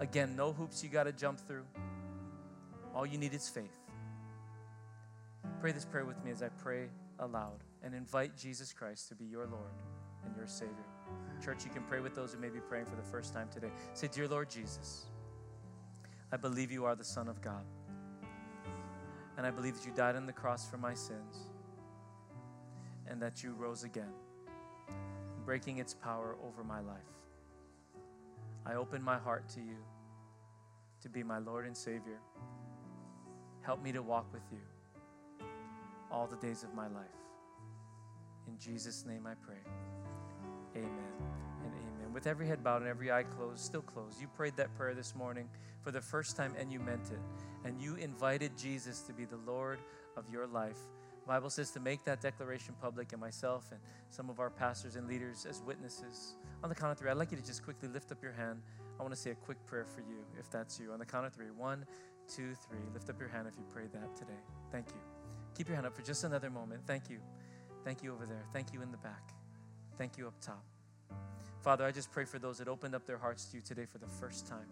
Again, 0.00 0.36
no 0.36 0.52
hoops 0.52 0.82
you 0.82 0.90
got 0.90 1.04
to 1.04 1.12
jump 1.12 1.40
through. 1.40 1.64
All 2.94 3.06
you 3.06 3.16
need 3.16 3.32
is 3.32 3.48
faith. 3.48 3.78
Pray 5.60 5.72
this 5.72 5.84
prayer 5.84 6.04
with 6.04 6.22
me 6.24 6.30
as 6.30 6.42
I 6.42 6.48
pray 6.48 6.88
aloud 7.18 7.62
and 7.82 7.94
invite 7.94 8.36
Jesus 8.36 8.72
Christ 8.72 9.08
to 9.08 9.14
be 9.14 9.24
your 9.24 9.46
Lord 9.46 9.72
and 10.24 10.36
your 10.36 10.46
Savior. 10.46 10.74
Church, 11.42 11.64
you 11.64 11.70
can 11.70 11.82
pray 11.82 12.00
with 12.00 12.14
those 12.14 12.32
who 12.32 12.40
may 12.40 12.48
be 12.48 12.60
praying 12.60 12.86
for 12.86 12.96
the 12.96 13.02
first 13.02 13.34
time 13.34 13.48
today. 13.52 13.70
Say, 13.94 14.08
Dear 14.08 14.28
Lord 14.28 14.48
Jesus, 14.48 15.06
I 16.30 16.36
believe 16.36 16.70
you 16.70 16.84
are 16.84 16.94
the 16.94 17.04
Son 17.04 17.28
of 17.28 17.40
God. 17.40 17.64
And 19.36 19.46
I 19.46 19.50
believe 19.50 19.74
that 19.74 19.86
you 19.86 19.92
died 19.92 20.14
on 20.14 20.26
the 20.26 20.32
cross 20.32 20.68
for 20.68 20.76
my 20.76 20.94
sins 20.94 21.48
and 23.08 23.20
that 23.20 23.42
you 23.42 23.52
rose 23.54 23.84
again, 23.84 24.12
breaking 25.44 25.78
its 25.78 25.94
power 25.94 26.36
over 26.46 26.62
my 26.62 26.80
life. 26.80 26.98
I 28.64 28.74
open 28.74 29.02
my 29.02 29.18
heart 29.18 29.48
to 29.50 29.60
you 29.60 29.76
to 31.00 31.08
be 31.08 31.22
my 31.22 31.38
Lord 31.38 31.66
and 31.66 31.76
Savior. 31.76 32.20
Help 33.62 33.82
me 33.82 33.92
to 33.92 34.02
walk 34.02 34.32
with 34.32 34.42
you 34.52 35.46
all 36.10 36.26
the 36.26 36.36
days 36.36 36.62
of 36.62 36.74
my 36.74 36.86
life. 36.86 37.06
In 38.48 38.58
Jesus' 38.58 39.04
name 39.06 39.26
I 39.26 39.34
pray. 39.34 39.60
Amen 40.76 40.90
and 41.64 41.72
amen. 41.72 42.12
With 42.12 42.26
every 42.26 42.46
head 42.46 42.62
bowed 42.64 42.82
and 42.82 42.90
every 42.90 43.12
eye 43.12 43.24
closed, 43.24 43.60
still 43.60 43.82
closed, 43.82 44.20
you 44.20 44.26
prayed 44.28 44.56
that 44.56 44.74
prayer 44.76 44.94
this 44.94 45.14
morning 45.14 45.48
for 45.82 45.90
the 45.90 46.00
first 46.00 46.36
time 46.36 46.54
and 46.58 46.72
you 46.72 46.80
meant 46.80 47.10
it. 47.10 47.20
And 47.64 47.80
you 47.80 47.96
invited 47.96 48.56
Jesus 48.56 49.00
to 49.02 49.12
be 49.12 49.24
the 49.24 49.38
Lord 49.46 49.78
of 50.16 50.24
your 50.30 50.46
life. 50.46 50.78
The 51.22 51.28
Bible 51.28 51.50
says 51.50 51.70
to 51.72 51.80
make 51.80 52.04
that 52.04 52.20
declaration 52.20 52.74
public, 52.80 53.12
and 53.12 53.20
myself 53.20 53.68
and 53.70 53.80
some 54.10 54.28
of 54.28 54.40
our 54.40 54.50
pastors 54.50 54.96
and 54.96 55.06
leaders 55.06 55.46
as 55.48 55.62
witnesses. 55.62 56.34
On 56.64 56.68
the 56.68 56.74
count 56.74 56.90
of 56.90 56.98
three, 56.98 57.10
I'd 57.10 57.16
like 57.16 57.30
you 57.30 57.36
to 57.36 57.46
just 57.46 57.62
quickly 57.62 57.88
lift 57.88 58.10
up 58.10 58.22
your 58.22 58.32
hand. 58.32 58.60
I 58.98 59.02
want 59.02 59.14
to 59.14 59.20
say 59.20 59.30
a 59.30 59.36
quick 59.36 59.64
prayer 59.66 59.84
for 59.84 60.00
you, 60.00 60.24
if 60.38 60.50
that's 60.50 60.80
you. 60.80 60.92
On 60.92 60.98
the 60.98 61.06
count 61.06 61.26
of 61.26 61.32
three, 61.32 61.50
one, 61.56 61.86
two, 62.28 62.54
three. 62.68 62.78
Lift 62.92 63.08
up 63.08 63.20
your 63.20 63.28
hand 63.28 63.46
if 63.46 63.54
you 63.56 63.64
prayed 63.72 63.92
that 63.92 64.16
today. 64.16 64.38
Thank 64.70 64.88
you. 64.88 65.00
Keep 65.56 65.68
your 65.68 65.76
hand 65.76 65.86
up 65.86 65.94
for 65.94 66.02
just 66.02 66.24
another 66.24 66.50
moment. 66.50 66.82
Thank 66.86 67.10
you. 67.10 67.18
Thank 67.84 68.02
you 68.02 68.12
over 68.12 68.26
there. 68.26 68.44
Thank 68.52 68.72
you 68.72 68.82
in 68.82 68.90
the 68.90 68.98
back. 68.98 69.32
Thank 69.98 70.16
you 70.16 70.26
up 70.26 70.34
top. 70.40 70.64
Father, 71.62 71.84
I 71.84 71.92
just 71.92 72.10
pray 72.10 72.24
for 72.24 72.38
those 72.38 72.58
that 72.58 72.68
opened 72.68 72.94
up 72.94 73.06
their 73.06 73.18
hearts 73.18 73.44
to 73.46 73.56
you 73.56 73.62
today 73.62 73.84
for 73.84 73.98
the 73.98 74.06
first 74.06 74.46
time. 74.46 74.66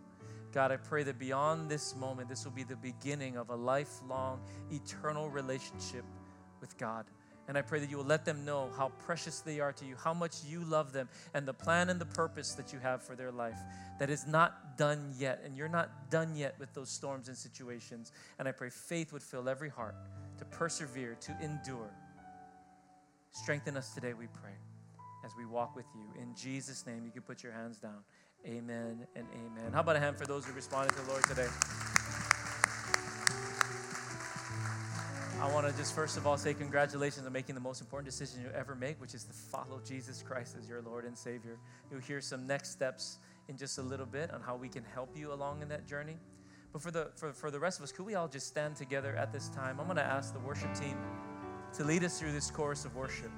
God, 0.53 0.73
I 0.73 0.77
pray 0.77 1.05
that 1.05 1.19
beyond 1.19 1.71
this 1.71 1.95
moment, 1.95 2.29
this 2.29 2.45
will 2.45 2.53
be 2.53 2.65
the 2.65 2.77
beginning 2.77 3.37
of 3.37 3.51
a 3.51 3.55
lifelong, 3.55 4.41
eternal 4.73 5.31
relationship 5.31 6.05
with 6.61 6.77
God. 6.79 7.07
And 7.47 7.57
I 7.59 7.63
pray 7.63 7.81
that 7.81 7.91
you 7.91 7.97
will 7.97 8.05
let 8.05 8.25
them 8.25 8.45
know 8.45 8.71
how 8.77 8.91
precious 9.05 9.41
they 9.41 9.61
are 9.61 9.73
to 9.73 9.85
you, 9.85 9.97
how 9.97 10.15
much 10.15 10.45
you 10.45 10.63
love 10.65 10.93
them, 10.93 11.09
and 11.35 11.47
the 11.47 11.55
plan 11.55 11.91
and 11.91 12.01
the 12.01 12.07
purpose 12.07 12.53
that 12.55 12.73
you 12.73 12.79
have 12.79 13.03
for 13.03 13.17
their 13.17 13.33
life 13.33 13.59
that 13.99 14.11
is 14.11 14.27
not 14.27 14.77
done 14.77 15.13
yet. 15.19 15.41
And 15.45 15.57
you're 15.57 15.69
not 15.69 16.11
done 16.11 16.37
yet 16.37 16.55
with 16.59 16.73
those 16.75 16.91
storms 16.91 17.29
and 17.29 17.37
situations. 17.37 18.13
And 18.39 18.47
I 18.47 18.53
pray 18.53 18.71
faith 18.71 19.13
would 19.13 19.23
fill 19.23 19.49
every 19.49 19.69
heart 19.69 19.97
to 20.39 20.45
persevere, 20.45 21.17
to 21.21 21.37
endure. 21.43 21.91
Strengthen 23.33 23.77
us 23.77 23.95
today, 23.95 24.13
we 24.13 24.27
pray 24.27 24.53
as 25.25 25.33
we 25.37 25.45
walk 25.45 25.77
with 25.77 25.87
you. 25.95 26.21
In 26.21 26.35
Jesus' 26.35 26.87
name, 26.87 27.05
you 27.05 27.11
can 27.11 27.23
put 27.23 27.43
your 27.43 27.53
hands 27.53 27.79
down. 27.79 27.99
Amen 28.47 29.07
and 29.15 29.27
amen. 29.35 29.73
How 29.73 29.81
about 29.81 29.97
a 29.97 30.01
hand 30.01 30.17
for 30.17 30.27
those 30.27 30.45
who 30.45 30.53
responded 30.53 30.95
to 30.97 31.03
the 31.03 31.11
Lord 31.11 31.23
today? 31.25 31.49
I 35.41 35.51
want 35.53 35.67
to 35.67 35.77
just 35.77 35.95
first 35.95 36.19
of 36.19 36.27
all 36.27 36.37
say 36.37 36.53
congratulations 36.53 37.27
on 37.27 37.33
making 37.33 37.55
the 37.55 37.63
most 37.63 37.81
important 37.81 38.07
decision 38.11 38.43
you 38.43 38.51
ever 38.55 38.75
make, 38.75 39.01
which 39.01 39.15
is 39.15 39.25
to 39.25 39.33
follow 39.33 39.81
Jesus 39.87 40.23
Christ 40.23 40.57
as 40.59 40.69
your 40.69 40.83
Lord 40.83 41.05
and 41.05 41.17
Savior. 41.17 41.57
You'll 41.91 42.01
hear 42.01 42.21
some 42.21 42.47
next 42.47 42.73
steps 42.73 43.19
in 43.49 43.57
just 43.57 43.79
a 43.79 43.83
little 43.83 44.07
bit 44.07 44.31
on 44.33 44.43
how 44.43 44.57
we 44.57 44.69
can 44.69 44.85
help 44.85 45.17
you 45.17 45.33
along 45.33 45.63
in 45.63 45.69
that 45.69 45.87
journey. 45.87 46.17
But 46.73 46.83
for 46.83 46.91
the 46.91 47.11
for, 47.17 47.33
for 47.33 47.51
the 47.51 47.59
rest 47.59 47.79
of 47.79 47.85
us, 47.85 47.93
could 47.93 48.05
we 48.05 48.17
all 48.17 48.29
just 48.29 48.49
stand 48.49 48.77
together 48.77 49.17
at 49.17 49.33
this 49.33 49.49
time? 49.49 49.81
I'm 49.81 49.87
going 49.87 49.97
to 49.97 50.03
ask 50.03 50.35
the 50.35 50.41
worship 50.41 50.75
team 50.75 50.97
to 51.75 51.85
lead 51.85 52.05
us 52.05 52.19
through 52.19 52.33
this 52.33 52.51
chorus 52.51 52.85
of 52.85 52.95
worship. 52.95 53.31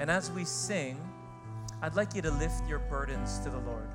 And 0.00 0.10
as 0.10 0.30
we 0.30 0.44
sing, 0.44 0.96
I'd 1.82 1.96
like 1.96 2.14
you 2.14 2.22
to 2.22 2.30
lift 2.30 2.66
your 2.68 2.78
burdens 2.78 3.38
to 3.40 3.50
the 3.50 3.58
Lord. 3.58 3.88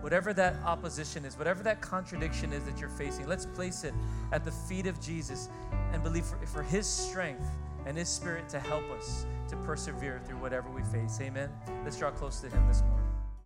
Whatever 0.00 0.32
that 0.34 0.56
opposition 0.64 1.24
is, 1.24 1.36
whatever 1.36 1.62
that 1.64 1.80
contradiction 1.80 2.52
is 2.52 2.64
that 2.64 2.78
you're 2.80 2.88
facing, 2.88 3.26
let's 3.26 3.46
place 3.46 3.84
it 3.84 3.94
at 4.32 4.44
the 4.44 4.52
feet 4.52 4.86
of 4.86 5.00
Jesus 5.00 5.48
and 5.92 6.02
believe 6.02 6.24
for, 6.24 6.44
for 6.46 6.62
His 6.62 6.86
strength 6.86 7.48
and 7.86 7.96
His 7.96 8.08
Spirit 8.08 8.48
to 8.50 8.60
help 8.60 8.88
us 8.90 9.26
to 9.48 9.56
persevere 9.56 10.20
through 10.24 10.38
whatever 10.38 10.68
we 10.70 10.82
face. 10.82 11.18
Amen. 11.20 11.50
Let's 11.84 11.98
draw 11.98 12.10
close 12.10 12.40
to 12.40 12.48
Him 12.48 12.66
this 12.68 12.82
morning. 12.82 13.07